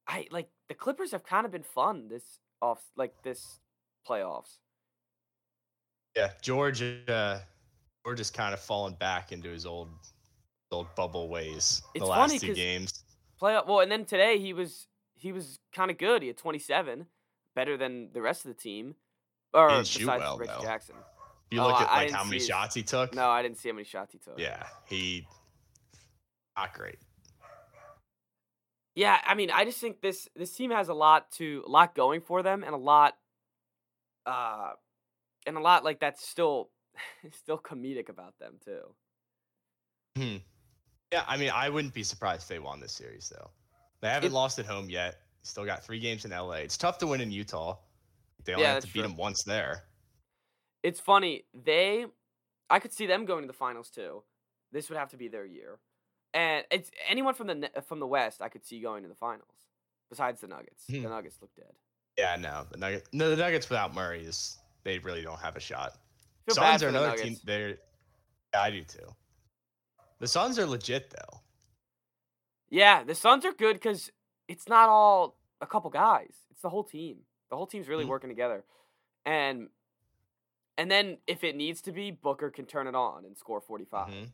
I 0.06 0.26
like 0.30 0.48
the 0.68 0.74
Clippers 0.74 1.12
have 1.12 1.24
kind 1.24 1.46
of 1.46 1.52
been 1.52 1.62
fun 1.62 2.08
this 2.08 2.38
off 2.62 2.82
like 2.96 3.14
this 3.22 3.60
playoffs. 4.08 4.58
Yeah, 6.16 6.30
George. 6.42 6.82
Uh, 6.82 7.38
George 8.04 8.18
has 8.18 8.30
kind 8.30 8.54
of 8.54 8.60
fallen 8.60 8.94
back 8.94 9.30
into 9.32 9.48
his 9.50 9.66
old, 9.66 9.90
old 10.70 10.86
bubble 10.96 11.28
ways. 11.28 11.82
It's 11.94 12.02
the 12.04 12.10
last 12.10 12.40
two 12.40 12.54
games. 12.54 13.04
Playoff 13.40 13.66
well, 13.66 13.80
and 13.80 13.90
then 13.92 14.04
today 14.04 14.38
he 14.38 14.52
was 14.52 14.86
he 15.14 15.32
was 15.32 15.58
kind 15.72 15.90
of 15.90 15.98
good. 15.98 16.22
He 16.22 16.28
had 16.28 16.36
twenty 16.36 16.58
seven, 16.58 17.06
better 17.54 17.76
than 17.76 18.10
the 18.12 18.20
rest 18.22 18.44
of 18.44 18.48
the 18.54 18.60
team. 18.60 18.94
Or 19.52 19.68
didn't 19.68 19.86
shoot 19.86 20.00
besides 20.00 20.20
well, 20.20 20.38
Rich 20.38 20.50
though. 20.50 20.62
Jackson. 20.62 20.94
You 21.50 21.60
Oh, 21.60 21.66
look 21.68 21.80
I- 21.80 21.82
at 21.84 21.90
like 21.90 22.10
how 22.12 22.22
many 22.24 22.36
his- 22.36 22.46
shots 22.46 22.74
he 22.74 22.82
took. 22.84 23.12
No, 23.14 23.28
I 23.28 23.42
didn't 23.42 23.58
see 23.58 23.68
how 23.68 23.74
many 23.74 23.84
shots 23.84 24.12
he 24.12 24.18
took. 24.18 24.38
Yeah, 24.38 24.64
he 24.86 25.26
not 26.56 26.72
great. 26.74 26.98
Yeah, 28.94 29.18
I 29.24 29.34
mean, 29.34 29.50
I 29.50 29.64
just 29.64 29.78
think 29.80 30.00
this 30.00 30.28
this 30.34 30.52
team 30.54 30.70
has 30.70 30.88
a 30.88 30.94
lot 30.94 31.30
to 31.32 31.62
a 31.66 31.70
lot 31.70 31.94
going 31.94 32.20
for 32.20 32.42
them, 32.42 32.64
and 32.64 32.74
a 32.74 32.78
lot, 32.78 33.16
uh, 34.26 34.72
and 35.46 35.56
a 35.56 35.60
lot 35.60 35.84
like 35.84 36.00
that's 36.00 36.26
still 36.28 36.70
still 37.30 37.58
comedic 37.58 38.08
about 38.08 38.38
them 38.38 38.58
too. 38.64 38.94
Hmm. 40.16 40.36
Yeah, 41.12 41.24
I 41.26 41.36
mean, 41.36 41.50
I 41.50 41.68
wouldn't 41.70 41.94
be 41.94 42.02
surprised 42.02 42.42
if 42.42 42.48
they 42.48 42.58
won 42.58 42.80
this 42.80 42.92
series 42.92 43.28
though. 43.28 43.50
They 44.00 44.08
haven't 44.08 44.30
It- 44.32 44.34
lost 44.34 44.58
at 44.58 44.66
home 44.66 44.88
yet. 44.90 45.16
Still 45.42 45.64
got 45.64 45.82
three 45.82 45.98
games 46.00 46.26
in 46.26 46.32
LA. 46.32 46.56
It's 46.56 46.76
tough 46.76 46.98
to 46.98 47.06
win 47.06 47.20
in 47.22 47.30
Utah. 47.30 47.78
They 48.44 48.52
only 48.52 48.64
Yeah, 48.64 48.74
have 48.74 48.82
to 48.82 48.86
beat 48.88 48.92
true. 49.00 49.02
them 49.02 49.16
once 49.16 49.42
there. 49.44 49.84
It's 50.82 51.00
funny 51.00 51.44
they, 51.54 52.04
I 52.68 52.78
could 52.78 52.92
see 52.92 53.06
them 53.06 53.24
going 53.24 53.42
to 53.42 53.46
the 53.46 53.52
finals 53.54 53.88
too. 53.90 54.22
This 54.72 54.88
would 54.90 54.98
have 54.98 55.10
to 55.10 55.16
be 55.16 55.28
their 55.28 55.46
year, 55.46 55.78
and 56.34 56.64
it's 56.70 56.90
anyone 57.08 57.34
from 57.34 57.46
the 57.48 57.70
from 57.86 58.00
the 58.00 58.06
West 58.06 58.40
I 58.42 58.48
could 58.48 58.64
see 58.64 58.80
going 58.80 59.02
to 59.02 59.08
the 59.08 59.14
finals. 59.14 59.48
Besides 60.08 60.40
the 60.40 60.48
Nuggets, 60.48 60.84
Hmm. 60.88 61.02
the 61.02 61.08
Nuggets 61.08 61.38
look 61.40 61.54
dead. 61.54 61.72
Yeah, 62.18 62.36
no, 62.36 62.66
the 62.70 62.76
Nuggets. 62.78 63.08
No, 63.12 63.30
the 63.30 63.36
Nuggets 63.36 63.68
without 63.70 63.94
Murray 63.94 64.24
is 64.24 64.58
they 64.82 64.98
really 64.98 65.22
don't 65.22 65.38
have 65.40 65.56
a 65.56 65.60
shot. 65.60 65.92
Feel 66.46 66.56
bad 66.56 66.80
Suns 66.80 66.82
are 66.82 66.86
the 66.92 66.98
another 66.98 67.06
Nuggets. 67.16 67.28
team. 67.28 67.38
They're. 67.44 67.68
Yeah, 68.52 68.60
I 68.62 68.70
do 68.70 68.82
too. 68.84 69.06
The 70.18 70.26
Suns 70.26 70.58
are 70.58 70.66
legit 70.66 71.10
though. 71.10 71.40
Yeah, 72.70 73.02
the 73.04 73.14
Suns 73.14 73.44
are 73.44 73.52
good 73.52 73.74
because 73.74 74.10
it's 74.48 74.68
not 74.68 74.88
all 74.88 75.36
a 75.60 75.66
couple 75.66 75.90
guys. 75.90 76.34
It's 76.50 76.62
the 76.62 76.68
whole 76.70 76.84
team. 76.84 77.18
The 77.50 77.56
whole 77.56 77.66
team's 77.66 77.88
really 77.88 78.04
Mhm. 78.04 78.08
working 78.08 78.30
together, 78.30 78.64
and 79.24 79.70
and 80.78 80.90
then 80.90 81.18
if 81.26 81.44
it 81.44 81.56
needs 81.56 81.82
to 81.82 81.92
be, 81.92 82.10
Booker 82.10 82.50
can 82.50 82.64
turn 82.66 82.86
it 82.86 82.94
on 82.94 83.24
and 83.24 83.36
score 83.36 83.60
forty 83.60 83.84
five. 83.84 84.08
Mhm. 84.12 84.32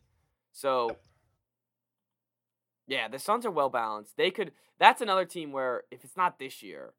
So 0.52 0.88
Yep. 0.88 1.02
Yeah, 2.86 3.08
the 3.08 3.18
Suns 3.18 3.44
are 3.46 3.50
well 3.50 3.70
balanced. 3.70 4.16
They 4.16 4.30
could. 4.30 4.52
That's 4.78 5.00
another 5.00 5.24
team 5.24 5.52
where 5.52 5.82
if 5.90 6.04
it's 6.04 6.16
not 6.16 6.38
this 6.38 6.62
year, 6.62 6.92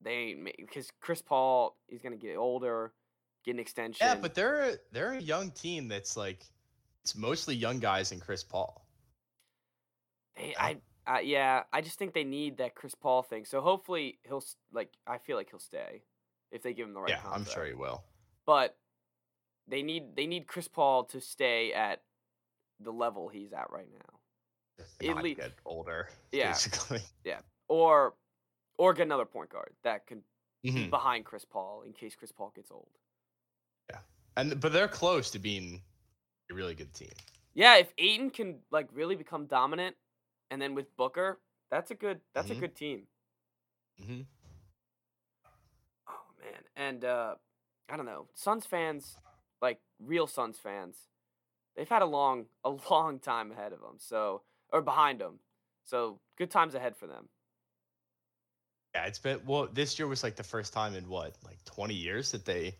they 0.00 0.36
because 0.56 0.90
Chris 1.00 1.22
Paul 1.22 1.76
he's 1.86 2.02
gonna 2.02 2.16
get 2.16 2.36
older, 2.36 2.92
get 3.44 3.52
an 3.52 3.60
extension. 3.60 4.06
Yeah, 4.06 4.16
but 4.16 4.34
they're 4.34 4.62
a, 4.62 4.74
they're 4.92 5.12
a 5.12 5.20
young 5.20 5.50
team 5.50 5.88
that's 5.88 6.16
like 6.16 6.44
it's 7.02 7.16
mostly 7.16 7.54
young 7.54 7.78
guys 7.80 8.12
and 8.12 8.20
Chris 8.20 8.42
Paul. 8.42 8.86
They, 10.36 10.54
I, 10.58 10.78
uh, 11.06 11.18
yeah, 11.18 11.62
I 11.72 11.80
just 11.80 11.98
think 11.98 12.14
they 12.14 12.24
need 12.24 12.58
that 12.58 12.74
Chris 12.74 12.94
Paul 12.94 13.22
thing. 13.22 13.44
So 13.44 13.60
hopefully 13.60 14.18
he'll 14.24 14.42
like. 14.72 14.90
I 15.06 15.18
feel 15.18 15.36
like 15.36 15.50
he'll 15.50 15.58
stay 15.58 16.02
if 16.50 16.62
they 16.62 16.72
give 16.72 16.88
him 16.88 16.94
the 16.94 17.00
right. 17.00 17.10
yeah, 17.10 17.20
I'm 17.30 17.44
sure 17.44 17.66
he 17.66 17.74
will. 17.74 18.02
But 18.46 18.76
they 19.68 19.82
need 19.82 20.16
they 20.16 20.26
need 20.26 20.46
Chris 20.46 20.68
Paul 20.68 21.04
to 21.04 21.20
stay 21.20 21.72
at 21.72 22.02
the 22.80 22.90
level 22.90 23.28
he's 23.28 23.52
at 23.52 23.70
right 23.70 23.88
now, 23.92 24.18
Not 25.02 25.22
least- 25.22 25.40
get 25.40 25.52
older. 25.64 26.08
Yeah. 26.32 26.52
basically. 26.52 27.00
or 27.68 28.14
or 28.78 28.92
get 28.92 29.02
another 29.04 29.24
point 29.24 29.50
guard 29.50 29.72
that 29.82 30.06
can 30.06 30.22
be 30.62 30.70
Mhm. 30.72 30.90
behind 30.90 31.24
Chris 31.24 31.44
Paul 31.44 31.82
in 31.82 31.92
case 31.92 32.14
Chris 32.16 32.32
Paul 32.32 32.50
gets 32.54 32.70
old. 32.70 32.88
Yeah. 33.90 34.00
And 34.36 34.60
but 34.60 34.72
they're 34.72 34.88
close 34.88 35.30
to 35.30 35.38
being 35.38 35.82
a 36.50 36.54
really 36.54 36.74
good 36.74 36.92
team. 36.94 37.12
Yeah, 37.54 37.76
if 37.76 37.92
Ayton 37.98 38.30
can 38.30 38.60
like 38.70 38.88
really 38.92 39.14
become 39.14 39.46
dominant, 39.46 39.96
and 40.50 40.60
then 40.60 40.74
with 40.74 40.94
Booker, 40.96 41.40
that's 41.70 41.90
a 41.90 41.94
good 41.94 42.20
that's 42.32 42.48
Mhm. 42.48 42.56
a 42.56 42.60
good 42.60 42.74
team. 42.76 43.06
hmm 43.98 44.22
Oh 46.08 46.24
man, 46.40 46.64
and 46.76 47.04
uh 47.04 47.36
I 47.88 47.96
don't 47.96 48.06
know, 48.06 48.28
Suns 48.34 48.66
fans, 48.66 49.18
like 49.62 49.80
real 50.00 50.26
Suns 50.26 50.58
fans, 50.58 51.08
they've 51.76 51.88
had 51.88 52.02
a 52.02 52.06
long 52.06 52.46
a 52.64 52.70
long 52.90 53.20
time 53.20 53.52
ahead 53.52 53.72
of 53.72 53.80
them. 53.80 53.98
So 53.98 54.42
or 54.74 54.82
behind 54.82 55.20
them. 55.20 55.38
So 55.84 56.18
good 56.36 56.50
times 56.50 56.74
ahead 56.74 56.96
for 56.96 57.06
them. 57.06 57.28
Yeah, 58.94 59.06
it's 59.06 59.18
been 59.18 59.40
well. 59.46 59.68
This 59.72 59.98
year 59.98 60.06
was 60.06 60.22
like 60.22 60.36
the 60.36 60.42
first 60.44 60.72
time 60.72 60.94
in 60.94 61.08
what, 61.08 61.34
like 61.44 61.64
20 61.64 61.94
years 61.94 62.32
that 62.32 62.44
they 62.44 62.76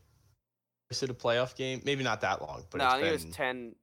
hosted 0.93 1.11
a 1.11 1.15
playoff 1.15 1.57
game. 1.57 1.81
Maybe 1.85 2.05
not 2.05 2.21
that 2.21 2.43
long, 2.43 2.65
but 2.71 2.79
no, 2.79 2.87
I 2.89 3.01
think 3.01 3.05
it's 3.07 3.09
it 3.09 3.13
was 3.13 3.25
been 3.25 3.33
10, 3.33 3.75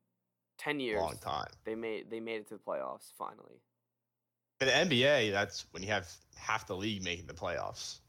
10 0.60 0.80
years. 0.80 1.02
long 1.02 1.18
time. 1.18 1.48
They 1.66 1.76
made 1.76 2.10
they 2.10 2.20
made 2.20 2.42
it 2.42 2.48
to 2.50 2.56
the 2.56 2.60
playoffs 2.60 3.12
finally. 3.18 3.62
In 4.62 4.68
the 4.68 4.74
NBA, 4.74 5.32
that's 5.32 5.66
when 5.72 5.82
you 5.84 5.90
have 5.90 6.08
half 6.38 6.68
the 6.68 6.76
league 6.76 7.04
making 7.04 7.26
the 7.28 7.34
playoffs. 7.34 8.00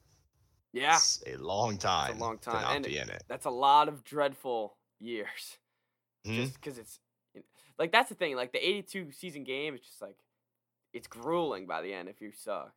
Yeah, 0.75 0.95
It's 0.97 1.23
a 1.27 1.37
long 1.37 1.77
time. 1.79 2.17
A 2.17 2.21
long 2.21 2.38
time. 2.38 2.55
to 2.57 2.61
not 2.62 2.77
and 2.77 2.85
be 2.85 2.97
in 2.99 3.09
it. 3.11 3.23
that's 3.29 3.45
a 3.47 3.51
lot 3.51 3.88
of 3.88 4.05
dreadful 4.05 4.77
years. 5.01 5.59
Mhm. 6.27 6.37
Just 6.37 6.55
because 6.55 6.79
it's 6.79 7.01
like 7.79 7.93
that's 7.93 8.09
the 8.09 8.15
thing. 8.15 8.37
Like 8.37 8.53
the 8.53 8.67
eighty-two 8.67 9.13
season 9.13 9.45
game, 9.45 9.75
it's 9.75 9.87
just 9.87 10.03
like 10.03 10.17
it's 10.93 11.07
grueling 11.07 11.67
by 11.67 11.83
the 11.83 11.93
end 11.93 12.09
if 12.09 12.21
you 12.21 12.33
suck. 12.33 12.73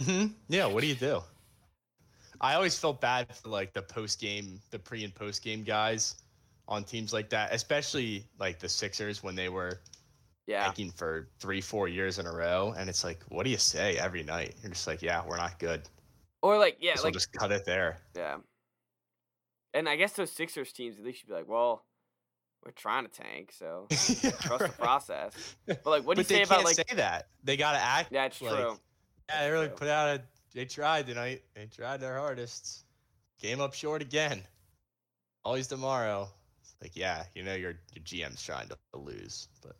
Mhm. 0.00 0.34
Yeah, 0.48 0.66
what 0.66 0.80
do 0.80 0.86
you 0.86 0.94
do? 0.94 1.20
I 2.40 2.54
always 2.54 2.78
felt 2.78 3.00
bad 3.00 3.34
for 3.34 3.48
like 3.48 3.72
the 3.72 3.82
post 3.82 4.20
game, 4.20 4.60
the 4.70 4.78
pre 4.78 5.02
and 5.04 5.14
post 5.14 5.42
game 5.42 5.64
guys 5.64 6.22
on 6.68 6.84
teams 6.84 7.12
like 7.12 7.30
that, 7.30 7.52
especially 7.52 8.24
like 8.38 8.58
the 8.60 8.68
Sixers 8.68 9.22
when 9.22 9.34
they 9.34 9.48
were 9.48 9.80
Yeah. 10.46 10.64
tanking 10.64 10.90
for 10.92 11.28
three, 11.40 11.60
four 11.60 11.88
years 11.88 12.18
in 12.20 12.26
a 12.26 12.32
row, 12.32 12.74
and 12.76 12.88
it's 12.88 13.02
like, 13.02 13.22
what 13.30 13.42
do 13.44 13.50
you 13.50 13.56
say 13.58 13.98
every 13.98 14.22
night? 14.22 14.54
You're 14.62 14.70
just 14.70 14.86
like, 14.86 15.02
yeah, 15.02 15.24
we're 15.26 15.36
not 15.38 15.58
good. 15.58 15.88
Or 16.42 16.58
like 16.58 16.76
yeah, 16.80 16.94
so 16.94 17.04
like 17.04 17.14
just 17.14 17.32
cut 17.32 17.50
it 17.50 17.64
there. 17.64 17.98
yeah. 18.14 18.36
And 19.74 19.88
I 19.88 19.96
guess 19.96 20.12
those 20.12 20.30
Sixers 20.30 20.72
teams 20.72 20.98
at 20.98 21.04
least 21.04 21.18
should 21.20 21.28
be 21.28 21.34
like, 21.34 21.48
well, 21.48 21.84
we're 22.64 22.72
trying 22.72 23.04
to 23.04 23.10
tank, 23.10 23.52
so 23.56 23.86
trust 23.90 24.64
the 24.64 24.74
process. 24.78 25.56
But 25.66 25.86
like, 25.86 26.06
what 26.06 26.16
do 26.16 26.22
but 26.22 26.30
you 26.30 26.36
say 26.36 26.42
about 26.42 26.64
like? 26.64 26.74
say 26.74 26.96
that. 26.96 27.28
They 27.44 27.56
gotta 27.56 27.78
act. 27.78 28.12
yeah, 28.12 28.26
it's 28.26 28.40
like, 28.40 28.54
true. 28.54 28.78
Yeah, 29.28 29.44
they 29.44 29.50
really 29.50 29.68
put 29.68 29.88
out 29.88 30.16
a. 30.16 30.22
They 30.54 30.64
tried 30.64 31.06
tonight. 31.06 31.42
They 31.54 31.66
tried 31.66 32.00
their 32.00 32.18
hardest. 32.18 32.84
Game 33.40 33.60
up 33.60 33.74
short 33.74 34.02
again. 34.02 34.42
Always 35.44 35.68
tomorrow. 35.68 36.28
It's 36.62 36.74
like, 36.82 36.96
yeah, 36.96 37.24
you 37.34 37.44
know 37.44 37.54
your 37.54 37.74
your 37.94 38.04
GM's 38.04 38.42
trying 38.42 38.68
to 38.68 38.76
lose, 38.94 39.48
but 39.62 39.76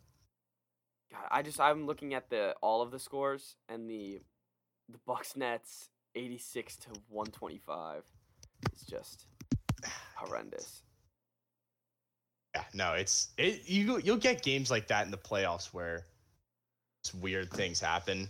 God, 1.11 1.27
I 1.29 1.41
just 1.41 1.59
I'm 1.59 1.85
looking 1.85 2.13
at 2.13 2.29
the 2.29 2.55
all 2.61 2.81
of 2.81 2.91
the 2.91 2.99
scores 2.99 3.55
and 3.67 3.89
the 3.89 4.21
the 4.87 4.99
Bucks 5.05 5.35
Nets 5.35 5.89
86 6.15 6.77
to 6.77 6.89
125 7.09 8.03
is 8.73 8.81
just 8.83 9.27
horrendous. 10.15 10.83
Yeah, 12.55 12.63
no, 12.73 12.93
it's 12.93 13.29
it. 13.37 13.61
You 13.67 13.99
you'll 14.03 14.17
get 14.17 14.41
games 14.41 14.71
like 14.71 14.87
that 14.87 15.05
in 15.05 15.11
the 15.11 15.17
playoffs 15.17 15.67
where 15.67 16.05
weird 17.21 17.49
things 17.51 17.79
happen. 17.79 18.29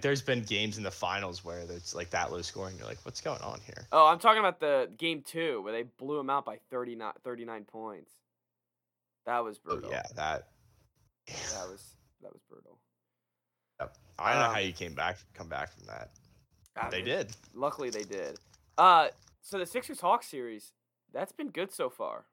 There's 0.00 0.22
been 0.22 0.42
games 0.42 0.76
in 0.76 0.82
the 0.82 0.90
finals 0.90 1.44
where 1.44 1.60
it's 1.60 1.94
like 1.94 2.10
that 2.10 2.32
low 2.32 2.42
scoring. 2.42 2.76
You're 2.78 2.88
like, 2.88 2.98
what's 3.04 3.20
going 3.20 3.40
on 3.42 3.60
here? 3.64 3.86
Oh, 3.92 4.06
I'm 4.06 4.18
talking 4.18 4.40
about 4.40 4.58
the 4.60 4.90
game 4.98 5.22
2 5.24 5.62
where 5.62 5.72
they 5.72 5.84
blew 5.84 6.18
him 6.18 6.30
out 6.30 6.44
by 6.44 6.58
39 6.70 7.12
39 7.22 7.64
points. 7.64 8.12
That 9.26 9.44
was 9.44 9.58
Oh 9.58 9.60
brutal. 9.70 9.90
yeah, 9.90 10.02
that. 10.16 10.48
That 11.26 11.68
was 11.68 11.94
that 12.22 12.32
was 12.32 12.42
brutal. 12.48 12.78
I 14.18 14.30
don't 14.32 14.40
know 14.40 14.48
Um, 14.48 14.54
how 14.54 14.60
you 14.60 14.72
came 14.72 14.94
back, 14.94 15.18
come 15.34 15.48
back 15.48 15.72
from 15.72 15.86
that. 15.86 16.10
God, 16.76 16.90
They 16.90 16.98
man, 16.98 17.06
did. 17.06 17.36
Luckily 17.54 17.90
they 17.90 18.04
did. 18.04 18.38
Uh 18.78 19.08
so 19.42 19.58
the 19.58 19.66
Sixers 19.66 20.00
Hawks 20.00 20.26
series, 20.26 20.72
that's 21.12 21.32
been 21.32 21.50
good 21.50 21.72
so 21.72 21.90
far. 21.90 22.24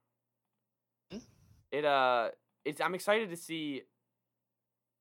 It 1.71 1.85
uh 1.85 2.29
it's 2.65 2.81
I'm 2.81 2.95
excited 2.95 3.29
to 3.29 3.37
see 3.37 3.83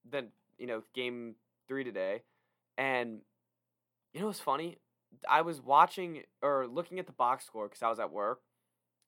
the 0.09 0.29
you 0.59 0.67
know 0.67 0.83
game 0.95 1.35
3 1.69 1.85
today 1.85 2.23
and 2.79 3.21
you 4.13 4.21
know 4.21 4.27
what's 4.27 4.41
funny? 4.41 4.79
I 5.29 5.43
was 5.43 5.61
watching 5.61 6.23
or 6.43 6.67
looking 6.67 6.99
at 6.99 7.07
the 7.07 7.13
box 7.13 7.47
score 7.47 7.69
cuz 7.69 7.83
I 7.83 7.89
was 7.89 7.99
at 7.99 8.11
work 8.11 8.41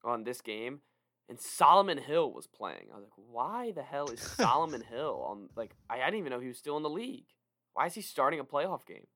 on 0.05 0.25
this 0.25 0.41
game 0.41 0.81
and 1.29 1.41
Solomon 1.41 1.99
Hill 1.99 2.33
was 2.33 2.47
playing. 2.47 2.89
I 2.93 2.97
was 2.97 3.05
like, 3.05 3.13
"Why 3.17 3.71
the 3.73 3.83
hell 3.83 4.09
is 4.11 4.21
Solomon 4.37 4.83
Hill 4.83 5.25
on 5.27 5.49
like 5.57 5.75
I, 5.89 6.03
I 6.03 6.07
didn't 6.07 6.21
even 6.21 6.31
know 6.31 6.41
he 6.41 6.49
was 6.49 6.59
still 6.59 6.77
in 6.77 6.83
the 6.83 6.91
league. 6.91 7.27
Why 7.75 7.87
is 7.87 7.95
he 7.95 8.03
starting 8.03 8.41
a 8.41 8.45
playoff 8.45 8.85
game?" 8.87 9.07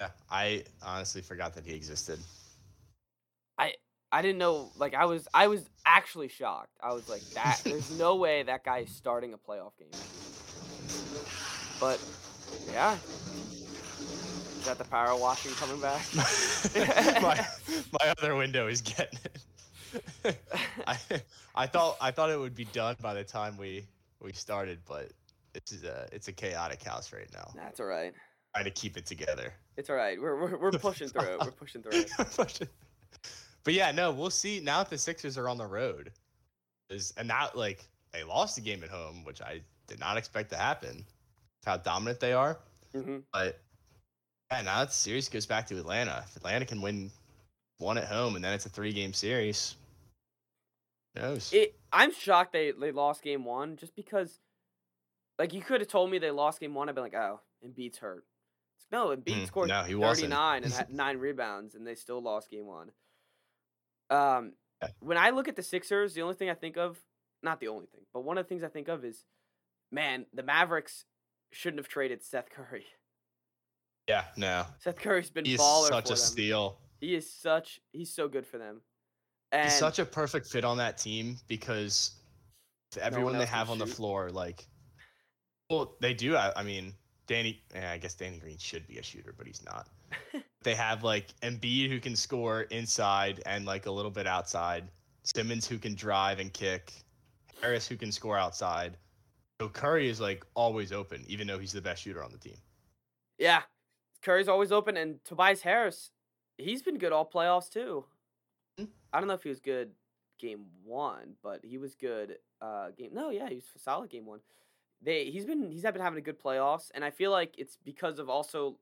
Yeah, 0.00 0.10
I 0.30 0.64
honestly 0.82 1.22
forgot 1.22 1.54
that 1.54 1.64
he 1.64 1.74
existed. 1.74 2.18
I 4.12 4.22
didn't 4.22 4.38
know. 4.38 4.70
Like 4.76 4.94
I 4.94 5.04
was, 5.04 5.26
I 5.34 5.48
was 5.48 5.68
actually 5.84 6.28
shocked. 6.28 6.76
I 6.80 6.92
was 6.92 7.08
like, 7.08 7.22
"That 7.30 7.60
there's 7.64 7.96
no 7.98 8.16
way 8.24 8.42
that 8.44 8.64
guy 8.64 8.78
is 8.78 8.90
starting 8.90 9.34
a 9.34 9.38
playoff 9.38 9.72
game." 9.78 9.88
But 11.80 12.00
yeah, 12.72 12.94
is 12.94 14.64
that 14.66 14.78
the 14.78 14.84
power 14.84 15.16
washing 15.16 15.52
coming 15.52 15.80
back? 15.80 16.02
my 17.22 17.46
my 18.00 18.14
other 18.18 18.34
window 18.36 18.68
is 18.68 18.80
getting 18.80 19.18
it. 19.24 20.38
I 20.86 20.96
I 21.54 21.66
thought 21.66 21.96
I 22.00 22.10
thought 22.10 22.30
it 22.30 22.38
would 22.38 22.54
be 22.54 22.64
done 22.66 22.96
by 23.00 23.14
the 23.14 23.24
time 23.24 23.56
we 23.56 23.84
we 24.20 24.32
started, 24.32 24.78
but 24.88 25.10
it's 25.54 25.82
a 25.82 26.08
it's 26.12 26.28
a 26.28 26.32
chaotic 26.32 26.82
house 26.82 27.12
right 27.12 27.28
now. 27.32 27.50
That's 27.54 27.80
all 27.80 27.86
right. 27.86 28.14
Trying 28.54 28.64
to 28.64 28.70
keep 28.70 28.96
it 28.96 29.06
together. 29.06 29.52
It's 29.76 29.90
all 29.90 29.96
right. 29.96 30.20
We're 30.20 30.36
we're, 30.36 30.56
we're 30.56 30.70
pushing 30.72 31.08
through 31.08 31.34
it. 31.34 31.40
We're 31.40 31.50
pushing 31.50 31.82
through 31.82 31.92
it. 31.92 32.68
But 33.66 33.74
yeah, 33.74 33.90
no, 33.90 34.12
we'll 34.12 34.30
see. 34.30 34.60
Now 34.60 34.78
that 34.78 34.90
the 34.90 34.96
Sixers 34.96 35.36
are 35.36 35.48
on 35.48 35.58
the 35.58 35.66
road, 35.66 36.12
is 36.88 37.12
and 37.16 37.26
now 37.26 37.50
like 37.52 37.84
they 38.12 38.22
lost 38.22 38.54
the 38.54 38.62
game 38.62 38.84
at 38.84 38.90
home, 38.90 39.24
which 39.24 39.42
I 39.42 39.60
did 39.88 39.98
not 39.98 40.16
expect 40.16 40.50
to 40.50 40.56
happen. 40.56 41.04
How 41.64 41.76
dominant 41.76 42.20
they 42.20 42.32
are, 42.32 42.60
hmm 42.94 43.18
but 43.32 43.58
yeah, 44.52 44.62
now 44.62 44.78
that 44.78 44.88
the 44.90 44.94
series 44.94 45.28
goes 45.28 45.46
back 45.46 45.66
to 45.66 45.78
Atlanta. 45.78 46.22
If 46.28 46.36
Atlanta 46.36 46.64
can 46.64 46.80
win 46.80 47.10
one 47.78 47.98
at 47.98 48.04
home 48.04 48.36
and 48.36 48.44
then 48.44 48.52
it's 48.52 48.66
a 48.66 48.68
three 48.68 48.92
game 48.92 49.12
series, 49.12 49.74
who 51.16 51.22
knows? 51.22 51.52
It. 51.52 51.74
I'm 51.92 52.12
shocked 52.12 52.52
they 52.52 52.70
they 52.70 52.92
lost 52.92 53.20
game 53.24 53.44
one 53.44 53.76
just 53.76 53.96
because, 53.96 54.38
like, 55.40 55.52
you 55.52 55.60
could 55.60 55.80
have 55.80 55.88
told 55.88 56.08
me 56.08 56.18
they 56.18 56.30
lost 56.30 56.60
game 56.60 56.72
one. 56.74 56.88
I'd 56.88 56.94
been 56.94 57.02
like, 57.02 57.14
oh, 57.14 57.40
Embiid's 57.66 57.98
hurt. 57.98 58.24
It's, 58.76 58.86
no, 58.92 59.08
Embiid 59.08 59.42
Mm, 59.42 59.46
scored 59.48 59.70
no, 59.70 59.82
he 59.82 59.96
wasn't. 59.96 60.30
39 60.30 60.62
and 60.62 60.72
had 60.72 60.90
nine 60.94 61.18
rebounds, 61.18 61.74
and 61.74 61.84
they 61.84 61.96
still 61.96 62.22
lost 62.22 62.48
game 62.48 62.66
one. 62.66 62.92
Um, 64.10 64.52
Yeah. 64.82 64.88
when 65.00 65.18
I 65.18 65.30
look 65.30 65.48
at 65.48 65.56
the 65.56 65.62
Sixers, 65.62 66.14
the 66.14 66.22
only 66.22 66.34
thing 66.34 66.50
I 66.50 66.54
think 66.54 66.76
of, 66.76 66.98
not 67.42 67.60
the 67.60 67.68
only 67.68 67.86
thing, 67.86 68.02
but 68.12 68.20
one 68.22 68.38
of 68.38 68.44
the 68.44 68.48
things 68.48 68.62
I 68.62 68.68
think 68.68 68.88
of 68.88 69.04
is, 69.04 69.24
man, 69.90 70.26
the 70.32 70.42
Mavericks 70.42 71.04
shouldn't 71.52 71.78
have 71.80 71.88
traded 71.88 72.22
Seth 72.22 72.50
Curry. 72.50 72.86
yeah, 74.08 74.24
no. 74.36 74.64
Seth 74.78 74.96
Curry's 74.98 75.30
been 75.30 75.44
He's 75.44 75.60
baller 75.60 75.88
such 75.88 76.06
for 76.08 76.12
a 76.12 76.16
them. 76.16 76.24
steal. 76.24 76.78
He 77.00 77.14
is 77.14 77.30
such, 77.30 77.80
he's 77.92 78.12
so 78.12 78.28
good 78.28 78.46
for 78.46 78.58
them. 78.58 78.80
And 79.52 79.64
He's 79.64 79.78
such 79.78 79.98
a 79.98 80.04
perfect 80.04 80.46
fit 80.46 80.64
on 80.64 80.76
that 80.78 80.98
team 80.98 81.36
because 81.48 82.12
everyone 83.00 83.38
they 83.38 83.46
have 83.46 83.70
on 83.70 83.78
the 83.78 83.86
floor, 83.86 84.30
like, 84.30 84.66
well, 85.70 85.96
they 86.00 86.14
do. 86.14 86.36
I, 86.36 86.52
I 86.56 86.62
mean, 86.62 86.92
Danny. 87.26 87.62
Yeah, 87.74 87.90
I 87.92 87.98
guess 87.98 88.14
Danny 88.14 88.38
Green 88.38 88.58
should 88.58 88.86
be 88.86 88.98
a 88.98 89.02
shooter, 89.02 89.34
but 89.36 89.46
he's 89.46 89.64
not. 89.64 89.88
they 90.66 90.74
have 90.74 91.04
like 91.04 91.28
Embiid 91.42 91.90
who 91.90 92.00
can 92.00 92.16
score 92.16 92.62
inside 92.62 93.40
and 93.46 93.64
like 93.64 93.86
a 93.86 93.90
little 93.90 94.10
bit 94.10 94.26
outside. 94.26 94.90
Simmons 95.22 95.66
who 95.66 95.78
can 95.78 95.94
drive 95.94 96.40
and 96.40 96.52
kick. 96.52 96.92
Harris 97.62 97.86
who 97.86 97.96
can 97.96 98.10
score 98.10 98.36
outside. 98.36 98.96
So 99.60 99.68
Curry 99.68 100.08
is 100.08 100.20
like 100.20 100.44
always 100.54 100.92
open, 100.92 101.24
even 101.28 101.46
though 101.46 101.58
he's 101.58 101.72
the 101.72 101.80
best 101.80 102.02
shooter 102.02 102.22
on 102.22 102.32
the 102.32 102.38
team. 102.38 102.56
Yeah, 103.38 103.62
Curry's 104.22 104.48
always 104.48 104.72
open, 104.72 104.96
and 104.96 105.24
Tobias 105.24 105.62
Harris, 105.62 106.10
he's 106.58 106.82
been 106.82 106.98
good 106.98 107.12
all 107.12 107.24
playoffs 107.24 107.70
too. 107.70 108.04
Hmm. 108.76 108.86
I 109.12 109.20
don't 109.20 109.28
know 109.28 109.34
if 109.34 109.44
he 109.44 109.48
was 109.48 109.60
good 109.60 109.92
game 110.40 110.64
one, 110.84 111.34
but 111.44 111.60
he 111.62 111.78
was 111.78 111.94
good 111.94 112.38
uh 112.60 112.88
game. 112.98 113.10
No, 113.12 113.30
yeah, 113.30 113.48
he 113.48 113.54
was 113.54 113.64
solid 113.76 114.10
game 114.10 114.26
one. 114.26 114.40
They 115.00 115.26
he's 115.26 115.44
been 115.44 115.70
he's 115.70 115.82
been 115.82 116.00
having 116.00 116.18
a 116.18 116.22
good 116.22 116.42
playoffs, 116.42 116.90
and 116.92 117.04
I 117.04 117.10
feel 117.10 117.30
like 117.30 117.54
it's 117.56 117.78
because 117.84 118.18
of 118.18 118.28
also 118.28 118.78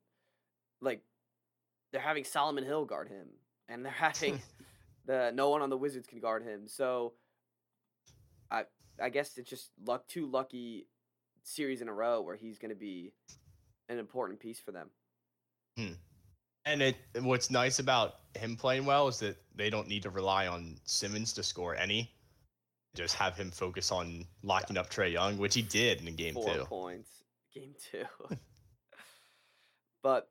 like 0.81 1.03
they're 1.95 2.03
having 2.03 2.25
Solomon 2.25 2.65
Hill 2.65 2.85
guard 2.85 3.09
him, 3.09 3.29
and 3.69 3.85
they're 3.85 3.93
having 3.99 4.43
the 5.07 5.31
no 5.33 5.49
one 5.49 5.63
on 5.63 5.71
the 5.71 5.79
Wizards 5.79 6.09
can 6.09 6.19
guard 6.19 6.43
him. 6.43 6.67
So 6.67 7.15
I 8.51 8.65
I 9.01 9.09
guess 9.09 9.39
it's 9.39 9.49
just 9.49 9.71
luck 9.87 10.07
two 10.09 10.27
lucky 10.27 10.89
series 11.45 11.81
in 11.81 11.89
a 11.89 11.95
row 11.95 12.21
where 12.21 12.37
he's 12.37 12.59
going 12.59 12.71
to 12.71 12.77
be 12.77 13.13
an 13.89 13.99
important 13.99 14.41
piece 14.41 14.59
for 14.59 14.73
them. 14.73 14.91
Hmm. 15.79 15.93
And 16.67 16.83
it 16.83 16.97
what's 17.21 17.51
nice 17.51 17.79
about 17.79 18.15
him 18.37 18.57
playing 18.57 18.87
well 18.87 19.07
is 19.07 19.21
that 19.21 19.37
they 19.55 19.71
don't 19.71 19.87
need 19.87 20.03
to 20.03 20.11
rely 20.11 20.49
on 20.49 20.79
Simmons 20.85 21.33
to 21.35 21.45
score 21.45 21.77
any. 21.77 22.11
Just 22.97 23.15
have 23.15 23.37
him 23.37 23.51
focus 23.51 23.93
on 23.93 24.25
locking 24.43 24.77
up 24.77 24.91
Trae 24.91 25.13
Young, 25.13 25.37
which 25.39 25.55
he 25.55 25.63
did 25.63 26.07
in 26.07 26.17
game 26.17 26.35
Four 26.35 26.55
two. 26.55 26.65
points, 26.65 27.11
game 27.53 27.75
two. 27.91 28.05
but 30.03 30.29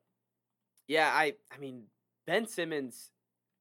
yeah, 0.88 1.10
I 1.14 1.34
I 1.54 1.58
mean 1.60 1.84
Ben 2.26 2.48
Simmons, 2.48 3.12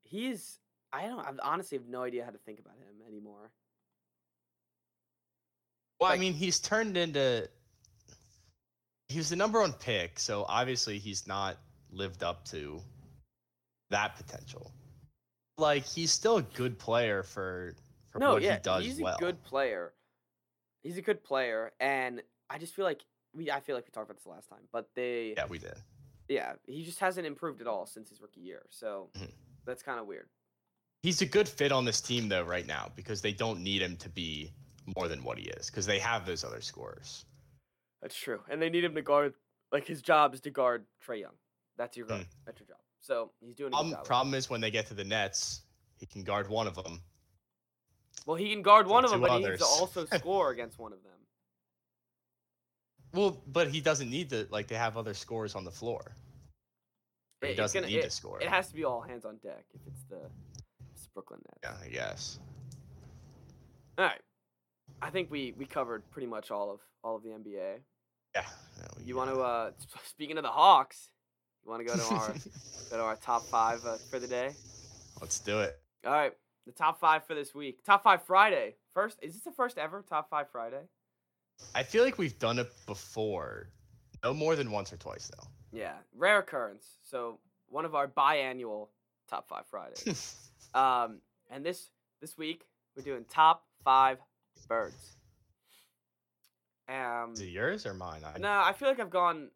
he's. 0.03 0.59
I 0.93 1.07
don't. 1.07 1.21
I 1.21 1.33
honestly 1.43 1.79
have 1.79 1.87
no 1.87 2.03
idea 2.03 2.25
how 2.25 2.31
to 2.31 2.39
think 2.39 2.59
about 2.61 2.75
him 2.75 3.07
anymore. 3.09 3.51
Well, 6.01 6.11
Like- 6.11 6.19
I 6.19 6.21
mean, 6.21 6.35
he's 6.35 6.59
turned 6.61 6.97
into 6.97 7.49
he 9.09 9.19
was 9.19 9.29
the 9.31 9.37
number 9.37 9.61
one 9.61 9.73
pick, 9.75 10.19
so 10.19 10.45
obviously 10.49 10.99
he's 10.99 11.27
not 11.27 11.59
lived 11.91 12.23
up 12.23 12.45
to 12.47 12.81
that 13.91 14.17
potential. 14.17 14.73
Like 15.59 15.85
he's 15.85 16.11
still 16.11 16.39
a 16.39 16.43
good 16.43 16.79
player 16.79 17.23
for 17.23 17.77
for 18.11 18.19
no, 18.19 18.35
what 18.35 18.43
yeah, 18.43 18.55
he 18.55 18.61
does 18.63 18.85
he's 18.85 19.01
well. 19.01 19.17
a 19.17 19.19
good 19.19 19.43
player. 19.45 19.93
He's 20.83 20.97
a 20.99 21.03
good 21.03 21.23
player, 21.23 21.73
and 21.79 22.23
I 22.51 22.59
just 22.59 22.75
feel 22.75 22.85
like 22.85 23.05
we. 23.35 23.51
I 23.51 23.61
feel 23.61 23.77
like 23.77 23.85
we 23.87 23.91
talked 23.93 24.11
about 24.11 24.17
this 24.17 24.27
last 24.27 24.49
time, 24.49 24.67
but 24.73 24.89
they. 24.97 25.35
Yeah, 25.37 25.47
we 25.47 25.59
did. 25.59 25.75
Yeah, 26.33 26.55
he 26.66 26.83
just 26.83 26.99
hasn't 26.99 27.27
improved 27.27 27.61
at 27.61 27.66
all 27.66 27.85
since 27.87 28.09
his 28.09 28.23
rookie 28.23 28.40
year. 28.40 28.64
So 28.71 29.11
Mhm. 29.14 29.31
that's 29.66 29.83
kind 29.83 30.01
of 30.01 30.07
weird. 30.07 30.31
He's 31.03 31.21
a 31.21 31.27
good 31.27 31.49
fit 31.49 31.73
on 31.73 31.85
this 31.85 32.01
team 32.01 32.29
though 32.29 32.42
right 32.42 32.66
now 32.66 32.90
because 32.97 33.21
they 33.21 33.33
don't 33.33 33.62
need 33.62 33.83
him 33.83 33.97
to 33.99 34.09
be 34.09 34.51
more 34.97 35.09
than 35.09 35.23
what 35.25 35.37
he 35.38 35.49
is 35.51 35.66
because 35.66 35.85
they 35.85 35.99
have 35.99 36.25
those 36.25 36.42
other 36.42 36.61
scorers. 36.62 37.27
That's 38.01 38.16
true, 38.16 38.42
and 38.49 38.61
they 38.62 38.71
need 38.71 38.83
him 38.83 38.95
to 38.95 39.03
guard. 39.03 39.35
Like 39.73 39.87
his 39.87 40.01
job 40.01 40.33
is 40.35 40.40
to 40.42 40.51
guard 40.51 40.87
Trae 41.05 41.21
Young. 41.21 41.37
That's 41.77 41.97
your 41.97 42.07
guard. 42.07 42.23
Mm. 42.23 42.29
That's 42.47 42.61
your 42.61 42.66
job. 42.68 42.81
So 43.01 43.33
he's 43.40 43.55
doing 43.57 43.68
a 43.68 43.71
good 43.71 43.77
Problem, 43.77 43.90
job. 43.95 44.05
problem 44.05 44.35
is 44.35 44.49
when 44.49 44.61
they 44.61 44.71
get 44.71 44.87
to 44.87 44.95
the 44.95 45.05
Nets, 45.05 45.62
he 45.99 46.07
can 46.07 46.23
guard 46.23 46.49
one 46.49 46.66
of 46.66 46.75
them. 46.75 47.03
Well, 48.27 48.37
he 48.37 48.51
can 48.51 48.62
guard 48.62 48.87
one 48.87 49.05
of 49.05 49.11
them, 49.11 49.21
two 49.21 49.27
but 49.27 49.38
he 49.40 49.45
needs 49.45 49.59
to 49.59 49.64
also 49.66 50.07
score 50.07 50.51
against 50.51 50.79
one 50.79 50.92
of 50.92 51.03
them. 51.03 51.22
Well, 53.12 53.40
but 53.46 53.68
he 53.68 53.81
doesn't 53.81 54.09
need 54.11 54.31
to 54.31 54.46
like 54.51 54.68
to 54.68 54.79
have 54.79 54.96
other 54.96 55.14
scores 55.14 55.55
on 55.55 55.64
the 55.64 55.70
floor. 55.70 56.01
Or 57.42 57.46
he 57.48 57.53
It- 57.53 57.57
doesn't 57.57 57.83
gonna- 57.83 57.92
need 57.92 57.98
it, 57.98 58.03
to 58.05 58.11
score. 58.11 58.40
It 58.40 58.48
has 58.48 58.68
to 58.68 58.75
be 58.75 58.85
all 58.85 59.01
hands 59.03 59.25
on 59.25 59.37
deck 59.38 59.64
if 59.75 59.81
it's 59.87 60.03
the 60.05 60.16
if 60.81 60.87
it's 60.92 61.07
Brooklyn 61.09 61.40
Nets. 61.46 61.59
yeah, 61.62 61.77
I 61.87 61.88
guess. 61.88 62.38
All 63.98 64.05
right. 64.07 64.20
I 65.01 65.11
think 65.11 65.31
we 65.31 65.53
we 65.53 65.66
covered 65.66 66.09
pretty 66.11 66.27
much 66.29 66.51
all 66.51 66.70
of 66.70 66.81
all 67.05 67.16
of 67.16 67.22
the 67.22 67.31
NBA. 67.31 67.81
Yeah. 68.35 68.46
You 69.05 69.16
want 69.16 69.31
it. 69.31 69.35
to 69.35 69.40
uh 69.42 69.72
speaking 70.07 70.38
of 70.38 70.44
the 70.44 70.51
Hawks, 70.51 71.11
you 71.64 71.70
want 71.70 71.81
to 71.81 71.85
go 71.85 71.96
to 71.96 72.14
our 72.14 72.29
go 72.90 72.96
to 72.96 73.03
our 73.03 73.16
top 73.16 73.42
5 73.46 73.85
uh, 73.85 73.96
for 74.11 74.18
the 74.18 74.29
day? 74.29 74.55
Let's 75.20 75.38
do 75.40 75.61
it. 75.61 75.79
All 76.07 76.12
right. 76.12 76.33
The 76.66 76.72
top 76.72 77.01
5 77.01 77.27
for 77.27 77.35
this 77.35 77.55
week. 77.55 77.85
Top 77.85 78.03
5 78.05 78.22
Friday. 78.25 78.77
First, 78.94 79.18
is 79.20 79.35
this 79.35 79.42
the 79.42 79.51
first 79.53 79.79
ever 79.79 80.03
top 80.09 80.31
5 80.31 80.48
Friday? 80.51 80.83
I 81.75 81.83
feel 81.83 82.05
like 82.05 82.19
we've 82.19 82.38
done 82.38 82.59
it 82.59 82.71
before. 82.87 83.69
No 84.23 84.35
more 84.35 84.57
than 84.57 84.71
once 84.71 84.93
or 84.93 84.97
twice 84.97 85.31
though. 85.37 85.49
Yeah, 85.73 85.95
rare 86.15 86.38
occurrence. 86.38 86.85
So, 87.03 87.38
one 87.69 87.85
of 87.85 87.95
our 87.95 88.07
biannual 88.07 88.88
top 89.29 89.49
5 89.49 89.67
Fridays. 89.67 90.37
Um, 90.75 91.19
and 91.51 91.62
this 91.62 91.91
this 92.23 92.38
week 92.38 92.65
we're 92.97 93.03
doing 93.03 93.27
top 93.29 93.67
five 93.85 94.17
birds. 94.69 95.17
Um, 96.88 97.33
Is 97.35 97.41
it 97.41 97.49
yours 97.51 97.85
or 97.85 97.93
mine? 97.93 98.23
I, 98.25 98.38
no, 98.38 98.49
I 98.65 98.73
feel 98.73 98.88
like 98.88 98.99
I've 98.99 99.11
gone 99.11 99.51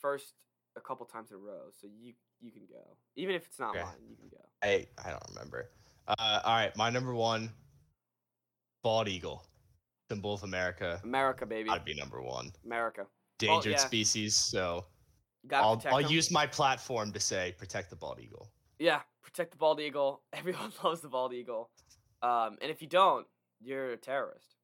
first 0.00 0.32
a 0.76 0.80
couple 0.80 1.04
times 1.06 1.30
in 1.30 1.36
a 1.36 1.38
row, 1.38 1.64
so 1.78 1.86
you 1.86 2.14
you 2.40 2.50
can 2.50 2.62
go. 2.66 2.96
Even 3.16 3.34
if 3.34 3.46
it's 3.46 3.58
not 3.58 3.70
Okay. 3.76 3.82
mine, 3.84 3.92
you 4.08 4.16
can 4.16 4.28
go. 4.28 4.42
I 4.62 4.86
I 5.04 5.10
don't 5.10 5.22
remember. 5.34 5.68
Uh, 6.08 6.40
all 6.44 6.54
right, 6.54 6.74
my 6.76 6.88
number 6.90 7.14
one, 7.14 7.50
bald 8.82 9.08
eagle, 9.08 9.44
symbol 10.14 10.34
of 10.34 10.42
America. 10.42 11.00
America, 11.02 11.46
baby, 11.46 11.70
I'd 11.70 11.84
be 11.84 11.94
number 11.94 12.22
one. 12.22 12.52
America. 12.64 13.06
Endangered 13.40 13.72
yeah. 13.72 13.78
species. 13.78 14.36
So 14.36 14.86
I'll 15.52 15.82
I'll 15.86 16.00
use 16.00 16.30
my 16.30 16.46
platform 16.46 17.12
to 17.12 17.20
say 17.20 17.54
protect 17.58 17.90
the 17.90 17.96
bald 17.96 18.20
eagle. 18.20 18.50
Yeah, 18.78 19.00
protect 19.22 19.50
the 19.52 19.56
bald 19.56 19.80
eagle. 19.80 20.22
Everyone 20.32 20.72
loves 20.82 21.00
the 21.00 21.08
bald 21.08 21.32
eagle. 21.32 21.70
Um, 22.22 22.56
and 22.62 22.70
if 22.70 22.80
you 22.80 22.88
don't, 22.88 23.26
you're 23.60 23.92
a 23.92 23.96
terrorist. 23.96 24.54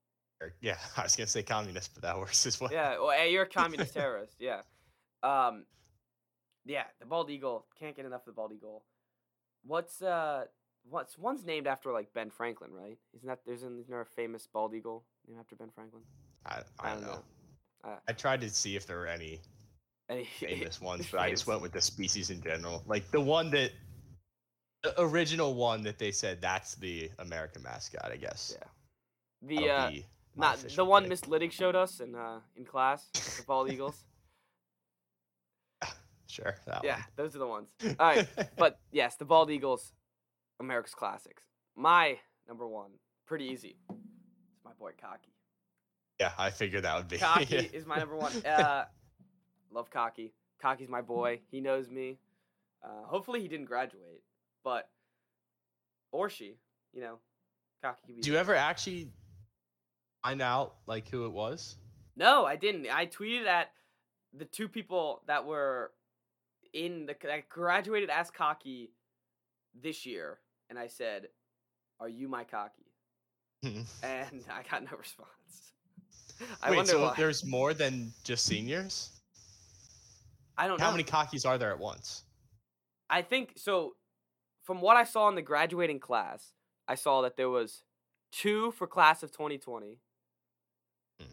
Yeah, 0.61 0.77
I 0.97 1.03
was 1.03 1.17
gonna 1.17 1.27
say 1.27 1.43
communist, 1.43 1.95
but 1.95 2.03
that 2.03 2.19
works 2.19 2.47
as 2.47 2.61
well. 2.61 2.71
Yeah, 2.73 2.99
well, 2.99 3.11
hey, 3.11 3.33
you're 3.33 3.43
a 3.43 3.49
communist 3.61 3.95
terrorist. 3.95 4.37
Yeah. 4.39 4.63
Um, 5.23 5.67
yeah, 6.65 6.85
the 7.01 7.07
bald 7.07 7.31
eagle 7.31 7.67
can't 7.79 7.97
get 7.97 8.07
enough 8.07 8.23
of 8.23 8.27
the 8.27 8.33
bald 8.33 8.53
eagle. 8.53 8.85
What's 9.65 10.01
uh, 10.01 10.45
what's 10.89 11.19
one's 11.19 11.45
named 11.45 11.67
after 11.67 11.93
like 11.93 12.13
Ben 12.15 12.31
Franklin, 12.31 12.71
right? 12.73 12.99
Isn't 13.15 13.29
that 13.29 13.41
there's 13.45 13.63
an, 13.63 13.79
isn't 13.81 13.91
there 13.91 14.01
a 14.01 14.07
famous 14.07 14.47
bald 14.47 14.75
eagle 14.75 15.05
named 15.31 15.41
after 15.41 15.57
Ben 15.57 15.71
Franklin? 15.75 16.03
I, 16.47 16.61
I, 16.81 16.95
don't 16.95 17.03
know. 17.03 17.23
Uh, 17.85 17.97
I 18.09 18.13
tried 18.13 18.41
to 18.43 18.51
see 18.51 18.77
if 18.77 18.87
there 18.87 18.99
were 18.99 19.07
any 19.07 19.41
any- 20.09 20.25
famous 20.39 20.81
ones, 20.81 21.07
but 21.11 21.21
I 21.21 21.31
just 21.31 21.47
went 21.47 21.63
with 21.63 21.73
the 21.73 21.81
species 21.81 22.31
in 22.31 22.43
general. 22.43 22.83
Like 22.87 23.11
the 23.11 23.21
one 23.21 23.51
that, 23.51 23.73
the 24.83 25.01
original 25.01 25.55
one 25.55 25.83
that 25.85 25.99
they 25.99 26.11
said 26.11 26.41
that's 26.41 26.75
the 26.77 27.11
American 27.19 27.63
mascot. 27.63 28.11
I 28.11 28.17
guess. 28.17 28.57
Yeah. 28.59 28.67
The 29.43 29.71
uh, 29.71 29.91
not 30.37 30.59
the 30.59 30.85
one. 30.85 31.09
Miss 31.09 31.23
Liddick 31.23 31.53
showed 31.53 31.77
us 31.77 32.01
in 32.01 32.15
uh 32.15 32.41
in 32.57 32.65
class, 32.65 33.09
the 33.13 33.45
bald 33.47 33.71
eagles. 33.71 34.05
Sure. 36.27 36.55
That 36.65 36.85
Yeah, 36.85 36.95
one. 36.95 37.05
those 37.17 37.35
are 37.35 37.41
the 37.41 37.47
ones. 37.49 37.71
All 37.99 38.07
right, 38.07 38.25
but 38.57 38.79
yes, 38.93 39.17
the 39.17 39.25
bald 39.25 39.51
eagles, 39.51 39.93
America's 40.61 40.95
classics. 40.95 41.43
My 41.75 42.19
number 42.47 42.69
one, 42.69 42.93
pretty 43.27 43.47
easy. 43.47 43.75
It's 44.81 44.83
my 44.83 44.87
boy 44.89 44.95
Cocky. 45.01 45.33
yeah, 46.19 46.33
I 46.39 46.51
figured 46.51 46.85
that 46.85 46.97
would 46.97 47.09
be. 47.09 47.19
Cocky 47.19 47.57
is 47.73 47.87
my 47.87 47.99
number 47.99 48.17
one. 48.17 48.33
Uh, 48.45 48.85
love 49.71 49.91
Cocky. 49.91 50.33
Cocky's 50.61 50.89
my 50.89 51.01
boy. 51.01 51.41
He 51.51 51.61
knows 51.61 51.91
me. 51.91 52.19
Uh, 52.83 53.05
hopefully 53.05 53.41
he 53.41 53.49
didn't 53.49 53.67
graduate, 53.67 54.23
but 54.65 54.89
or 56.13 56.31
she, 56.31 56.57
you 56.93 57.01
know, 57.01 57.19
Cocky 57.83 58.01
could 58.07 58.17
be. 58.17 58.23
Do 58.23 58.31
you 58.33 58.39
ever 58.39 58.55
actually 58.55 59.11
find 60.23 60.41
out 60.43 60.77
like 60.87 61.09
who 61.09 61.27
it 61.27 61.33
was? 61.33 61.77
No, 62.17 62.45
I 62.45 62.57
didn't. 62.57 62.87
I 62.91 63.07
tweeted 63.07 63.47
at 63.47 63.71
the 64.33 64.45
two 64.45 64.69
people 64.69 65.23
that 65.27 65.45
were 65.47 65.93
in 66.73 67.07
the 67.07 67.17
that 67.25 67.49
graduated 67.49 68.11
as 68.11 68.31
Cocky 68.31 68.93
this 69.81 70.07
year, 70.07 70.39
and 70.69 70.79
I 70.79 70.87
said, 70.87 71.29
"Are 71.99 72.09
you 72.09 72.29
my 72.29 72.45
Cocky?" 72.45 72.90
And 74.03 74.45
I 74.51 74.63
got 74.71 74.83
no 74.85 74.97
response. 74.97 75.29
I 76.63 76.71
Wait, 76.71 76.77
wonder 76.77 76.93
so 76.93 77.03
why. 77.03 77.15
there's 77.17 77.45
more 77.45 77.75
than 77.75 78.13
just 78.25 78.47
seniors? 78.47 79.11
I 80.57 80.67
don't 80.67 80.79
know. 80.79 80.85
How 80.87 80.91
many 80.91 81.05
cockies 81.05 81.47
are 81.47 81.59
there 81.59 81.71
at 81.73 81.79
once? 81.79 82.25
I 83.11 83.23
think 83.23 83.53
so. 83.57 83.97
From 84.65 84.81
what 84.81 84.97
I 84.97 85.05
saw 85.05 85.29
in 85.29 85.35
the 85.35 85.43
graduating 85.43 86.01
class, 86.01 86.53
I 86.89 86.95
saw 86.95 87.23
that 87.23 87.37
there 87.37 87.49
was 87.51 87.85
two 88.33 88.71
for 88.73 88.87
class 88.87 89.23
of 89.23 89.33
2020, 89.33 89.99
Hmm. 91.21 91.27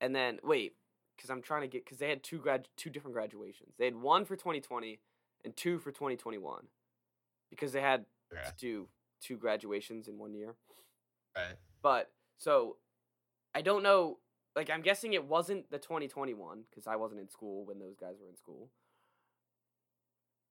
and 0.00 0.14
then 0.14 0.38
wait, 0.42 0.74
because 1.16 1.30
I'm 1.30 1.40
trying 1.42 1.62
to 1.62 1.68
get 1.68 1.84
because 1.84 1.98
they 1.98 2.08
had 2.08 2.22
two 2.22 2.38
grad 2.38 2.68
two 2.76 2.90
different 2.90 3.14
graduations. 3.14 3.74
They 3.78 3.84
had 3.86 3.96
one 3.96 4.24
for 4.24 4.36
2020 4.36 5.00
and 5.44 5.56
two 5.56 5.78
for 5.78 5.92
2021, 5.92 6.66
because 7.48 7.72
they 7.72 7.80
had 7.80 8.04
Okay. 8.32 8.42
to 8.44 8.52
do 8.58 8.88
two 9.20 9.36
graduations 9.38 10.08
in 10.08 10.18
one 10.18 10.34
year. 10.34 10.54
Right. 11.36 11.56
But 11.82 12.10
so 12.38 12.76
I 13.54 13.62
don't 13.62 13.82
know. 13.82 14.18
Like 14.54 14.70
I'm 14.70 14.82
guessing 14.82 15.14
it 15.14 15.24
wasn't 15.24 15.70
the 15.70 15.78
2021 15.78 16.64
because 16.70 16.86
I 16.86 16.96
wasn't 16.96 17.20
in 17.20 17.28
school 17.28 17.64
when 17.64 17.78
those 17.78 17.96
guys 17.96 18.16
were 18.20 18.28
in 18.28 18.36
school. 18.36 18.68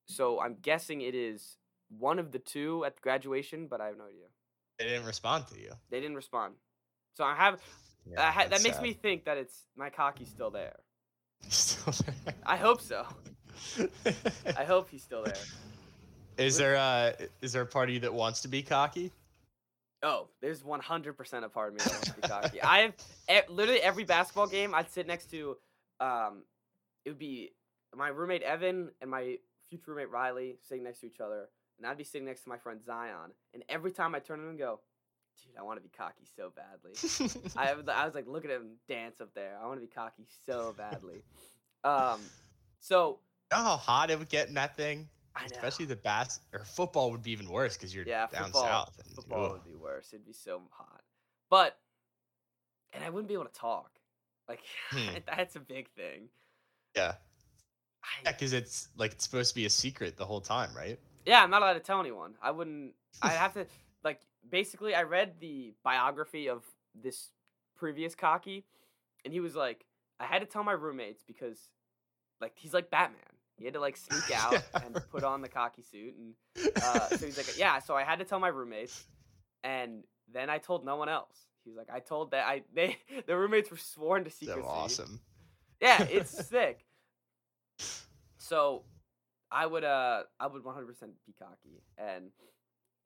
So 0.08 0.42
I'm 0.42 0.58
guessing 0.62 1.02
it 1.02 1.16
is 1.16 1.58
one 1.98 2.20
of 2.20 2.32
the 2.32 2.40
two 2.40 2.84
at 2.86 3.00
graduation, 3.02 3.68
but 3.68 3.80
I 3.82 3.88
have 3.88 3.98
no 3.98 4.06
idea. 4.06 4.26
They 4.80 4.86
didn't 4.86 5.06
respond 5.06 5.48
to 5.50 5.60
you. 5.60 5.72
They 5.90 6.00
didn't 6.00 6.16
respond. 6.16 6.56
So 7.16 7.24
I 7.24 7.36
have 7.36 7.62
Yeah, 8.10 8.22
I 8.22 8.32
ha- 8.32 8.48
that 8.50 8.64
makes 8.64 8.78
sad. 8.78 8.84
me 8.84 8.94
think 8.94 9.26
that 9.26 9.38
it's 9.38 9.68
my 9.76 9.90
cocky's 9.90 10.30
still 10.30 10.50
there. 10.50 10.78
Still 11.50 11.94
there. 12.06 12.36
I 12.46 12.56
hope 12.58 12.82
so. 12.82 13.06
I 14.58 14.64
hope 14.64 14.90
he's 14.90 15.04
still 15.04 15.24
there. 15.24 15.34
Is 16.38 16.56
there 16.58 16.78
uh 16.78 17.14
is 17.42 17.52
there 17.54 17.64
a 17.64 17.66
part 17.66 17.90
of 17.90 17.94
you 17.96 18.00
that 18.02 18.14
wants 18.14 18.42
to 18.44 18.48
be 18.48 18.62
cocky? 18.64 19.12
Oh, 20.04 20.30
there's 20.42 20.64
100% 20.64 21.44
a 21.44 21.50
part 21.50 21.68
of 21.70 21.74
me 21.76 21.80
that 21.80 21.92
wants 21.94 22.08
to 22.10 22.16
be 22.16 22.22
cocky. 22.28 22.62
I 22.62 22.80
have 22.80 22.94
e- 23.30 23.52
literally 23.52 23.82
every 23.82 24.04
basketball 24.04 24.48
game 24.48 24.74
I'd 24.74 24.90
sit 24.90 25.06
next 25.08 25.30
to, 25.32 25.58
um, 26.00 26.44
it 27.06 27.10
would 27.12 27.20
be 27.20 27.52
my 27.96 28.08
roommate 28.10 28.42
Evan 28.42 28.90
and 29.02 29.12
my 29.12 29.38
future 29.70 29.92
roommate 29.92 30.10
Riley 30.10 30.58
sitting 30.68 30.84
next 30.84 31.02
to 31.02 31.08
each 31.08 31.20
other, 31.20 31.50
and 31.78 31.86
I'd 31.88 31.98
be 31.98 32.04
sitting 32.04 32.26
next 32.26 32.44
to 32.44 32.50
my 32.50 32.58
friend 32.58 32.80
Zion. 32.84 33.32
And 33.54 33.64
every 33.70 33.92
time 33.92 34.16
I 34.16 34.20
turn 34.20 34.40
to 34.40 34.44
him 34.46 34.50
and 34.52 34.60
go, 34.60 34.80
dude, 35.44 35.54
I 35.60 35.64
want 35.64 35.78
to 35.78 35.84
be 35.84 35.90
cocky 35.96 36.26
so 36.36 36.52
badly. 36.56 36.94
I, 37.58 37.74
was- 37.74 37.88
I 37.88 38.06
was 38.06 38.16
like, 38.16 38.28
look 38.28 38.44
at 38.46 38.52
him 38.52 38.78
dance 38.88 39.22
up 39.22 39.30
there. 39.36 39.58
I 39.62 39.68
want 39.68 39.80
to 39.80 39.86
be 39.86 39.92
cocky 39.92 40.26
so 40.46 40.74
badly. 40.78 41.22
Um, 41.84 42.20
so 42.80 43.20
know 43.52 43.58
how 43.58 43.78
hot 43.78 44.10
it 44.12 44.18
would 44.20 44.30
get 44.30 44.48
in 44.48 44.54
that 44.56 44.76
thing? 44.76 45.10
Especially 45.46 45.86
the 45.86 45.96
bas 45.96 46.40
or 46.54 46.66
football 46.66 47.10
would 47.12 47.24
be 47.24 47.32
even 47.32 47.50
worse 47.50 47.76
because 47.78 47.94
you're 47.96 48.06
Yeah, 48.06 48.28
down 48.28 48.46
football- 48.46 48.64
south. 48.64 49.00
and- 49.04 49.16
Football 49.16 49.52
would 49.54 49.64
be 49.64 49.76
worse. 49.76 50.14
It'd 50.14 50.26
be 50.26 50.34
so 50.34 50.62
hot. 50.72 51.04
But 51.50 51.78
and 52.94 53.04
I 53.04 53.10
wouldn't 53.10 53.28
be 53.30 53.34
able 53.34 53.46
to 53.46 53.52
talk. 53.54 53.92
Like 54.50 54.62
Hmm. 54.90 55.16
that's 55.26 55.56
a 55.56 55.60
big 55.60 55.90
thing. 55.92 56.30
Yeah, 56.96 57.16
I, 58.04 58.08
yeah, 58.26 58.32
because 58.34 58.52
it's 58.54 58.90
like 58.98 59.14
it's 59.14 59.24
supposed 59.24 59.50
to 59.50 59.56
be 59.56 59.66
a 59.66 59.70
secret 59.70 60.18
the 60.18 60.26
whole 60.26 60.42
time, 60.42 60.76
right? 60.76 61.00
yeah, 61.26 61.42
I'm 61.44 61.50
not 61.52 61.62
allowed 61.62 61.74
to 61.74 61.80
tell 61.80 62.00
anyone. 62.00 62.36
I 62.42 62.52
wouldn't. 62.52 62.94
I'd 63.22 63.30
have 63.38 63.54
to 63.54 63.66
like 64.04 64.20
basically. 64.50 64.94
I 64.94 65.04
read 65.04 65.40
the 65.40 65.74
biography 65.84 66.50
of 66.50 66.66
this 66.94 67.30
previous 67.78 68.14
cocky, 68.16 68.66
and 69.24 69.34
he 69.34 69.40
was 69.40 69.56
like, 69.56 69.86
I 70.20 70.26
had 70.26 70.40
to 70.40 70.46
tell 70.46 70.64
my 70.64 70.74
roommates 70.74 71.24
because, 71.24 71.70
like, 72.42 72.54
he's 72.58 72.74
like 72.74 72.90
Batman. 72.92 73.31
He 73.62 73.66
had 73.66 73.76
to 73.76 73.80
like 73.80 73.96
sneak 73.96 74.32
out 74.36 74.64
and 74.84 74.98
put 75.12 75.24
on 75.24 75.42
the 75.42 75.48
cocky 75.48 75.84
suit, 75.84 76.16
and 76.18 76.34
uh, 76.84 77.10
so 77.10 77.26
he's 77.26 77.38
like, 77.38 77.54
yeah. 77.58 77.80
So 77.80 77.96
I 77.96 78.04
had 78.04 78.20
to 78.20 78.26
tell 78.26 78.40
my 78.40 78.48
roommates, 78.48 79.06
and 79.64 80.04
then 80.34 80.50
I 80.50 80.58
told 80.58 80.84
no 80.84 80.96
one 80.96 81.10
else. 81.10 81.36
He 81.64 81.70
was 81.70 81.78
like, 81.78 81.90
I 81.94 82.00
told 82.00 82.32
that 82.32 82.48
I 82.48 82.64
they 82.74 82.98
the 83.28 83.38
roommates 83.38 83.70
were 83.70 83.78
sworn 83.78 84.24
to 84.24 84.32
secrecy. 84.32 84.62
so 84.62 84.68
awesome. 84.68 85.20
Yeah, 85.80 86.04
it's 86.10 86.48
sick. 86.48 86.86
So, 88.38 88.84
I 89.52 89.66
would 89.66 89.84
uh 89.84 90.24
I 90.40 90.48
would 90.48 90.64
100% 90.64 90.88
be 91.26 91.34
cocky, 91.38 91.84
and 91.98 92.32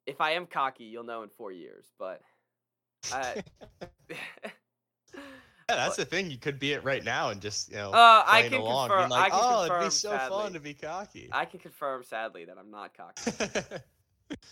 if 0.06 0.20
I 0.20 0.32
am 0.32 0.46
cocky, 0.46 0.84
you'll 0.84 1.04
know 1.04 1.22
in 1.22 1.28
four 1.36 1.52
years. 1.52 1.84
But 1.98 2.22
I, 3.12 3.42
Yeah, 5.68 5.76
that's 5.76 5.96
the 5.96 6.04
thing. 6.04 6.30
You 6.30 6.38
could 6.38 6.58
be 6.60 6.72
it 6.72 6.84
right 6.84 7.02
now 7.02 7.30
and 7.30 7.40
just 7.40 7.70
you 7.70 7.76
know 7.76 7.90
Uh, 7.90 8.22
I 8.26 8.38
playing 8.42 8.52
can 8.52 8.60
along, 8.60 8.88
confirm- 8.88 9.10
like, 9.10 9.24
I 9.24 9.30
can 9.30 9.38
"Oh, 9.42 9.64
it'd 9.64 9.80
be 9.80 9.90
so 9.90 10.10
sadly. 10.10 10.38
fun 10.42 10.52
to 10.52 10.60
be 10.60 10.74
cocky." 10.74 11.28
I 11.32 11.44
can 11.44 11.58
confirm 11.58 12.04
sadly 12.04 12.44
that 12.44 12.56
I'm 12.58 12.70
not 12.70 12.92
cocky. 12.96 13.32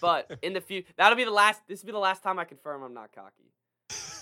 But 0.00 0.38
in 0.42 0.52
the 0.52 0.60
future, 0.60 0.86
that'll 0.96 1.16
be 1.16 1.24
the 1.24 1.32
last. 1.32 1.60
This 1.66 1.82
will 1.82 1.86
be 1.86 1.92
the 1.92 1.98
last 1.98 2.22
time 2.22 2.38
I 2.38 2.44
confirm 2.44 2.84
I'm 2.84 2.94
not 2.94 3.10
cocky. 3.12 3.50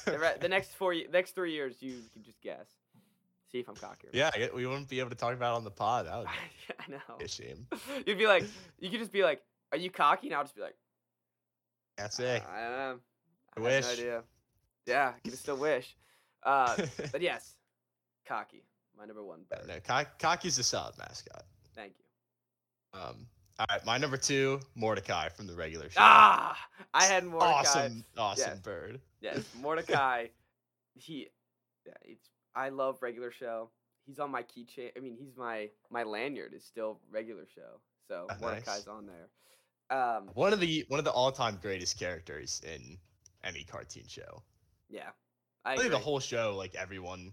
The, 0.06 0.18
re- 0.18 0.36
the 0.40 0.48
next 0.48 0.74
four, 0.76 0.94
next 1.12 1.34
three 1.34 1.52
years, 1.52 1.76
you 1.80 1.98
can 2.14 2.22
just 2.22 2.40
guess. 2.40 2.66
See 3.50 3.58
if 3.58 3.68
I'm 3.68 3.74
cocky. 3.76 4.06
Or 4.08 4.10
Yeah, 4.14 4.30
we 4.54 4.66
wouldn't 4.66 4.88
be 4.88 4.98
able 4.98 5.10
to 5.10 5.14
talk 5.16 5.34
about 5.34 5.52
it 5.52 5.56
on 5.58 5.64
the 5.64 5.70
pod. 5.70 6.06
That 6.06 6.18
would. 6.20 6.26
I 6.80 6.90
know. 6.90 7.18
be 7.18 7.26
a 7.26 7.28
shame. 7.28 7.66
You'd 8.06 8.16
be 8.16 8.26
like, 8.26 8.44
you 8.80 8.88
could 8.88 8.98
just 9.00 9.12
be 9.12 9.22
like, 9.24 9.42
"Are 9.72 9.76
you 9.78 9.90
cocky?" 9.90 10.28
And 10.28 10.36
I'll 10.36 10.42
just 10.44 10.56
be 10.56 10.62
like, 10.62 10.76
Can't 11.98 12.12
say. 12.12 12.42
I. 12.50 12.58
I 12.58 12.64
I 12.64 12.88
have 12.88 13.00
wish. 13.58 13.84
no 13.84 13.92
idea. 13.92 14.22
Yeah, 14.86 15.12
I 15.14 15.20
can 15.28 15.36
still 15.36 15.56
wish. 15.58 15.94
Uh, 16.44 16.76
but 17.12 17.20
yes, 17.20 17.54
cocky, 18.26 18.64
my 18.96 19.04
number 19.04 19.22
one 19.24 19.40
bird. 19.50 19.66
no, 19.68 19.74
Cock- 19.80 20.18
Cocky's 20.18 20.58
a 20.58 20.62
solid 20.64 20.96
mascot. 20.98 21.44
Thank 21.74 21.94
you. 21.98 23.00
Um, 23.00 23.26
all 23.58 23.66
right, 23.70 23.84
my 23.86 23.98
number 23.98 24.16
two, 24.16 24.60
Mordecai 24.74 25.28
from 25.28 25.46
the 25.46 25.54
regular 25.54 25.88
show. 25.88 26.00
Ah, 26.00 26.58
I 26.94 27.04
had 27.04 27.24
Mordecai. 27.24 27.52
awesome, 27.60 28.04
awesome 28.18 28.50
Yes. 28.50 28.60
bird. 28.60 29.00
Yes, 29.20 29.44
Mordecai. 29.60 30.26
he, 30.94 31.28
yeah, 31.86 31.92
it's. 32.02 32.28
I 32.54 32.68
love 32.68 32.98
regular 33.02 33.30
show. 33.30 33.70
He's 34.06 34.18
on 34.18 34.30
my 34.30 34.42
keychain. 34.42 34.90
I 34.96 35.00
mean, 35.00 35.16
he's 35.18 35.36
my 35.36 35.70
my 35.90 36.02
lanyard 36.02 36.52
is 36.54 36.64
still 36.64 37.00
regular 37.10 37.46
show. 37.54 37.80
So 38.08 38.26
Ah, 38.28 38.32
nice. 38.34 38.40
Mordecai's 38.40 38.88
on 38.88 39.06
there. 39.06 39.28
Um, 39.96 40.28
One 40.34 40.52
of 40.52 40.60
the 40.60 40.84
one 40.88 40.98
of 40.98 41.04
the 41.04 41.12
all 41.12 41.30
time 41.32 41.58
greatest 41.62 41.98
characters 41.98 42.60
in 42.66 42.98
any 43.44 43.64
cartoon 43.64 44.04
show. 44.08 44.42
yeah, 44.90 45.10
I 45.64 45.72
I 45.74 45.76
think 45.76 45.90
the 45.90 45.98
whole 45.98 46.20
show, 46.20 46.54
like 46.56 46.74
everyone, 46.74 47.32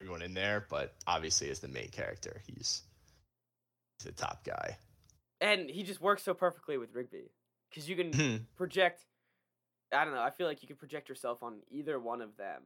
everyone 0.00 0.22
in 0.22 0.34
there, 0.34 0.66
but 0.68 0.94
obviously 1.06 1.50
as 1.50 1.60
the 1.60 1.68
main 1.68 1.88
character, 1.88 2.40
he's, 2.46 2.82
he's 3.98 4.06
the 4.06 4.12
top 4.12 4.44
guy. 4.44 4.76
and 5.40 5.68
he 5.70 5.82
just 5.82 6.00
works 6.00 6.22
so 6.22 6.34
perfectly 6.34 6.76
with 6.78 6.94
Rigby 6.94 7.30
because 7.70 7.88
you 7.88 7.96
can 7.96 8.12
Hmm. 8.12 8.36
project 8.56 9.04
I 9.92 10.04
don't 10.04 10.14
know, 10.14 10.22
I 10.22 10.30
feel 10.30 10.46
like 10.46 10.62
you 10.62 10.68
can 10.68 10.76
project 10.76 11.08
yourself 11.08 11.42
on 11.42 11.60
either 11.70 11.98
one 11.98 12.20
of 12.22 12.36
them. 12.36 12.62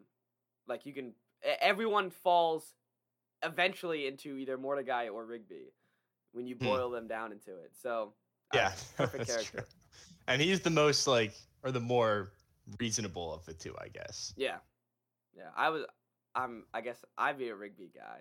Like 0.67 0.85
you 0.85 0.93
can 0.93 1.13
everyone 1.61 2.11
falls 2.11 2.75
eventually 3.43 4.07
into 4.07 4.37
either 4.37 4.59
Mordecai 4.59 5.09
or 5.09 5.25
Rigby 5.25 5.73
when 6.33 6.47
you 6.47 6.57
Hmm. 6.57 6.65
boil 6.67 6.91
them 6.91 7.07
down 7.07 7.33
into 7.33 7.51
it. 7.63 7.73
So 7.81 8.13
yeah, 8.53 8.73
perfect 8.97 9.27
character. 9.27 9.59
true. 9.59 9.67
And 10.27 10.41
he's 10.43 10.61
the 10.61 10.71
most 10.71 11.07
like, 11.07 11.35
or 11.63 11.71
the 11.71 11.81
more 11.81 12.31
reasonable 12.79 13.33
of 13.33 13.45
the 13.47 13.55
two, 13.55 13.75
I 13.79 13.89
guess. 13.89 14.33
Yeah. 14.37 14.57
Yeah. 15.37 15.51
I 15.57 15.71
was 15.71 15.85
I'm 16.35 16.65
I 16.75 16.81
guess 16.81 17.05
I'd 17.19 17.39
be 17.39 17.49
a 17.49 17.55
Rigby 17.55 17.91
guy. 17.95 18.19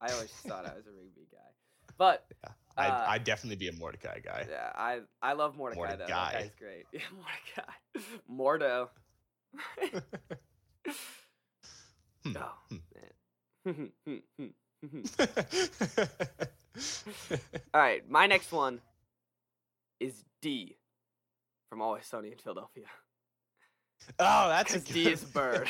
I 0.00 0.12
always 0.12 0.30
thought 0.46 0.66
I 0.66 0.74
was 0.74 0.86
a 0.86 0.92
Rigby 0.92 1.26
guy. 1.32 1.38
But 1.98 2.24
I'd, 2.76 2.90
Uh, 2.90 3.04
I'd 3.08 3.24
definitely 3.24 3.56
be 3.56 3.68
a 3.68 3.72
Mordecai 3.72 4.18
guy. 4.20 4.46
yeah, 4.50 4.72
I 4.74 5.00
I 5.22 5.34
love 5.34 5.56
Mordecai, 5.56 5.90
though. 5.96 6.06
That 6.06 6.08
guy's 6.08 6.50
great. 6.58 6.86
Yeah, 6.92 7.00
Mordecai. 8.28 8.88
Mordo. 8.88 8.88
Hmm, 12.24 12.36
Oh 12.38 12.54
hmm. 12.70 12.78
man. 13.66 14.54
All 17.72 17.80
right, 17.80 18.08
my 18.08 18.26
next 18.26 18.50
one 18.52 18.80
is 20.00 20.24
Dee 20.42 20.76
from 21.68 21.80
Always 21.82 22.06
Sunny 22.06 22.32
in 22.32 22.38
Philadelphia. 22.38 22.84
oh, 24.18 24.48
that's 24.48 24.74
a 24.74 24.80
good 24.80 24.92
Dee 24.94 25.12
is 25.12 25.22
bird. 25.24 25.68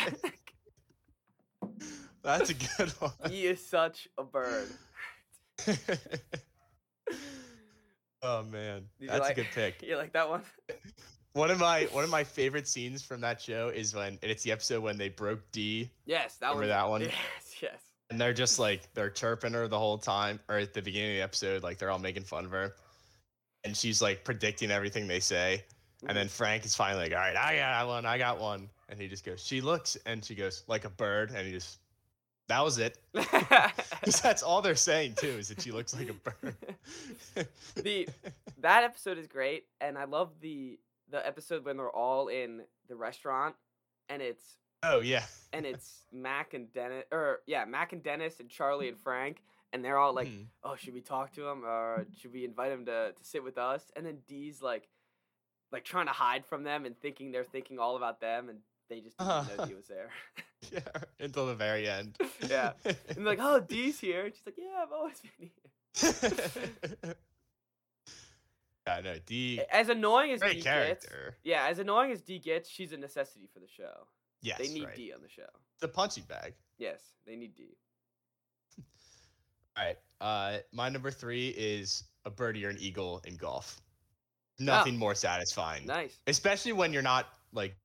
That's 2.25 2.51
a 2.51 2.55
good 2.55 2.89
one. 2.99 3.13
he 3.29 3.47
is 3.47 3.65
such 3.65 4.09
a 4.19 4.25
bird. 4.25 4.69
oh 8.23 8.43
man, 8.45 8.87
Did 8.99 9.11
that's 9.11 9.21
like- 9.21 9.33
a 9.33 9.43
good 9.43 9.51
pick. 9.55 9.83
You 9.87 9.97
like 9.97 10.13
that 10.15 10.29
one? 10.29 10.43
One 11.35 11.51
of 11.51 11.59
my 11.59 11.85
one 11.93 12.05
of 12.05 12.11
my 12.11 12.25
favorite 12.25 12.67
scenes 12.69 13.03
from 13.05 13.21
that 13.21 13.41
show 13.43 13.69
is 13.69 13.95
when 13.95 14.19
and 14.23 14.31
it's 14.31 14.43
the 14.43 14.53
episode 14.53 14.83
when 14.83 14.97
they 14.97 15.09
broke 15.09 15.41
Dee 15.53 15.91
Yes, 16.07 16.37
that 16.37 16.55
Remember 16.55 16.63
one. 16.63 16.69
that 16.69 16.89
one? 16.89 17.01
Yes, 17.03 17.57
yes. 17.61 17.81
and 18.11 18.21
they're 18.21 18.33
just 18.33 18.59
like 18.59 18.93
they're 18.95 19.11
chirping 19.11 19.53
her 19.53 19.67
the 19.69 19.79
whole 19.79 19.99
time 19.99 20.39
or 20.49 20.59
at 20.59 20.73
the 20.75 20.83
beginning 20.83 21.11
of 21.13 21.17
the 21.17 21.23
episode 21.23 21.63
like 21.63 21.79
they're 21.79 21.91
all 21.91 21.99
making 21.99 22.23
fun 22.25 22.45
of 22.45 22.51
her 22.53 22.75
and 23.65 23.77
she's 23.77 24.01
like 24.01 24.25
predicting 24.25 24.71
everything 24.71 25.07
they 25.09 25.21
say 25.21 25.65
and 26.07 26.17
then 26.17 26.27
mm-hmm. 26.27 26.35
frank 26.37 26.65
is 26.65 26.75
finally 26.75 27.05
like 27.05 27.13
all 27.13 27.19
right 27.19 27.37
i 27.37 27.57
got 27.57 27.87
one 27.89 28.05
i 28.07 28.19
got 28.19 28.39
one 28.39 28.69
and 28.91 29.01
he 29.01 29.09
just 29.09 29.25
goes 29.25 29.43
she 29.45 29.61
looks 29.61 29.97
and 30.07 30.23
she 30.25 30.35
goes 30.35 30.63
like 30.69 30.85
a 30.85 30.91
bird 30.91 31.31
and 31.35 31.47
he 31.47 31.53
just 31.53 31.79
that 32.49 32.63
was 32.63 32.79
it 32.79 32.99
that's 34.23 34.43
all 34.43 34.61
they're 34.63 34.75
saying 34.75 35.15
too 35.15 35.29
is 35.29 35.49
that 35.49 35.61
she 35.63 35.71
looks 35.73 35.95
like 35.95 36.09
a 36.11 36.13
bird 36.31 37.47
The- 37.77 38.09
that 38.61 38.85
episode 38.85 39.19
is 39.19 39.27
great, 39.27 39.65
and 39.81 39.99
I 39.99 40.05
love 40.05 40.31
the 40.41 40.79
the 41.11 41.27
episode 41.27 41.65
when 41.67 41.77
they're 41.77 41.91
all 41.91 42.29
in 42.29 42.63
the 42.89 42.97
restaurant, 42.97 43.55
and 44.09 44.23
it's 44.23 44.57
oh 44.83 45.01
yeah 45.01 45.25
and 45.53 45.67
it's 45.67 46.05
Mac 46.13 46.55
and 46.55 46.73
Dennis, 46.73 47.05
or 47.13 47.41
yeah, 47.47 47.65
Mac 47.67 47.93
and 47.93 48.03
Dennis 48.03 48.41
and 48.41 48.49
Charlie 48.49 48.89
and 48.89 48.99
Frank, 48.99 49.43
and 49.73 49.85
they're 49.85 49.99
all 49.99 50.15
like, 50.15 50.29
Hmm. 50.29 50.43
"Oh, 50.63 50.77
should 50.77 50.95
we 50.95 51.01
talk 51.03 51.33
to 51.35 51.47
him, 51.47 51.65
or 51.65 52.07
should 52.19 52.33
we 52.33 52.45
invite 52.45 52.73
him 52.73 52.87
to 52.87 53.13
to 53.13 53.25
sit 53.25 53.45
with 53.45 53.59
us?" 53.59 53.83
And 53.97 54.07
then 54.07 54.19
Dee's 54.27 54.63
like, 54.63 54.89
like 55.73 55.85
trying 55.85 56.07
to 56.07 56.13
hide 56.13 56.47
from 56.47 56.63
them 56.63 56.87
and 56.87 56.99
thinking 56.99 57.33
they're 57.33 57.45
thinking 57.45 57.79
all 57.79 57.97
about 57.97 58.21
them, 58.21 58.49
and 58.49 58.61
they 58.89 59.01
just 59.01 59.17
didn't 59.19 59.45
even 59.47 59.57
know 59.57 59.67
Dee 59.67 59.75
was 59.75 59.87
there. 59.89 60.11
yeah 60.73 60.81
until 61.21 61.47
the 61.47 61.55
very 61.55 61.89
end 61.89 62.17
Yeah. 62.49 62.73
and 62.85 62.97
they're 63.17 63.25
like, 63.25 63.39
"Oh, 63.41 63.61
Dee's 63.61 64.01
here," 64.01 64.25
and 64.27 64.35
she's 64.35 64.47
like, 64.47 64.57
"Yeah, 64.59 64.83
I've 64.83 64.93
always 64.93 65.21
been 65.21 65.51
here." 67.03 67.15
yeah 68.87 69.01
no 69.03 69.15
Dee 69.27 69.61
As 69.71 69.89
annoying 69.89 70.33
as 70.33 70.41
Dee 70.41 70.61
gets, 70.61 71.07
yeah, 71.43 71.67
as 71.69 71.79
annoying 71.79 72.13
as 72.13 72.23
Dee 72.23 72.39
gets, 72.39 72.69
she's 72.69 72.93
a 72.93 72.97
necessity 72.97 73.49
for 73.53 73.61
the 73.61 73.69
show. 73.69 74.07
yes 74.43 74.59
they 74.59 74.69
need 74.69 74.85
right. 74.85 74.97
Dee 74.97 75.13
on 75.13 75.23
the 75.23 75.29
show. 75.29 75.47
the 75.81 75.89
punching 75.89 76.25
bag 76.29 76.55
Yes, 76.79 77.01
they 77.25 77.37
need 77.37 77.55
Dee. 77.55 77.77
All 79.77 79.85
right. 79.85 79.97
Uh, 80.21 80.59
my 80.73 80.89
number 80.89 81.11
three 81.13 81.49
is 81.51 82.03
a 82.25 82.31
birdie 82.31 82.65
or 82.65 82.69
an 82.69 82.79
eagle 82.81 83.21
in 83.27 83.37
golf. 83.37 83.81
Oh. 84.61 84.65
Nothing 84.65 84.97
more 84.97 85.15
satisfying, 85.15 85.87
Nice. 85.87 86.19
especially 86.27 86.73
when 86.73 86.93
you're 86.93 87.03
not 87.03 87.27
like, 87.53 87.77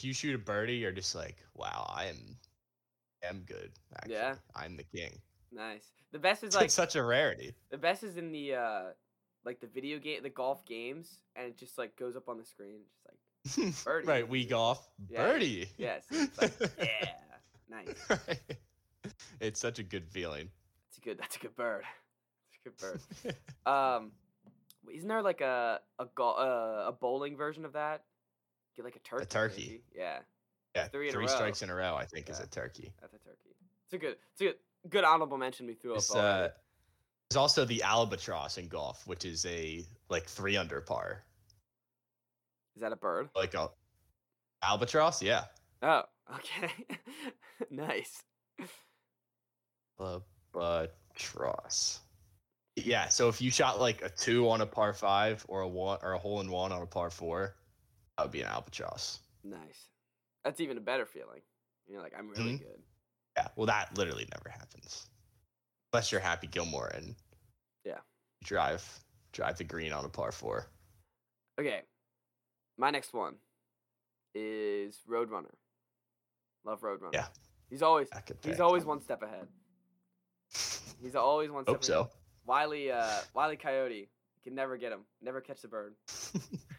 if 0.00 0.04
you 0.04 0.14
shoot 0.14 0.34
a 0.34 0.38
birdie, 0.38 0.76
you're 0.76 0.92
just 0.92 1.14
like, 1.14 1.36
wow, 1.54 1.92
I 1.94 2.06
am, 2.06 2.38
am 3.22 3.42
good. 3.46 3.70
Actually. 3.94 4.14
Yeah. 4.14 4.34
I'm 4.56 4.78
the 4.78 4.82
king. 4.84 5.18
Nice. 5.52 5.84
The 6.12 6.18
best 6.18 6.42
is 6.42 6.46
It's 6.54 6.56
like 6.56 6.70
such 6.70 6.96
a 6.96 7.02
rarity. 7.02 7.52
the 7.70 7.76
best 7.76 8.02
is 8.02 8.16
in 8.16 8.32
the 8.32 8.54
uh 8.54 8.82
like 9.44 9.60
the 9.60 9.66
video 9.66 9.98
game, 9.98 10.22
the 10.22 10.30
golf 10.30 10.64
games, 10.64 11.20
and 11.36 11.46
it 11.48 11.58
just 11.58 11.76
like 11.76 11.96
goes 11.96 12.16
up 12.16 12.30
on 12.30 12.38
the 12.38 12.44
screen, 12.46 12.80
just 13.44 13.58
like 13.58 13.84
Birdie. 13.84 14.06
right. 14.06 14.26
We 14.28 14.46
golf. 14.46 14.88
Yeah. 15.10 15.22
Birdie. 15.22 15.68
yes, 15.76 16.04
it's 16.10 16.38
like 16.40 16.52
yeah, 16.78 17.10
nice. 17.68 17.94
Right. 18.08 18.40
It's 19.40 19.60
such 19.60 19.78
a 19.78 19.82
good 19.82 20.08
feeling. 20.08 20.48
It's 20.88 20.96
a 20.98 21.00
good. 21.02 21.18
That's 21.18 21.36
a 21.36 21.40
good 21.40 21.56
bird. 21.56 21.84
That's 22.64 22.78
a 22.78 23.24
good 23.24 23.34
bird. 23.66 23.70
Um, 23.70 24.12
isn't 24.94 25.08
there 25.08 25.22
like 25.22 25.42
a 25.42 25.80
a 25.98 26.06
go- 26.14 26.32
uh, 26.32 26.84
a 26.88 26.92
bowling 26.92 27.36
version 27.36 27.66
of 27.66 27.74
that? 27.74 28.04
Get 28.76 28.84
like 28.84 28.96
a 28.96 29.00
turkey. 29.00 29.22
A 29.22 29.26
turkey. 29.26 29.62
maybe? 29.68 29.82
Yeah, 29.94 30.18
yeah. 30.74 30.88
Three 30.88 31.10
Three, 31.10 31.22
in 31.24 31.28
row. 31.28 31.34
strikes 31.34 31.62
in 31.62 31.70
a 31.70 31.74
row, 31.74 31.96
I 31.96 32.04
think, 32.04 32.28
is 32.30 32.40
a 32.40 32.46
turkey. 32.46 32.92
that's 33.00 33.14
a 33.14 33.18
turkey. 33.18 33.56
It's 33.84 33.94
a 33.94 33.98
good. 33.98 34.16
It's 34.32 34.40
a 34.40 34.44
good, 34.44 34.54
good 34.88 35.04
honorable 35.04 35.36
mention 35.38 35.66
we 35.66 35.74
threw 35.74 35.94
It's, 35.94 36.10
up. 36.14 36.16
uh, 36.16 36.48
there's 37.28 37.36
also 37.36 37.64
the 37.64 37.82
albatross 37.82 38.58
in 38.58 38.68
golf, 38.68 39.06
which 39.06 39.24
is 39.24 39.44
a 39.46 39.84
like 40.08 40.24
three 40.26 40.56
under 40.56 40.80
par. 40.80 41.22
Is 42.76 42.82
that 42.82 42.92
a 42.92 42.96
bird? 42.96 43.28
Like 43.36 43.54
a 43.54 43.70
albatross, 44.62 45.20
yeah. 45.22 45.44
Oh, 45.82 46.02
okay. 46.36 46.70
nice. 47.70 48.22
Albatross. 50.54 52.00
Yeah, 52.76 53.08
so 53.08 53.28
if 53.28 53.42
you 53.42 53.50
shot 53.50 53.80
like 53.80 54.02
a 54.02 54.08
two 54.08 54.48
on 54.48 54.60
a 54.60 54.66
par 54.66 54.92
five 54.94 55.44
or 55.48 55.60
a 55.62 55.68
one 55.68 55.98
or 56.02 56.12
a 56.12 56.18
hole 56.18 56.40
in 56.40 56.50
one 56.50 56.72
on 56.72 56.80
a 56.82 56.86
par 56.86 57.10
four, 57.10 57.54
that 58.20 58.24
would 58.26 58.32
be 58.32 58.42
an 58.42 58.48
albatross. 58.48 59.20
Nice. 59.42 59.88
That's 60.44 60.60
even 60.60 60.76
a 60.76 60.80
better 60.80 61.06
feeling. 61.06 61.40
You're 61.88 62.02
like, 62.02 62.12
I'm 62.16 62.28
really 62.28 62.58
Mhm. 62.58 62.58
good. 62.58 62.82
Yeah, 63.38 63.48
well, 63.56 63.64
that 63.66 63.96
literally 63.96 64.26
never 64.30 64.50
happens 64.50 65.08
unless 65.92 66.12
you're 66.12 66.20
Happy 66.20 66.46
Gilmore 66.46 66.88
and 66.88 67.16
Yeah. 67.84 68.00
drive 68.44 68.84
drive 69.32 69.56
the 69.56 69.64
green 69.64 69.92
on 69.92 70.04
a 70.04 70.08
par 70.10 70.32
four. 70.32 70.66
Okay. 71.58 71.86
My 72.76 72.90
next 72.90 73.14
one 73.14 73.40
is 74.34 75.00
Roadrunner. 75.08 75.54
Love 76.64 76.82
Roadrunner. 76.82 77.14
Yeah. 77.14 77.28
He's 77.70 77.80
always 77.80 78.10
he's 78.42 78.60
always 78.60 78.84
one 78.84 79.00
step 79.00 79.22
ahead. 79.22 79.48
He's 81.00 81.14
always 81.16 81.50
one 81.50 81.64
step 81.64 81.76
Hope 81.76 81.82
ahead. 81.82 82.10
so. 82.10 82.10
Wiley 82.44 82.90
uh 82.92 83.22
Wiley 83.32 83.56
Coyote. 83.56 84.10
You 84.34 84.42
can 84.42 84.54
never 84.54 84.76
get 84.76 84.92
him. 84.92 85.06
Never 85.22 85.40
catch 85.40 85.62
the 85.62 85.68
bird. 85.68 85.96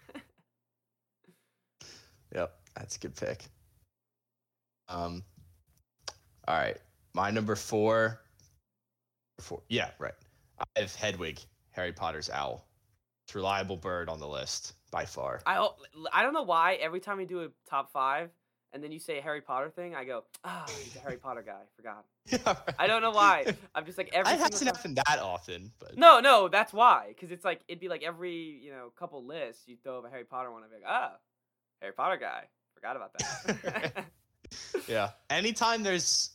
yep, 2.33 2.53
that's 2.75 2.95
a 2.95 2.99
good 2.99 3.15
pick. 3.15 3.43
Um, 4.87 5.23
all 6.47 6.57
right, 6.57 6.77
my 7.13 7.31
number 7.31 7.55
four. 7.55 8.21
Four, 9.39 9.61
yeah, 9.69 9.91
right. 9.99 10.13
I 10.59 10.79
have 10.81 10.93
Hedwig, 10.95 11.39
Harry 11.71 11.93
Potter's 11.93 12.29
owl. 12.29 12.67
It's 13.25 13.35
reliable 13.35 13.77
bird 13.77 14.09
on 14.09 14.19
the 14.19 14.27
list 14.27 14.73
by 14.91 15.05
far. 15.05 15.41
I 15.45 15.67
I 16.11 16.23
don't 16.23 16.33
know 16.33 16.43
why 16.43 16.75
every 16.75 16.99
time 16.99 17.17
we 17.17 17.25
do 17.25 17.43
a 17.43 17.47
top 17.69 17.91
five 17.91 18.29
and 18.73 18.83
then 18.83 18.91
you 18.91 18.99
say 18.99 19.17
a 19.17 19.21
Harry 19.21 19.41
Potter 19.41 19.69
thing, 19.69 19.95
I 19.95 20.05
go, 20.05 20.23
ah, 20.43 20.65
he's 20.67 20.95
a 20.95 20.99
Harry 20.99 21.17
Potter 21.17 21.43
guy. 21.45 21.61
Forgot. 21.75 22.05
Yeah, 22.31 22.55
I 22.77 22.85
don't 22.87 23.01
know 23.01 23.11
why. 23.11 23.45
I'm 23.75 23.85
just 23.85 23.97
like 23.97 24.09
every. 24.13 24.31
It 24.31 24.39
hasn't 24.39 24.59
time- 24.59 24.75
happened 24.75 24.99
that 25.07 25.19
often, 25.19 25.71
but 25.79 25.97
No, 25.97 26.19
no, 26.19 26.47
that's 26.49 26.71
why. 26.71 27.07
Because 27.09 27.31
it's 27.31 27.43
like 27.43 27.61
it'd 27.67 27.79
be 27.81 27.89
like 27.89 28.03
every 28.03 28.59
you 28.63 28.69
know 28.71 28.91
couple 28.97 29.25
lists 29.25 29.63
you 29.67 29.75
throw 29.83 29.97
up 29.99 30.05
a 30.05 30.09
Harry 30.09 30.23
Potter 30.23 30.51
one. 30.51 30.63
I'd 30.63 30.69
be 30.69 30.75
like, 30.75 30.83
ah, 30.87 31.13
Harry 31.81 31.93
Potter 31.93 32.17
guy. 32.17 32.43
Forgot 32.75 32.95
about 32.95 33.13
that. 33.17 34.05
yeah. 34.87 35.09
Anytime 35.29 35.83
there's 35.83 36.31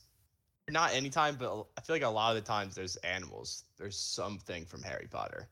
not 0.69 0.93
anytime, 0.93 1.37
but 1.37 1.67
I 1.79 1.81
feel 1.81 1.95
like 1.97 2.03
a 2.03 2.09
lot 2.09 2.37
of 2.37 2.43
the 2.43 2.47
times 2.47 2.75
there's 2.75 2.97
animals. 2.97 3.65
There's 3.79 3.99
something 3.99 4.65
from 4.67 4.83
Harry 4.83 5.09
Potter. 5.11 5.49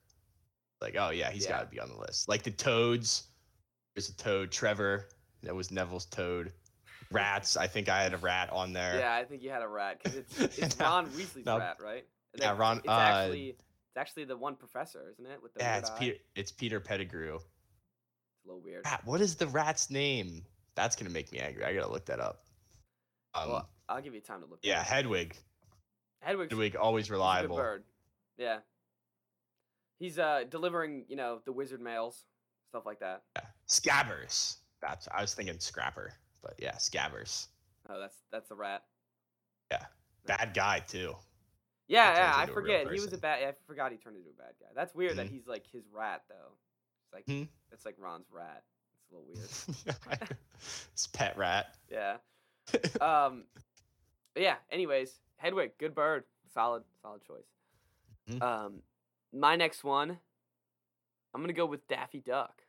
Like, 0.81 0.97
oh 0.99 1.11
yeah, 1.11 1.31
he's 1.31 1.45
Yeah. 1.45 1.53
got 1.53 1.61
to 1.63 1.67
be 1.67 1.81
on 1.81 1.89
the 1.89 1.97
list. 1.99 2.29
Like 2.29 2.43
the 2.43 2.51
toads. 2.51 3.25
There's 3.95 4.09
a 4.09 4.17
toad. 4.17 4.51
Trevor. 4.51 5.07
That 5.43 5.55
was 5.55 5.71
Neville's 5.71 6.07
toad. 6.07 6.53
Rats. 7.11 7.57
I 7.57 7.67
think 7.67 7.89
I 7.89 8.03
had 8.03 8.13
a 8.15 8.17
rat 8.17 8.51
on 8.51 8.73
there. 8.73 8.99
yeah, 8.99 9.15
I 9.15 9.25
think 9.25 9.43
you 9.43 9.51
had 9.51 9.63
a 9.63 9.69
rat 9.69 10.01
because 10.03 10.19
it's 10.19 10.39
it's 10.59 10.79
No, 10.79 10.87
Ron 10.87 11.07
Weasley's 11.11 11.47
no. 11.47 11.59
rat, 11.59 11.77
right? 11.83 12.05
And 12.33 12.43
Yeah, 12.43 12.57
Ron- 12.57 12.79
It's 12.79 12.89
uh, 12.89 12.93
actually 12.93 13.49
it's 13.51 13.97
actually 13.97 14.25
the 14.25 14.37
one 14.37 14.57
professor, 14.57 15.09
isn't 15.13 15.25
it? 15.31 15.41
With 15.43 15.55
the 15.55 15.61
Yeah, 15.61 15.77
it's 15.79 15.91
eye? 15.91 15.99
Peter. 15.99 16.17
It's 16.35 16.51
Peter 16.51 16.81
Pettigrew. 16.81 17.39
A 18.45 18.49
little 18.49 18.61
weird. 18.63 18.85
Rat. 18.85 19.01
What 19.05 19.21
is 19.21 19.37
the 19.37 19.47
rat's 19.49 19.91
name? 19.91 20.45
That's 20.75 20.97
gonna 20.97 21.11
make 21.11 21.33
me 21.33 21.39
angry. 21.39 21.65
I 21.65 21.73
gotta 21.75 21.91
look 21.91 22.07
that 22.07 22.21
up. 22.21 22.45
Um, 23.35 23.49
well, 23.51 23.69
I'll 23.89 24.03
give 24.03 24.15
you 24.15 24.21
time 24.21 24.41
to 24.41 24.47
look. 24.47 24.61
that 24.63 24.69
yeah, 24.69 24.81
up. 24.81 24.87
Hedwig. 24.87 25.37
Hedwig's 26.21 26.51
Hedwig 26.53 26.77
always 26.77 27.05
he's 27.05 27.09
a 27.09 27.13
good 27.13 27.15
reliable. 27.17 27.57
bird. 27.57 27.85
Yeah. 28.39 28.59
He's 29.99 30.19
uh 30.19 30.45
delivering, 30.51 31.05
you 31.09 31.17
know, 31.17 31.41
the 31.45 31.53
wizard 31.53 31.81
mails, 31.81 32.25
stuff 32.71 32.85
like 32.87 33.01
that. 33.01 33.23
Yeah. 33.37 33.43
Scabbers. 33.69 34.57
That's 34.83 35.09
I 35.15 35.21
was 35.23 35.35
thinking 35.35 35.59
Scrapper, 35.59 36.13
but 36.43 36.55
yeah, 36.59 36.73
Scabbers. 36.75 37.47
Oh, 37.89 37.99
that's 38.01 38.17
that's 38.33 38.51
a 38.51 38.55
rat. 38.55 38.83
Yeah. 39.71 39.85
Bad 40.27 40.53
guy 40.55 40.81
too. 40.81 41.15
Yeah, 41.87 42.15
yeah, 42.15 42.33
I 42.35 42.43
into 42.43 42.53
a 42.53 42.55
real 42.55 42.55
forget. 42.55 42.93
He 42.93 43.01
was 43.01 43.13
a 43.13 43.19
bad. 43.19 43.43
I 43.47 43.53
forgot 43.67 43.93
he 43.93 43.99
turned 43.99 44.17
into 44.17 44.31
a 44.31 44.33
bad 44.43 44.55
guy. 44.59 44.69
That's 44.75 44.95
weird 44.95 45.17
that 45.17 45.27
Mhm. 45.27 45.33
he's 45.33 45.47
like 45.47 45.67
his 45.71 45.85
rat 45.93 46.23
though. 46.29 46.57
It's 47.17 47.29
like 47.29 47.37
Hmm. 47.37 47.45
that's 47.71 47.85
like 47.85 47.97
Ron's 47.99 48.27
rat. 48.33 48.63
It's 49.03 49.11
a 49.11 49.15
little 49.15 49.29
weird. 49.35 50.39
it's 50.93 51.07
pet 51.09 51.37
rat. 51.37 51.75
yeah. 51.91 52.17
Um. 53.01 53.45
yeah. 54.37 54.57
Anyways, 54.71 55.21
Hedwig, 55.37 55.73
good 55.79 55.95
bird. 55.95 56.25
Solid, 56.53 56.83
solid 57.03 57.23
choice. 57.25 57.45
Mhm. 58.31 58.43
Um, 58.43 58.83
my 59.33 59.55
next 59.57 59.85
one, 59.85 60.19
I'm 61.35 61.41
gonna 61.43 61.53
go 61.53 61.67
with 61.67 61.87
Daffy 61.89 62.21
Duck. 62.21 62.63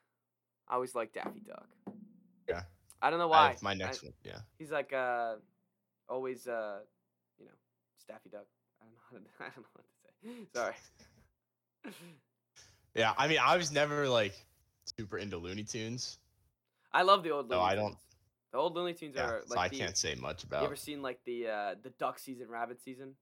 I 0.67 0.73
always 0.75 0.95
like 0.95 1.13
Daffy 1.13 1.41
Duck. 1.47 1.67
Yeah. 2.49 2.63
I 3.01 3.09
don't 3.09 3.19
know 3.19 3.27
I 3.31 3.37
why. 3.45 3.47
have 3.51 3.61
my 3.63 3.71
I- 3.71 3.75
next 3.75 4.03
one. 4.03 4.13
Yeah. 4.23 4.39
He's 4.57 4.71
like 4.71 4.91
uh, 4.93 5.35
always 6.09 6.47
uh, 6.47 6.79
you 7.39 7.45
know, 7.45 7.51
Staffy 7.99 8.29
Duck. 8.29 8.45
I 8.81 8.85
don't 8.85 9.23
know 9.23 9.29
how 9.39 9.45
to. 9.45 9.51
I 9.51 9.55
don't 9.55 9.63
know 9.63 9.69
what 9.73 9.85
to 9.85 9.93
say. 10.03 11.93
Sorry. 11.93 11.93
Yeah. 12.95 13.13
I 13.17 13.27
mean, 13.27 13.39
I 13.41 13.57
was 13.57 13.71
never 13.71 14.07
like 14.09 14.33
super 14.97 15.17
into 15.17 15.37
Looney 15.37 15.63
Tunes. 15.63 16.17
I 16.93 17.01
love 17.03 17.23
the 17.23 17.31
old. 17.31 17.49
No, 17.49 17.57
Looney 17.57 17.69
I 17.71 17.75
don't- 17.75 17.87
Tunes. 17.89 17.99
The 18.51 18.57
old 18.59 18.73
Looney 18.75 18.93
Tunes 18.93 19.15
Yeah. 19.17 19.25
are 19.25 19.43
so 19.45 19.59
I 19.59 19.67
the, 19.67 19.77
can't 19.77 19.97
say 19.97 20.15
much 20.15 20.43
about. 20.45 20.61
You 20.61 20.67
ever 20.67 20.75
seen 20.77 21.01
like 21.01 21.19
the 21.25 21.47
uh 21.49 21.75
the 21.83 21.89
duck 21.99 22.17
season, 22.19 22.47
rabbit 22.49 22.81
season? 22.81 23.15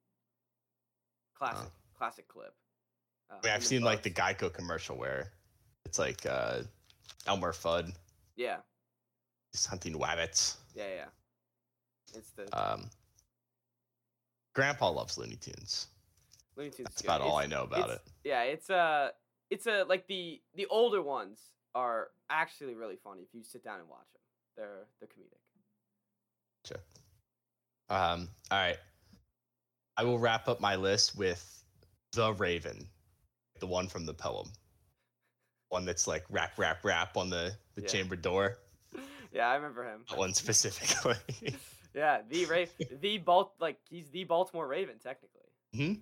Classic, 1.35 1.71
classic 1.97 2.27
clip. 2.27 2.53
Uh, 3.31 3.35
I 3.43 3.47
mean, 3.47 3.53
I've 3.55 3.65
seen 3.65 3.81
like 3.81 4.03
the 4.03 4.11
Geico 4.11 4.53
commercial 4.53 4.95
where 4.95 5.31
it's 5.85 5.97
like 5.97 6.23
uh, 6.27 6.61
Elmer 7.25 7.51
Fudd 7.51 7.93
Yeah, 8.35 8.57
is 9.53 9.65
hunting 9.65 9.95
wabbits. 9.95 10.57
yeah, 10.75 10.87
yeah. 10.95 11.05
It's 12.15 12.29
the 12.31 12.47
Um, 12.55 12.89
Grandpa 14.53 14.89
loves 14.91 15.17
Looney 15.17 15.35
Tunes. 15.37 15.87
Looney 16.55 16.69
Tunes. 16.69 16.89
That's 16.89 17.01
about 17.01 17.21
all 17.21 17.37
I 17.37 17.47
know 17.47 17.63
about 17.63 17.89
it. 17.89 18.01
Yeah, 18.23 18.43
it's 18.43 18.69
uh 18.69 19.09
it's 19.53 19.67
a 19.67 19.83
like 19.83 20.07
the 20.07 20.41
the 20.55 20.65
older 20.67 21.01
ones 21.01 21.39
are 21.75 22.09
actually 22.29 22.73
really 22.73 22.97
funny 23.03 23.21
if 23.21 23.33
you 23.33 23.43
sit 23.43 23.63
down 23.63 23.79
and 23.79 23.87
watch 23.87 24.07
them. 24.13 24.21
They're 24.57 24.87
they're 24.99 25.07
comedic. 25.09 25.39
Sure. 26.65 26.77
Um, 27.89 28.29
all 28.49 28.57
right. 28.59 28.77
I 29.97 30.03
will 30.03 30.17
wrap 30.17 30.47
up 30.47 30.59
my 30.59 30.75
list 30.75 31.15
with 31.15 31.63
the 32.13 32.33
Raven, 32.33 32.87
the 33.59 33.67
one 33.67 33.87
from 33.87 34.05
the 34.05 34.13
poem, 34.13 34.47
one 35.69 35.85
that's 35.85 36.07
like 36.07 36.23
rap, 36.31 36.53
rap, 36.57 36.83
rap 36.83 37.15
on 37.15 37.29
the 37.29 37.51
the 37.75 37.81
Yeah. 37.83 37.87
chamber 37.87 38.15
door. 38.15 38.57
Yeah, 39.31 39.49
I 39.49 39.55
remember 39.55 39.83
him. 39.83 40.05
That 40.09 40.19
one 40.19 40.33
specifically. 40.35 41.15
Yeah, 41.95 42.21
the 42.29 42.45
Raven, 42.45 42.73
the 43.01 43.17
Balt 43.19 43.53
like 43.59 43.77
he's 43.89 44.09
the 44.09 44.23
Baltimore 44.25 44.67
Raven 44.67 44.95
technically. 45.03 45.49
hmm 45.75 45.93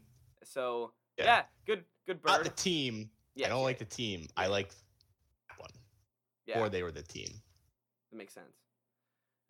So 0.44 0.94
Yeah. 1.18 1.26
yeah, 1.26 1.44
good 1.66 1.86
good 2.06 2.20
Not 2.26 2.44
the 2.44 2.50
team. 2.50 3.10
Yeah, 3.36 3.48
I 3.48 3.50
don't 3.50 3.60
yeah, 3.60 3.66
like 3.66 3.80
the 3.80 3.86
team. 3.86 4.28
I 4.38 4.48
like 4.48 4.72
one. 5.58 5.70
yeah. 6.46 6.60
Or 6.60 6.70
they 6.70 6.84
were 6.84 6.92
the 6.92 7.02
team. 7.04 7.30
That 8.12 8.18
makes 8.18 8.34
sense. 8.34 8.56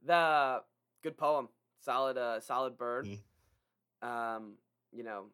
The 0.06 0.62
good 1.04 1.18
poem, 1.18 1.50
solid, 1.80 2.18
uh, 2.18 2.40
solid 2.40 2.78
bird. 2.78 3.08
Mm. 3.08 3.18
Um, 4.08 4.54
you 4.92 5.04
know, 5.04 5.26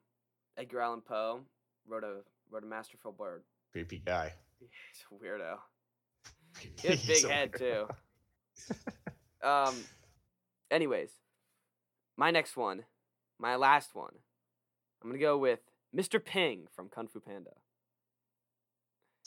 Edgar 0.58 0.82
Allan 0.82 1.02
Poe 1.02 1.42
wrote 1.88 2.04
a 2.04 2.18
wrote 2.50 2.64
a 2.64 2.68
masterful 2.68 3.12
bird. 3.12 3.44
Creepy 3.72 4.02
guy. 4.06 4.34
He's 4.60 4.70
a 5.12 5.24
weirdo. 5.24 5.58
He 6.82 6.88
has 6.88 7.06
big 7.06 7.28
head 7.28 7.52
weirdo. 7.52 7.88
too. 8.68 8.74
Um, 9.44 9.76
anyways, 10.72 11.12
my 12.18 12.32
next 12.32 12.58
one, 12.58 12.84
my 13.40 13.56
last 13.56 13.94
one, 13.94 14.14
I'm 15.02 15.10
gonna 15.10 15.20
go 15.20 15.38
with 15.38 15.60
Mr. 15.96 16.24
Ping 16.24 16.68
from 16.76 16.90
Kung 16.90 17.08
Fu 17.08 17.20
Panda. 17.20 17.52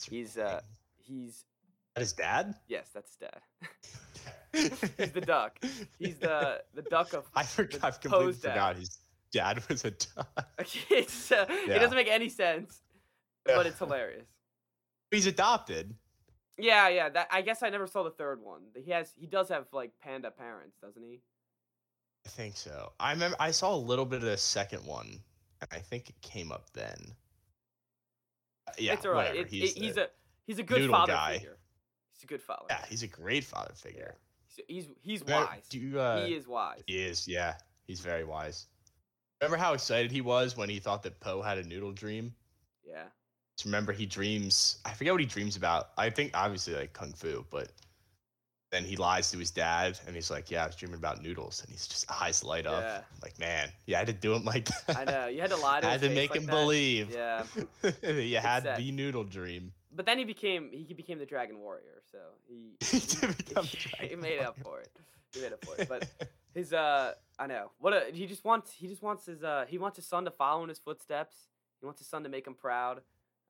He's 0.09 0.37
uh, 0.37 0.61
he's 0.97 1.45
That 1.95 2.01
his 2.01 2.13
dad? 2.13 2.55
yes, 2.67 2.87
that's 2.93 3.09
his 3.11 3.29
dad. 3.29 3.41
He's 4.97 5.11
the 5.13 5.21
duck. 5.21 5.59
He's 5.97 6.17
the 6.17 6.61
the 6.73 6.81
duck 6.83 7.13
of 7.13 7.25
I 7.35 7.43
forgot. 7.43 7.79
the 7.81 7.87
I 7.87 7.91
completely 7.91 8.33
dad. 8.33 8.41
forgot 8.41 8.75
his 8.75 8.97
dad 9.31 9.63
was 9.69 9.85
a 9.85 9.91
duck. 9.91 10.47
it's, 10.89 11.31
uh, 11.31 11.45
It 11.49 11.79
doesn't 11.79 11.95
make 11.95 12.09
any 12.09 12.27
sense, 12.27 12.81
Yeah. 13.47 13.55
but 13.55 13.65
it's 13.65 13.79
hilarious. 13.79 14.27
He's 15.09 15.25
adopted. 15.27 15.95
Yeah, 16.57 16.89
yeah. 16.89 17.07
That 17.09 17.27
I 17.31 17.41
guess 17.41 17.63
I 17.63 17.69
never 17.69 17.87
saw 17.87 18.03
the 18.03 18.11
third 18.11 18.41
one. 18.41 18.61
He 18.75 18.91
has 18.91 19.13
he 19.17 19.25
does 19.25 19.47
have 19.49 19.67
like 19.71 19.91
panda 20.01 20.31
parents, 20.31 20.77
doesn't 20.81 21.01
he? 21.03 21.21
I 22.25 22.29
think 22.29 22.57
so. 22.57 22.91
I 22.99 23.13
remember 23.13 23.37
I 23.39 23.51
saw 23.51 23.73
a 23.73 23.77
little 23.77 24.05
bit 24.05 24.17
of 24.17 24.25
the 24.25 24.37
second 24.37 24.85
one, 24.85 25.07
and 25.61 25.69
I 25.71 25.79
think 25.79 26.09
it 26.09 26.21
came 26.21 26.51
up 26.51 26.69
then. 26.73 26.97
Yeah, 28.77 28.93
it's 28.93 29.05
alright. 29.05 29.35
It, 29.35 29.49
he's, 29.49 29.73
the- 29.73 29.79
he's 29.81 29.97
a 29.97 30.07
he's 30.45 30.59
a 30.59 30.63
good 30.63 30.89
father 30.89 31.13
guy. 31.13 31.33
figure. 31.33 31.57
He's 32.13 32.23
a 32.23 32.27
good 32.27 32.41
father. 32.41 32.65
yeah, 32.69 32.85
he's 32.89 33.03
a 33.03 33.07
great 33.07 33.43
father 33.43 33.73
figure. 33.75 34.15
He's 34.47 34.65
he's, 34.67 34.87
he's 35.01 35.23
wise. 35.25 35.67
Do 35.69 35.79
you, 35.79 35.99
uh, 35.99 36.25
he 36.25 36.33
is 36.35 36.47
wise. 36.47 36.81
He 36.87 36.97
is, 37.03 37.27
yeah. 37.27 37.55
He's 37.85 37.99
very 37.99 38.23
wise. 38.23 38.67
Remember 39.41 39.57
how 39.57 39.73
excited 39.73 40.11
he 40.11 40.21
was 40.21 40.55
when 40.55 40.69
he 40.69 40.79
thought 40.79 41.01
that 41.03 41.19
Po 41.19 41.41
had 41.41 41.57
a 41.57 41.63
noodle 41.63 41.91
dream? 41.91 42.33
Yeah. 42.87 43.05
Just 43.57 43.65
remember 43.65 43.91
he 43.91 44.05
dreams. 44.05 44.77
I 44.85 44.93
forget 44.93 45.13
what 45.13 45.19
he 45.21 45.25
dreams 45.27 45.55
about. 45.55 45.89
I 45.97 46.09
think 46.09 46.31
obviously 46.33 46.75
like 46.75 46.93
kung 46.93 47.11
fu, 47.13 47.45
but 47.49 47.69
then 48.71 48.83
he 48.85 48.95
lies 48.95 49.29
to 49.31 49.37
his 49.37 49.51
dad 49.51 49.99
and 50.07 50.15
he's 50.15 50.31
like, 50.31 50.49
"Yeah, 50.49 50.63
I 50.63 50.67
was 50.67 50.75
dreaming 50.75 50.97
about 50.97 51.21
noodles," 51.21 51.61
and 51.61 51.69
he's 51.69 51.87
just 51.87 52.09
eyes 52.21 52.43
light 52.43 52.65
up. 52.65 52.81
Yeah. 52.81 53.01
Like, 53.21 53.37
man, 53.39 53.69
you 53.85 53.95
had 53.95 54.07
to 54.07 54.13
do 54.13 54.33
him 54.33 54.45
like 54.45 54.65
that. 54.87 54.97
I 54.97 55.03
know. 55.03 55.27
You 55.27 55.41
had 55.41 55.49
to 55.51 55.57
lie 55.57 55.81
to 55.81 55.85
him. 55.87 55.91
Had 55.91 56.01
to 56.01 56.09
make 56.09 56.29
like 56.31 56.39
him 56.39 56.45
that. 56.47 56.51
believe. 56.51 57.11
Yeah. 57.13 57.43
you 58.09 58.37
had 58.37 58.77
the 58.77 58.91
noodle 58.91 59.23
dream. 59.25 59.73
But 59.93 60.05
then 60.05 60.17
he 60.17 60.23
became 60.23 60.69
he 60.71 60.93
became 60.93 61.19
the 61.19 61.25
Dragon 61.25 61.59
Warrior, 61.59 62.01
so 62.11 62.17
he 62.47 62.77
He 62.85 62.99
did 62.99 63.37
become 63.37 63.65
he 63.65 63.77
Dragon 63.97 64.21
made 64.21 64.39
up 64.39 64.57
for 64.63 64.79
it. 64.79 64.89
He 65.33 65.41
made 65.41 65.51
up 65.53 65.63
for 65.65 65.75
it. 65.77 65.89
But 65.89 66.07
his 66.53 66.71
uh 66.71 67.13
I 67.37 67.47
know. 67.47 67.71
What 67.79 67.91
a 67.93 68.05
he 68.13 68.25
just 68.25 68.45
wants 68.45 68.71
he 68.71 68.87
just 68.87 69.01
wants 69.01 69.25
his 69.25 69.43
uh 69.43 69.65
he 69.67 69.77
wants 69.77 69.97
his 69.97 70.07
son 70.07 70.23
to 70.25 70.31
follow 70.31 70.63
in 70.63 70.69
his 70.69 70.79
footsteps. 70.79 71.35
He 71.81 71.85
wants 71.85 71.99
his 71.99 72.07
son 72.07 72.23
to 72.23 72.29
make 72.29 72.47
him 72.47 72.53
proud. 72.55 72.99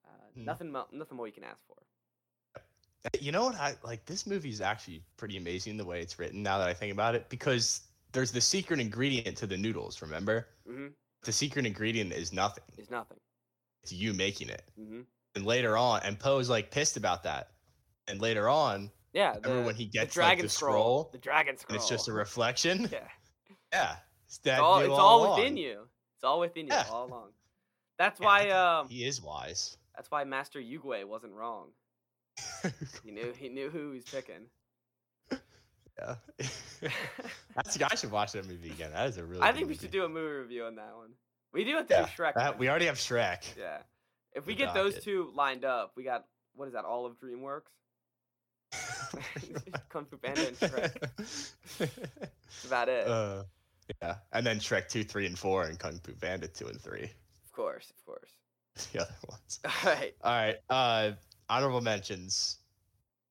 Uh, 0.03 0.09
Hmm. 0.33 0.45
Nothing 0.45 0.71
nothing 0.71 1.17
more 1.17 1.27
you 1.27 1.33
can 1.33 1.43
ask 1.43 1.59
for. 1.67 1.75
You 3.19 3.31
know 3.31 3.45
what? 3.45 3.55
I 3.55 3.75
like 3.83 4.05
this 4.05 4.27
movie 4.27 4.49
is 4.49 4.61
actually 4.61 5.03
pretty 5.17 5.37
amazing 5.37 5.77
the 5.77 5.85
way 5.85 6.01
it's 6.01 6.19
written. 6.19 6.43
Now 6.43 6.57
that 6.59 6.67
I 6.67 6.73
think 6.73 6.91
about 6.93 7.15
it, 7.15 7.27
because 7.29 7.81
there's 8.11 8.31
the 8.31 8.41
secret 8.41 8.79
ingredient 8.79 9.35
to 9.37 9.47
the 9.47 9.57
noodles. 9.57 10.01
Remember, 10.01 10.47
Mm-hmm. 10.69 10.87
the 11.23 11.31
secret 11.31 11.65
ingredient 11.65 12.13
is 12.13 12.31
nothing. 12.31 12.63
It's 12.77 12.91
nothing. 12.91 13.17
It's 13.83 13.91
you 13.91 14.13
making 14.13 14.49
it. 14.49 14.63
Mm-hmm. 14.79 15.01
And 15.35 15.45
later 15.45 15.77
on, 15.77 16.01
and 16.03 16.19
Po's 16.19 16.49
like 16.49 16.69
pissed 16.71 16.97
about 16.97 17.23
that. 17.23 17.49
And 18.07 18.21
later 18.21 18.47
on, 18.49 18.91
Yeah. 19.13 19.35
remember 19.35 19.63
when 19.63 19.75
he 19.75 19.85
the 19.85 19.91
gets 19.91 20.13
dragon 20.13 20.37
like 20.39 20.43
the 20.43 20.49
scroll, 20.49 20.73
scroll, 20.73 21.09
The 21.13 21.17
dragon 21.17 21.57
scroll. 21.57 21.75
it's 21.77 21.89
just 21.89 22.07
a 22.07 22.13
reflection. 22.25 22.87
yeah. 22.91 23.07
Yeah, 23.73 23.95
it's, 24.27 24.37
that 24.39 24.55
It's 24.55 24.61
all, 24.61 24.79
it's 24.81 24.89
all 24.89 25.25
along. 25.25 25.39
within 25.39 25.57
you. 25.57 25.87
It's 26.17 26.23
all 26.25 26.39
within 26.41 26.67
you 26.67 26.73
Yeah. 26.73 26.85
all 26.91 27.05
along. 27.07 27.29
That's 27.97 28.19
Yeah, 28.19 28.25
why 28.25 28.49
um 28.49 28.89
He 28.89 29.05
is 29.05 29.21
wise. 29.21 29.77
that's 29.95 30.11
why 30.11 30.23
Master 30.25 30.59
Oogway 30.59 31.05
wasn't 31.05 31.33
wrong. 31.33 31.69
He 33.03 33.11
knew 33.11 33.33
he 33.37 33.49
knew 33.49 33.69
who 33.69 33.89
he 33.91 33.95
was 33.97 34.03
picking. 34.05 34.45
Yeah. 35.99 36.15
That's 37.55 37.81
I 37.81 37.95
should 37.95 38.11
watch 38.11 38.31
that 38.33 38.47
movie 38.47 38.69
again. 38.69 38.91
That 38.93 39.07
is 39.09 39.17
a 39.17 39.23
really. 39.25 39.41
I 39.41 39.47
think 39.51 39.67
we 39.67 39.73
movie. 39.73 39.79
should 39.79 39.91
do 39.91 40.05
a 40.05 40.09
movie 40.09 40.35
review 40.37 40.65
on 40.65 40.75
that 40.75 40.95
one. 40.95 41.09
We 41.53 41.63
do 41.63 41.75
have 41.75 41.87
to 41.87 41.93
Yeah, 41.93 42.01
do 42.05 42.11
Shrek. 42.23 42.33
that- 42.35 42.57
we 42.59 42.69
already 42.69 42.85
have 42.85 42.95
Shrek. 42.97 43.43
Yeah. 43.57 43.79
If 44.33 44.45
we 44.45 44.53
We 44.53 44.57
get 44.57 44.73
those 44.73 44.95
it. 44.97 45.03
two 45.03 45.31
lined 45.35 45.65
up, 45.65 45.91
we 45.97 46.03
got 46.03 46.25
what 46.55 46.67
is 46.67 46.73
that? 46.73 46.85
All 46.85 47.05
of 47.05 47.17
DreamWorks. 47.19 47.63
Kung 49.89 50.05
Fu 50.05 50.17
Panda 50.17 50.47
and 50.47 50.57
Shrek. 50.57 50.93
That's 51.77 52.65
about 52.65 52.87
it. 52.89 53.07
uh, 53.07 53.43
yeah, 54.01 54.15
and 54.31 54.45
then 54.45 54.59
Shrek 54.59 54.87
two, 54.87 55.03
three, 55.03 55.25
and 55.25 55.37
four, 55.37 55.63
and 55.65 55.77
Kung 55.77 55.99
Fu 56.03 56.13
Panda 56.13 56.47
two 56.47 56.67
and 56.67 56.79
three. 56.79 57.03
of 57.45 57.51
course, 57.51 57.91
of 57.91 58.05
course. 58.05 58.29
The 58.93 59.01
other 59.01 59.13
ones. 59.27 59.59
All 59.65 59.91
right. 59.91 60.13
All 60.23 60.31
right. 60.31 60.55
Uh, 60.69 61.11
honorable 61.51 61.81
mentions. 61.81 62.57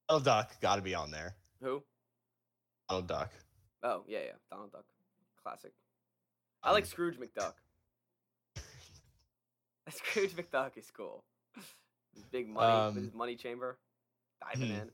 Donald 0.08 0.24
Duck 0.24 0.60
got 0.60 0.76
to 0.76 0.82
be 0.82 0.94
on 0.94 1.10
there. 1.10 1.34
Who? 1.62 1.82
Donald 2.88 3.08
Duck. 3.08 3.32
Oh 3.82 4.04
yeah, 4.06 4.18
yeah. 4.18 4.32
Donald 4.50 4.70
Duck. 4.70 4.84
Classic. 5.42 5.72
I 6.62 6.72
like 6.72 6.84
Um, 6.84 6.90
Scrooge 6.90 7.16
McDuck. 7.18 7.54
Scrooge 9.90 10.32
McDuck 10.32 10.76
is 10.76 10.90
cool. 10.90 11.24
His 12.14 12.24
big 12.30 12.48
money, 12.48 12.86
with 12.86 13.04
his 13.04 13.12
Um, 13.12 13.18
money 13.18 13.36
chamber, 13.36 13.78
diving 14.40 14.68
hmm. 14.68 14.74
in. 14.74 14.90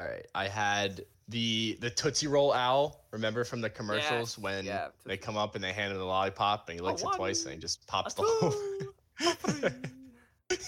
All 0.00 0.06
right. 0.06 0.26
I 0.34 0.48
had 0.48 1.04
the 1.28 1.76
the 1.80 1.90
Tootsie 1.90 2.26
Roll 2.26 2.52
owl. 2.52 3.04
Remember 3.12 3.44
from 3.44 3.60
the 3.60 3.70
commercials 3.70 4.36
Yes, 4.36 4.38
when 4.38 4.64
yeah, 4.64 4.88
they 5.04 5.16
come 5.16 5.36
up 5.36 5.54
and 5.54 5.62
they 5.62 5.72
hand 5.72 5.92
him 5.92 5.98
the 5.98 6.04
lollipop 6.04 6.68
and 6.68 6.78
he 6.78 6.84
licks 6.84 7.02
it 7.02 7.08
twice 7.14 7.44
and 7.44 7.54
he 7.54 7.60
just 7.60 7.86
pops 7.86 8.14
the 8.14 8.22
whole. 8.22 9.70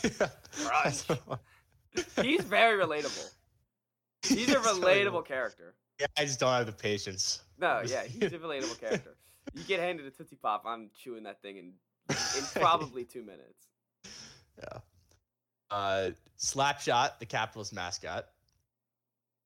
two, 0.03 0.11
a 0.21 0.29
three. 0.29 0.67
Crunch. 0.67 1.21
He's 2.23 2.43
very 2.43 2.83
relatable. 2.83 3.31
He's 4.23 4.49
a 4.51 4.57
relatable 4.57 5.25
character. 5.27 5.75
Yeah, 6.01 6.07
I 6.19 6.25
just 6.25 6.41
don't 6.41 6.53
have 6.53 6.67
the 6.67 6.73
patience. 6.73 7.43
No, 7.59 7.83
yeah, 7.87 8.05
he's 8.05 8.33
a 8.33 8.39
relatable 8.39 8.79
character. 8.81 9.17
You 9.55 9.65
get 9.65 9.81
handed 9.81 10.07
a 10.07 10.11
Tootsie 10.11 10.37
Pop, 10.37 10.65
I'm 10.67 10.91
chewing 10.95 11.23
that 11.25 11.41
thing 11.41 11.57
in 11.57 11.73
in 12.11 12.45
probably 12.55 13.05
two 13.05 13.23
minutes. 13.23 13.69
Yeah. 14.59 14.79
Uh, 15.71 16.11
Slapshot, 16.39 17.19
the 17.19 17.27
Capitals 17.27 17.73
mascot. 17.73 18.27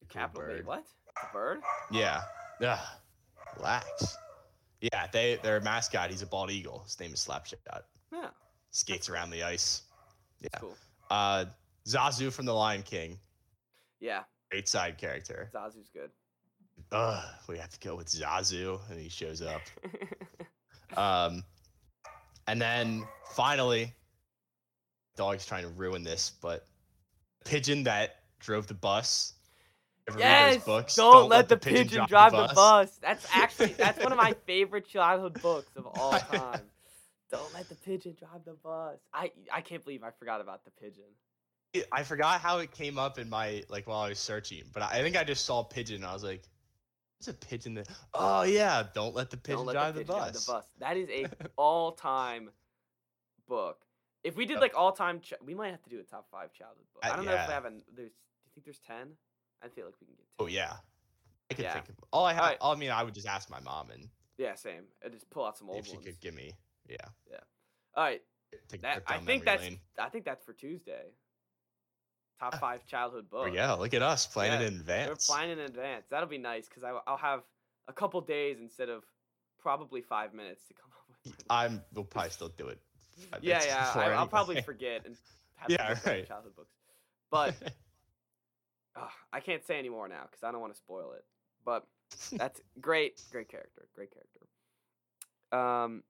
The 0.00 0.06
Capital 0.06 0.42
wait, 0.48 0.56
bird. 0.58 0.66
what? 0.66 0.84
A 1.22 1.32
bird? 1.32 1.60
Yeah. 1.90 2.22
Yeah. 2.60 2.80
Relax. 3.56 4.16
Yeah, 4.80 5.06
they 5.12 5.38
their 5.42 5.60
mascot. 5.60 6.10
He's 6.10 6.22
a 6.22 6.26
bald 6.26 6.50
eagle. 6.50 6.82
His 6.84 6.98
name 6.98 7.12
is 7.12 7.20
Slapshot. 7.26 7.82
Yeah, 8.12 8.28
Skates 8.70 9.08
around 9.08 9.30
the 9.30 9.42
ice. 9.42 9.82
It's 10.40 10.50
Yeah. 10.52 10.60
cool. 10.60 10.76
Uh, 11.10 11.44
Zazu 11.86 12.32
from 12.32 12.46
The 12.46 12.54
Lion 12.54 12.82
King. 12.82 13.18
Yeah, 14.00 14.22
Great 14.50 14.68
side 14.68 14.98
character. 14.98 15.50
Zazu's 15.54 15.88
good. 15.90 16.10
Ugh, 16.92 17.24
we 17.48 17.58
have 17.58 17.70
to 17.70 17.78
go 17.80 17.94
with 17.94 18.08
Zazu, 18.08 18.80
and 18.90 18.98
he 18.98 19.08
shows 19.08 19.42
up. 19.42 19.62
Um, 20.96 21.44
and 22.48 22.60
then 22.60 23.04
finally, 23.32 23.94
dog's 25.16 25.46
trying 25.46 25.62
to 25.62 25.68
ruin 25.68 26.02
this, 26.02 26.32
but 26.42 26.66
pigeon 27.44 27.84
that 27.84 28.16
drove 28.40 28.66
the 28.66 28.74
bus. 28.74 29.34
Ever 30.08 30.18
read 30.18 30.24
those 30.24 30.54
yes, 30.56 30.64
books? 30.64 30.94
don't, 30.96 31.28
let, 31.28 31.48
the 31.48 31.56
pigeon, 31.56 32.06
drive, 32.08 32.32
the, 32.32 32.50
bus. 32.54 32.98
That's 33.00 33.24
actually 33.32 33.74
that's 33.74 34.02
one 34.02 34.10
of 34.10 34.18
my 34.18 34.34
favorite 34.46 34.88
childhood 34.88 35.40
books 35.40 35.70
of 35.76 35.86
all 35.86 36.18
time. 36.18 36.62
Don't 37.30 37.54
let 37.54 37.68
the 37.68 37.74
pigeon 37.76 38.16
drive 38.18 38.44
the 38.44 38.54
bus. 38.54 38.98
I 39.14 39.30
I 39.52 39.60
can't 39.60 39.84
believe 39.84 40.02
I 40.02 40.10
forgot 40.10 40.40
about 40.40 40.64
the 40.64 40.70
pigeon. 40.72 41.04
I 41.92 42.02
forgot 42.02 42.40
how 42.40 42.58
it 42.58 42.72
came 42.72 42.98
up 42.98 43.18
in 43.18 43.28
my 43.30 43.62
like 43.68 43.86
while 43.86 44.00
I 44.00 44.08
was 44.08 44.18
searching, 44.18 44.64
but 44.72 44.82
I 44.82 45.02
think 45.02 45.16
I 45.16 45.22
just 45.22 45.44
saw 45.44 45.62
pigeon. 45.62 45.96
And 45.96 46.04
I 46.06 46.12
was 46.12 46.24
like, 46.24 46.42
"There's 47.20 47.28
a 47.34 47.38
pigeon 47.38 47.74
that." 47.74 47.88
Oh 48.14 48.42
yeah, 48.42 48.82
don't 48.92 49.14
let 49.14 49.30
the 49.30 49.36
pigeon 49.36 49.66
let 49.66 49.74
drive 49.74 49.94
the 49.94 50.00
the, 50.00 50.06
bus. 50.06 50.16
drive 50.18 50.32
the 50.32 50.44
bus. 50.52 50.64
That 50.80 50.96
is 50.96 51.08
a 51.10 51.26
all-time 51.56 52.50
book. 53.48 53.78
If 54.24 54.36
we 54.36 54.46
did 54.46 54.58
like 54.60 54.74
all-time, 54.76 55.20
ch- 55.20 55.34
we 55.44 55.54
might 55.54 55.70
have 55.70 55.82
to 55.84 55.90
do 55.90 56.00
a 56.00 56.02
top 56.02 56.26
five 56.30 56.52
childhood 56.52 56.84
book. 56.92 57.04
I 57.04 57.10
Uh, 57.10 57.16
don't 57.16 57.24
know 57.24 57.32
if 57.32 57.38
yeah. 57.38 57.46
we 57.46 57.52
have 57.54 57.64
an. 57.64 57.82
There's. 57.94 58.10
Do 58.10 58.46
you 58.46 58.50
think 58.54 58.64
there's 58.64 58.80
ten? 58.80 59.12
I 59.62 59.68
feel 59.68 59.84
like 59.86 59.94
we 60.00 60.06
can 60.08 60.16
get. 60.16 60.26
10. 60.38 60.44
Oh 60.44 60.46
yeah, 60.48 60.72
I 61.50 61.54
could 61.54 61.64
Yeah. 61.64 61.74
think 61.74 61.88
of 61.88 61.94
all 62.12 62.24
I 62.24 62.32
have. 62.32 62.42
Alright. 62.42 62.58
I 62.60 62.74
mean, 62.74 62.90
I 62.90 63.04
would 63.04 63.14
just 63.14 63.28
ask 63.28 63.48
my 63.48 63.60
mom 63.60 63.90
and 63.90 64.08
Yeah, 64.38 64.56
same. 64.56 64.82
I 65.04 65.08
just 65.08 65.30
pull 65.30 65.44
out 65.44 65.56
some 65.56 65.70
old 65.70 65.78
if 65.78 65.86
she 65.86 65.92
ones. 65.94 66.06
could 66.06 66.20
give 66.20 66.34
me. 66.34 66.52
Yeah, 66.90 66.96
Yeah. 67.30 67.38
All 67.96 68.04
right, 68.04 68.22
take 68.68 68.82
that 68.82 69.02
I 69.06 69.18
think 69.18 69.44
that's. 69.44 69.62
lane. 69.62 69.78
I 69.98 70.08
think 70.08 70.24
that's 70.24 70.44
for 70.44 70.52
Tuesday. 70.52 71.12
Top 72.38 72.54
Ah, 72.54 72.58
five 72.60 72.86
childhood 72.86 73.26
There 73.30 73.50
books. 73.50 73.56
go. 73.56 73.76
Look 73.80 73.94
at 73.94 74.02
us 74.02 74.26
planning 74.26 74.60
Yeah, 74.62 74.68
in 74.68 74.74
advance. 74.80 75.28
We're 75.28 75.34
planning 75.34 75.58
in 75.58 75.64
advance. 75.64 76.06
That'll 76.10 76.28
be 76.28 76.38
nice 76.38 76.68
because 76.68 76.84
I'll 76.84 77.16
have 77.18 77.42
a 77.88 77.92
couple 77.92 78.20
days 78.22 78.58
instead 78.60 78.88
of 78.88 79.04
probably 79.58 80.00
five 80.00 80.32
minutes 80.32 80.64
to 80.68 80.74
come 80.74 80.90
up 80.96 81.04
with. 81.08 81.46
I'm. 81.50 81.82
We'll 81.94 82.04
probably 82.04 82.30
still 82.30 82.48
do 82.48 82.68
it. 82.68 82.78
yeah, 83.42 83.62
yeah. 83.64 83.92
I, 83.96 84.10
I'll 84.12 84.26
probably 84.26 84.56
forget 84.56 85.02
and 85.04 85.16
have 85.56 85.68
Yeah, 85.68 85.86
to 85.86 85.88
look 85.88 85.98
up 85.98 86.06
right. 86.06 86.26
childhood 86.26 86.56
books. 86.56 86.74
But 87.30 87.54
Ugh, 88.96 89.10
I 89.32 89.40
can't 89.40 89.64
say 89.64 89.78
anymore 89.78 90.08
now 90.08 90.22
because 90.30 90.42
I 90.42 90.50
don't 90.50 90.60
want 90.60 90.72
to 90.72 90.78
spoil 90.78 91.12
it. 91.12 91.24
But 91.64 91.86
that's 92.38 92.60
great, 92.80 93.20
great 93.30 93.48
character, 93.48 93.86
great 93.94 94.10
character. 94.12 94.46
Um, 95.52 96.02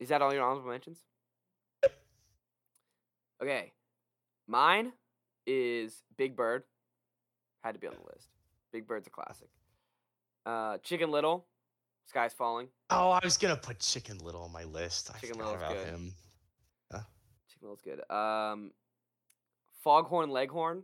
is 0.00 0.08
that 0.08 0.22
all 0.22 0.32
your 0.32 0.44
honorable 0.44 0.70
mentions? 0.70 0.98
Okay, 3.42 3.72
mine 4.46 4.92
is 5.46 6.02
Big 6.16 6.34
Bird. 6.36 6.62
Had 7.62 7.72
to 7.74 7.78
be 7.78 7.86
on 7.86 7.92
the 7.94 8.12
list. 8.14 8.28
Big 8.72 8.86
Bird's 8.86 9.06
a 9.06 9.10
classic. 9.10 9.48
Uh, 10.46 10.78
Chicken 10.78 11.10
Little, 11.10 11.46
Sky's 12.06 12.32
Falling. 12.32 12.68
oh, 12.90 13.10
I 13.10 13.20
was 13.22 13.36
gonna 13.36 13.56
put 13.56 13.78
Chicken 13.80 14.18
Little 14.18 14.42
on 14.42 14.52
my 14.52 14.64
list. 14.64 15.10
I 15.14 15.18
Chicken 15.18 15.38
Little's 15.38 15.60
good. 15.68 15.86
him. 15.86 16.14
Chicken 16.92 17.04
Little's 17.62 17.82
good. 17.82 18.10
Um, 18.14 18.70
Foghorn 19.84 20.30
Leghorn. 20.30 20.82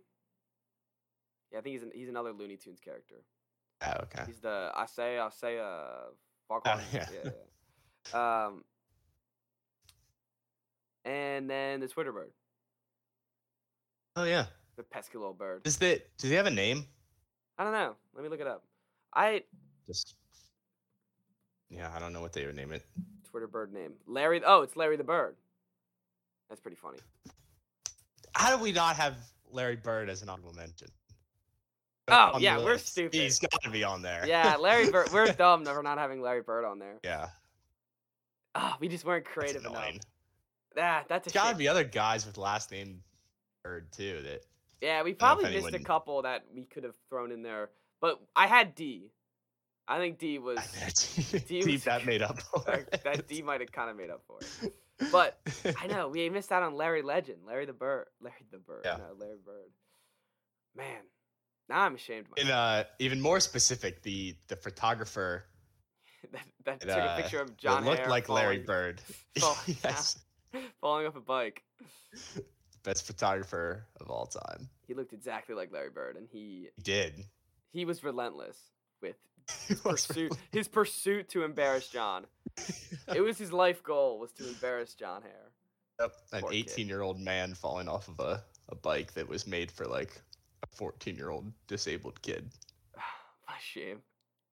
Yeah, 1.53 1.59
I 1.59 1.63
think 1.63 1.73
he's 1.75 1.83
an, 1.83 1.93
he's 1.95 2.09
another 2.09 2.33
Looney 2.33 2.57
Tunes 2.57 2.81
character. 2.81 3.17
Oh, 3.87 3.93
okay. 4.03 4.25
He's 4.27 4.41
the 4.41 4.71
I 4.75 4.87
say 4.87 5.19
I 5.19 5.29
say 5.31 5.59
uh 5.59 6.11
Foghorn. 6.49 6.81
yeah. 6.93 7.07
yeah, 7.13 7.19
yeah. 7.25 7.31
Um, 8.47 8.65
and 11.05 11.49
then 11.49 11.81
the 11.81 11.89
Twitter 11.89 12.13
bird, 12.13 12.31
Oh 14.17 14.25
yeah. 14.25 14.47
the 14.77 14.83
pesky 14.83 15.19
little 15.19 15.33
bird. 15.35 15.63
Is 15.67 15.77
that? 15.79 16.09
Does 16.19 16.31
he 16.31 16.37
have 16.37 16.47
a 16.47 16.51
name? 16.51 16.87
I 17.59 17.65
don't 17.65 17.73
know. 17.73 17.95
Let 18.15 18.25
me 18.25 18.29
look 18.31 18.41
it 18.41 18.47
up. 18.47 18.65
I 19.15 19.43
Just. 19.87 20.15
Yeah, 21.71 21.91
I 21.95 21.99
don't 21.99 22.13
know 22.13 22.21
what 22.21 22.33
they 22.33 22.45
would 22.47 22.57
name 22.57 22.73
it. 22.73 22.85
Twitter 23.31 23.47
bird 23.47 23.73
name 23.73 23.93
Larry. 24.07 24.43
Oh, 24.45 24.63
it's 24.63 24.77
Larry 24.77 24.97
the 24.97 25.05
bird. 25.05 25.37
That's 26.49 26.61
pretty 26.61 26.77
funny. 26.77 26.99
How 28.35 28.55
do 28.57 28.63
we 28.63 28.73
not 28.73 28.97
have 28.97 29.17
Larry 29.51 29.77
Bird 29.77 30.09
as 30.11 30.23
an 30.23 30.29
honorable 30.29 30.53
mention? 30.55 30.89
Oh, 32.09 32.37
yeah, 32.39 32.59
we're 32.59 32.73
list. 32.73 32.89
stupid. 32.89 33.15
He's 33.15 33.39
got 33.39 33.63
to 33.63 33.71
be 33.71 33.85
on 33.85 34.03
there. 34.03 34.25
Yeah, 34.27 34.57
Larry 34.57 34.91
Bird. 34.91 35.11
We're 35.13 35.33
dumb 35.33 35.65
for 35.65 35.83
not 35.83 35.97
having 35.99 36.21
Larry 36.21 36.43
Bird 36.43 36.65
on 36.65 36.79
there. 36.79 36.99
yeah. 37.05 37.29
Ah, 38.55 38.77
we 38.81 38.89
just 38.89 39.05
weren't 39.07 39.25
creative 39.25 39.65
enough. 39.65 39.95
Ah, 40.79 41.05
that's 41.09 41.27
a 41.27 41.31
There's 41.31 41.35
got 41.35 41.45
shame. 41.49 41.53
to 41.55 41.59
be 41.59 41.69
other 41.69 41.85
guys 41.85 42.27
with 42.27 42.37
last 42.39 42.71
name 42.71 43.03
Bird 43.65 43.93
too. 43.93 44.21
That 44.25 44.45
Yeah, 44.81 45.03
we 45.03 45.15
probably 45.15 45.51
missed 45.51 45.75
a 45.75 45.79
couple 45.79 46.23
that 46.23 46.45
we 46.55 46.65
could 46.65 46.85
have 46.85 46.95
thrown 47.09 47.31
in 47.33 47.43
there. 47.43 47.71
But 48.01 48.21
I 48.35 48.47
had 48.47 48.75
Dee. 48.75 49.11
I 49.89 49.99
think 49.99 50.19
Dee 50.19 50.39
was 50.39 50.59
deep 51.49 51.67
was- 51.67 51.85
that 51.85 52.07
made 52.07 52.23
up. 52.23 52.41
for 52.55 52.63
that, 52.67 52.89
it. 52.93 53.05
that 53.05 53.29
Dee 53.29 53.43
might 53.43 53.61
have 53.61 53.73
kind 53.73 53.91
of 53.91 53.97
made 53.97 54.11
up 54.11 54.23
for 54.27 54.39
it. 54.41 54.73
But 55.11 55.37
I 55.81 55.87
know 55.89 56.09
we 56.09 56.29
missed 56.31 56.53
out 56.53 56.63
on 56.63 56.75
Larry 56.77 57.03
Legend, 57.03 57.39
Larry 57.47 57.67
the 57.67 57.73
Bird, 57.73 58.07
Larry 58.21 58.45
the 58.53 58.59
Bird, 58.59 58.83
Yeah. 58.85 58.99
no, 58.99 59.15
Larry 59.19 59.39
Bird. 59.45 59.71
Man, 60.77 61.03
now 61.69 61.81
I'm 61.81 61.95
ashamed 61.97 62.27
of 62.31 62.39
In 62.45 62.51
uh, 62.51 62.85
even 62.99 63.21
more 63.21 63.41
specific, 63.41 64.03
the 64.03 64.37
the 64.49 64.57
photographer 64.57 65.45
that 66.33 66.43
that 66.65 66.75
it, 66.83 66.87
took 66.87 66.97
uh, 66.99 67.15
a 67.19 67.23
picture 67.23 67.41
of 67.41 67.57
John 67.57 67.85
looked 67.85 67.99
Hare 68.01 68.09
like 68.09 68.29
Larry 68.29 68.59
Bird. 68.59 69.01
fall- 69.39 69.57
yes, 69.67 70.19
falling 70.81 71.07
off 71.07 71.17
a 71.17 71.21
bike. 71.21 71.63
best 72.85 73.07
photographer 73.07 73.87
of 74.01 74.11
all 74.11 74.27
time. 74.27 74.69
He 74.87 74.95
looked 74.95 75.13
exactly 75.13 75.55
like 75.55 75.73
Larry 75.73 75.91
Bird, 75.91 76.17
and 76.17 76.27
he 76.31 76.69
He 76.77 76.83
did. 76.83 77.25
he 77.73 77.85
was 77.85 78.03
relentless 78.03 78.59
with 79.01 79.17
was 79.85 80.07
pursuit 80.07 80.33
his 80.51 80.69
pursuit 80.69 81.29
to 81.31 81.45
embarrass 81.45 81.89
John. 81.89 82.27
It 83.15 83.21
was 83.21 83.39
his 83.39 83.53
life 83.53 83.83
goal 83.83 84.19
was 84.19 84.33
to 84.33 84.49
embarrass 84.49 84.95
John 84.95 85.23
Hare. 85.23 85.51
Yep, 86.01 86.13
An 86.33 86.41
Poor 86.43 86.51
kid. 86.51 86.71
18 86.71 86.89
year 86.89 87.03
old 87.03 87.21
man 87.21 87.55
falling 87.55 87.89
off 87.89 88.09
of 88.09 88.19
a, 88.21 88.43
a 88.69 88.75
bike 88.75 89.13
that 89.15 89.29
was 89.29 89.47
made 89.47 89.71
for 89.71 89.87
like 89.87 90.21
a 90.63 90.67
14 90.77 91.17
year 91.17 91.31
old 91.31 91.53
disabled 91.69 92.21
kid. 92.23 92.51
My 93.49 93.55
shame. 93.61 93.99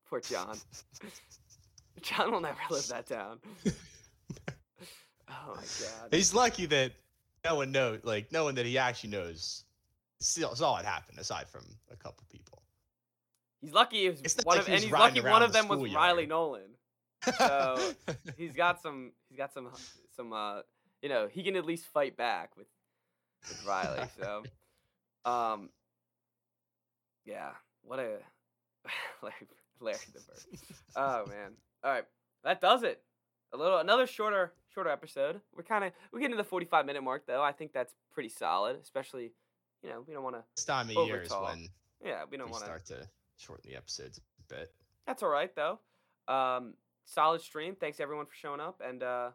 Poor 0.09 0.21
John. 0.21 0.57
John 2.03 2.33
will 2.33 2.41
never 2.41 2.59
live 2.71 2.87
that 2.89 3.07
down. 3.07 3.39
Oh 5.31 5.55
my 5.55 5.63
god. 5.63 6.09
He's 6.13 6.35
lucky 6.35 6.67
that 6.67 6.93
no 7.45 7.55
one 7.57 7.73
knows, 7.73 8.01
like, 8.03 8.31
no 8.33 8.45
one 8.45 8.55
that 8.57 8.67
he 8.67 8.77
actually 8.79 9.11
knows 9.11 9.65
saw 10.21 10.53
saw 10.55 10.77
it 10.79 10.85
happen 10.85 11.19
aside 11.19 11.49
from 11.49 11.65
a 11.91 11.97
couple 11.97 12.25
people. 12.31 12.63
He's 13.61 13.73
lucky. 13.73 14.07
It 14.07 14.11
was 14.11 14.21
It's 14.23 14.45
one 14.45 14.57
like 14.59 14.67
of, 14.67 14.73
and 14.73 14.83
he's 14.83 14.93
lucky 14.93 15.21
one 15.21 15.43
of 15.43 15.53
the 15.53 15.59
them 15.63 15.69
was 15.69 15.93
Riley. 15.95 16.27
Nolan. 16.27 16.63
so- 17.37 17.93
He's 18.37 18.53
got 18.53 18.81
some. 18.83 19.13
He's 19.29 19.39
got 19.39 19.53
some. 19.53 19.69
Some. 20.17 20.33
Uh, 20.33 20.61
you 21.03 21.09
know, 21.09 21.29
he 21.31 21.43
can 21.43 21.57
at 21.57 21.65
least 21.67 21.87
fight 21.87 22.17
back 22.17 22.57
with 22.57 22.67
with 23.49 23.65
Riley. 23.67 24.07
So, 24.19 24.43
um, 25.31 25.69
yeah. 27.25 27.51
What 27.83 27.99
a 27.99 28.17
like 29.23 29.49
Larry 29.81 29.99
the 30.13 30.21
Bird. 30.21 30.61
Oh 30.97 31.27
man. 31.27 31.53
All 31.85 31.91
right, 31.91 32.05
that 32.45 32.61
does 32.61 32.83
it. 32.83 33.03
A 33.53 33.57
little 33.57 33.79
another 33.79 34.07
shorter 34.07 34.53
shorter 34.73 34.91
episode. 34.91 35.41
We're 35.57 35.63
kind 35.65 35.85
of 35.85 35.93
we're 36.13 36.21
getting 36.21 36.37
to 36.37 36.43
the 36.43 36.49
forty 36.49 36.67
five 36.67 36.87
minute 36.87 37.03
mark 37.03 37.27
though. 37.27 37.43
I 37.43 37.53
think 37.53 37.73
that's 37.73 37.95
pretty 38.13 38.29
solid, 38.29 38.77
especially 38.83 39.33
you 39.83 39.89
know 39.91 40.05
we 40.07 40.15
don't 40.15 40.23
want 40.23 40.37
to. 40.37 40.45
this 40.57 40.65
time 40.65 40.89
of 40.91 41.07
year 41.07 41.23
is 41.23 41.31
when 41.31 41.69
Yeah, 42.05 42.23
we 42.25 42.33
we 42.33 42.37
don't 42.37 42.51
want 42.51 42.61
to. 42.63 42.67
start 42.67 42.87
to 42.87 43.09
shorten 43.37 43.71
the 43.71 43.77
episodes 43.77 44.19
a 44.19 44.55
bit. 44.55 44.73
That's 45.07 45.23
all 45.23 45.31
right 45.31 45.55
though. 45.57 45.81
Um, 46.29 46.75
solid 47.05 47.41
stream. 47.41 47.75
Thanks 47.75 47.99
everyone 47.99 48.27
for 48.27 48.35
showing 48.35 48.61
up, 48.61 48.81
and 48.87 49.03
uh, 49.03 49.31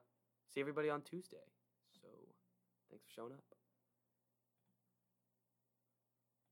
see 0.53 0.61
everybody 0.61 0.89
on 0.89 1.01
Tuesday. 1.01 1.43
So, 2.01 2.07
thanks 2.89 3.03
for 3.05 3.11
showing 3.11 3.33
up. 3.33 3.43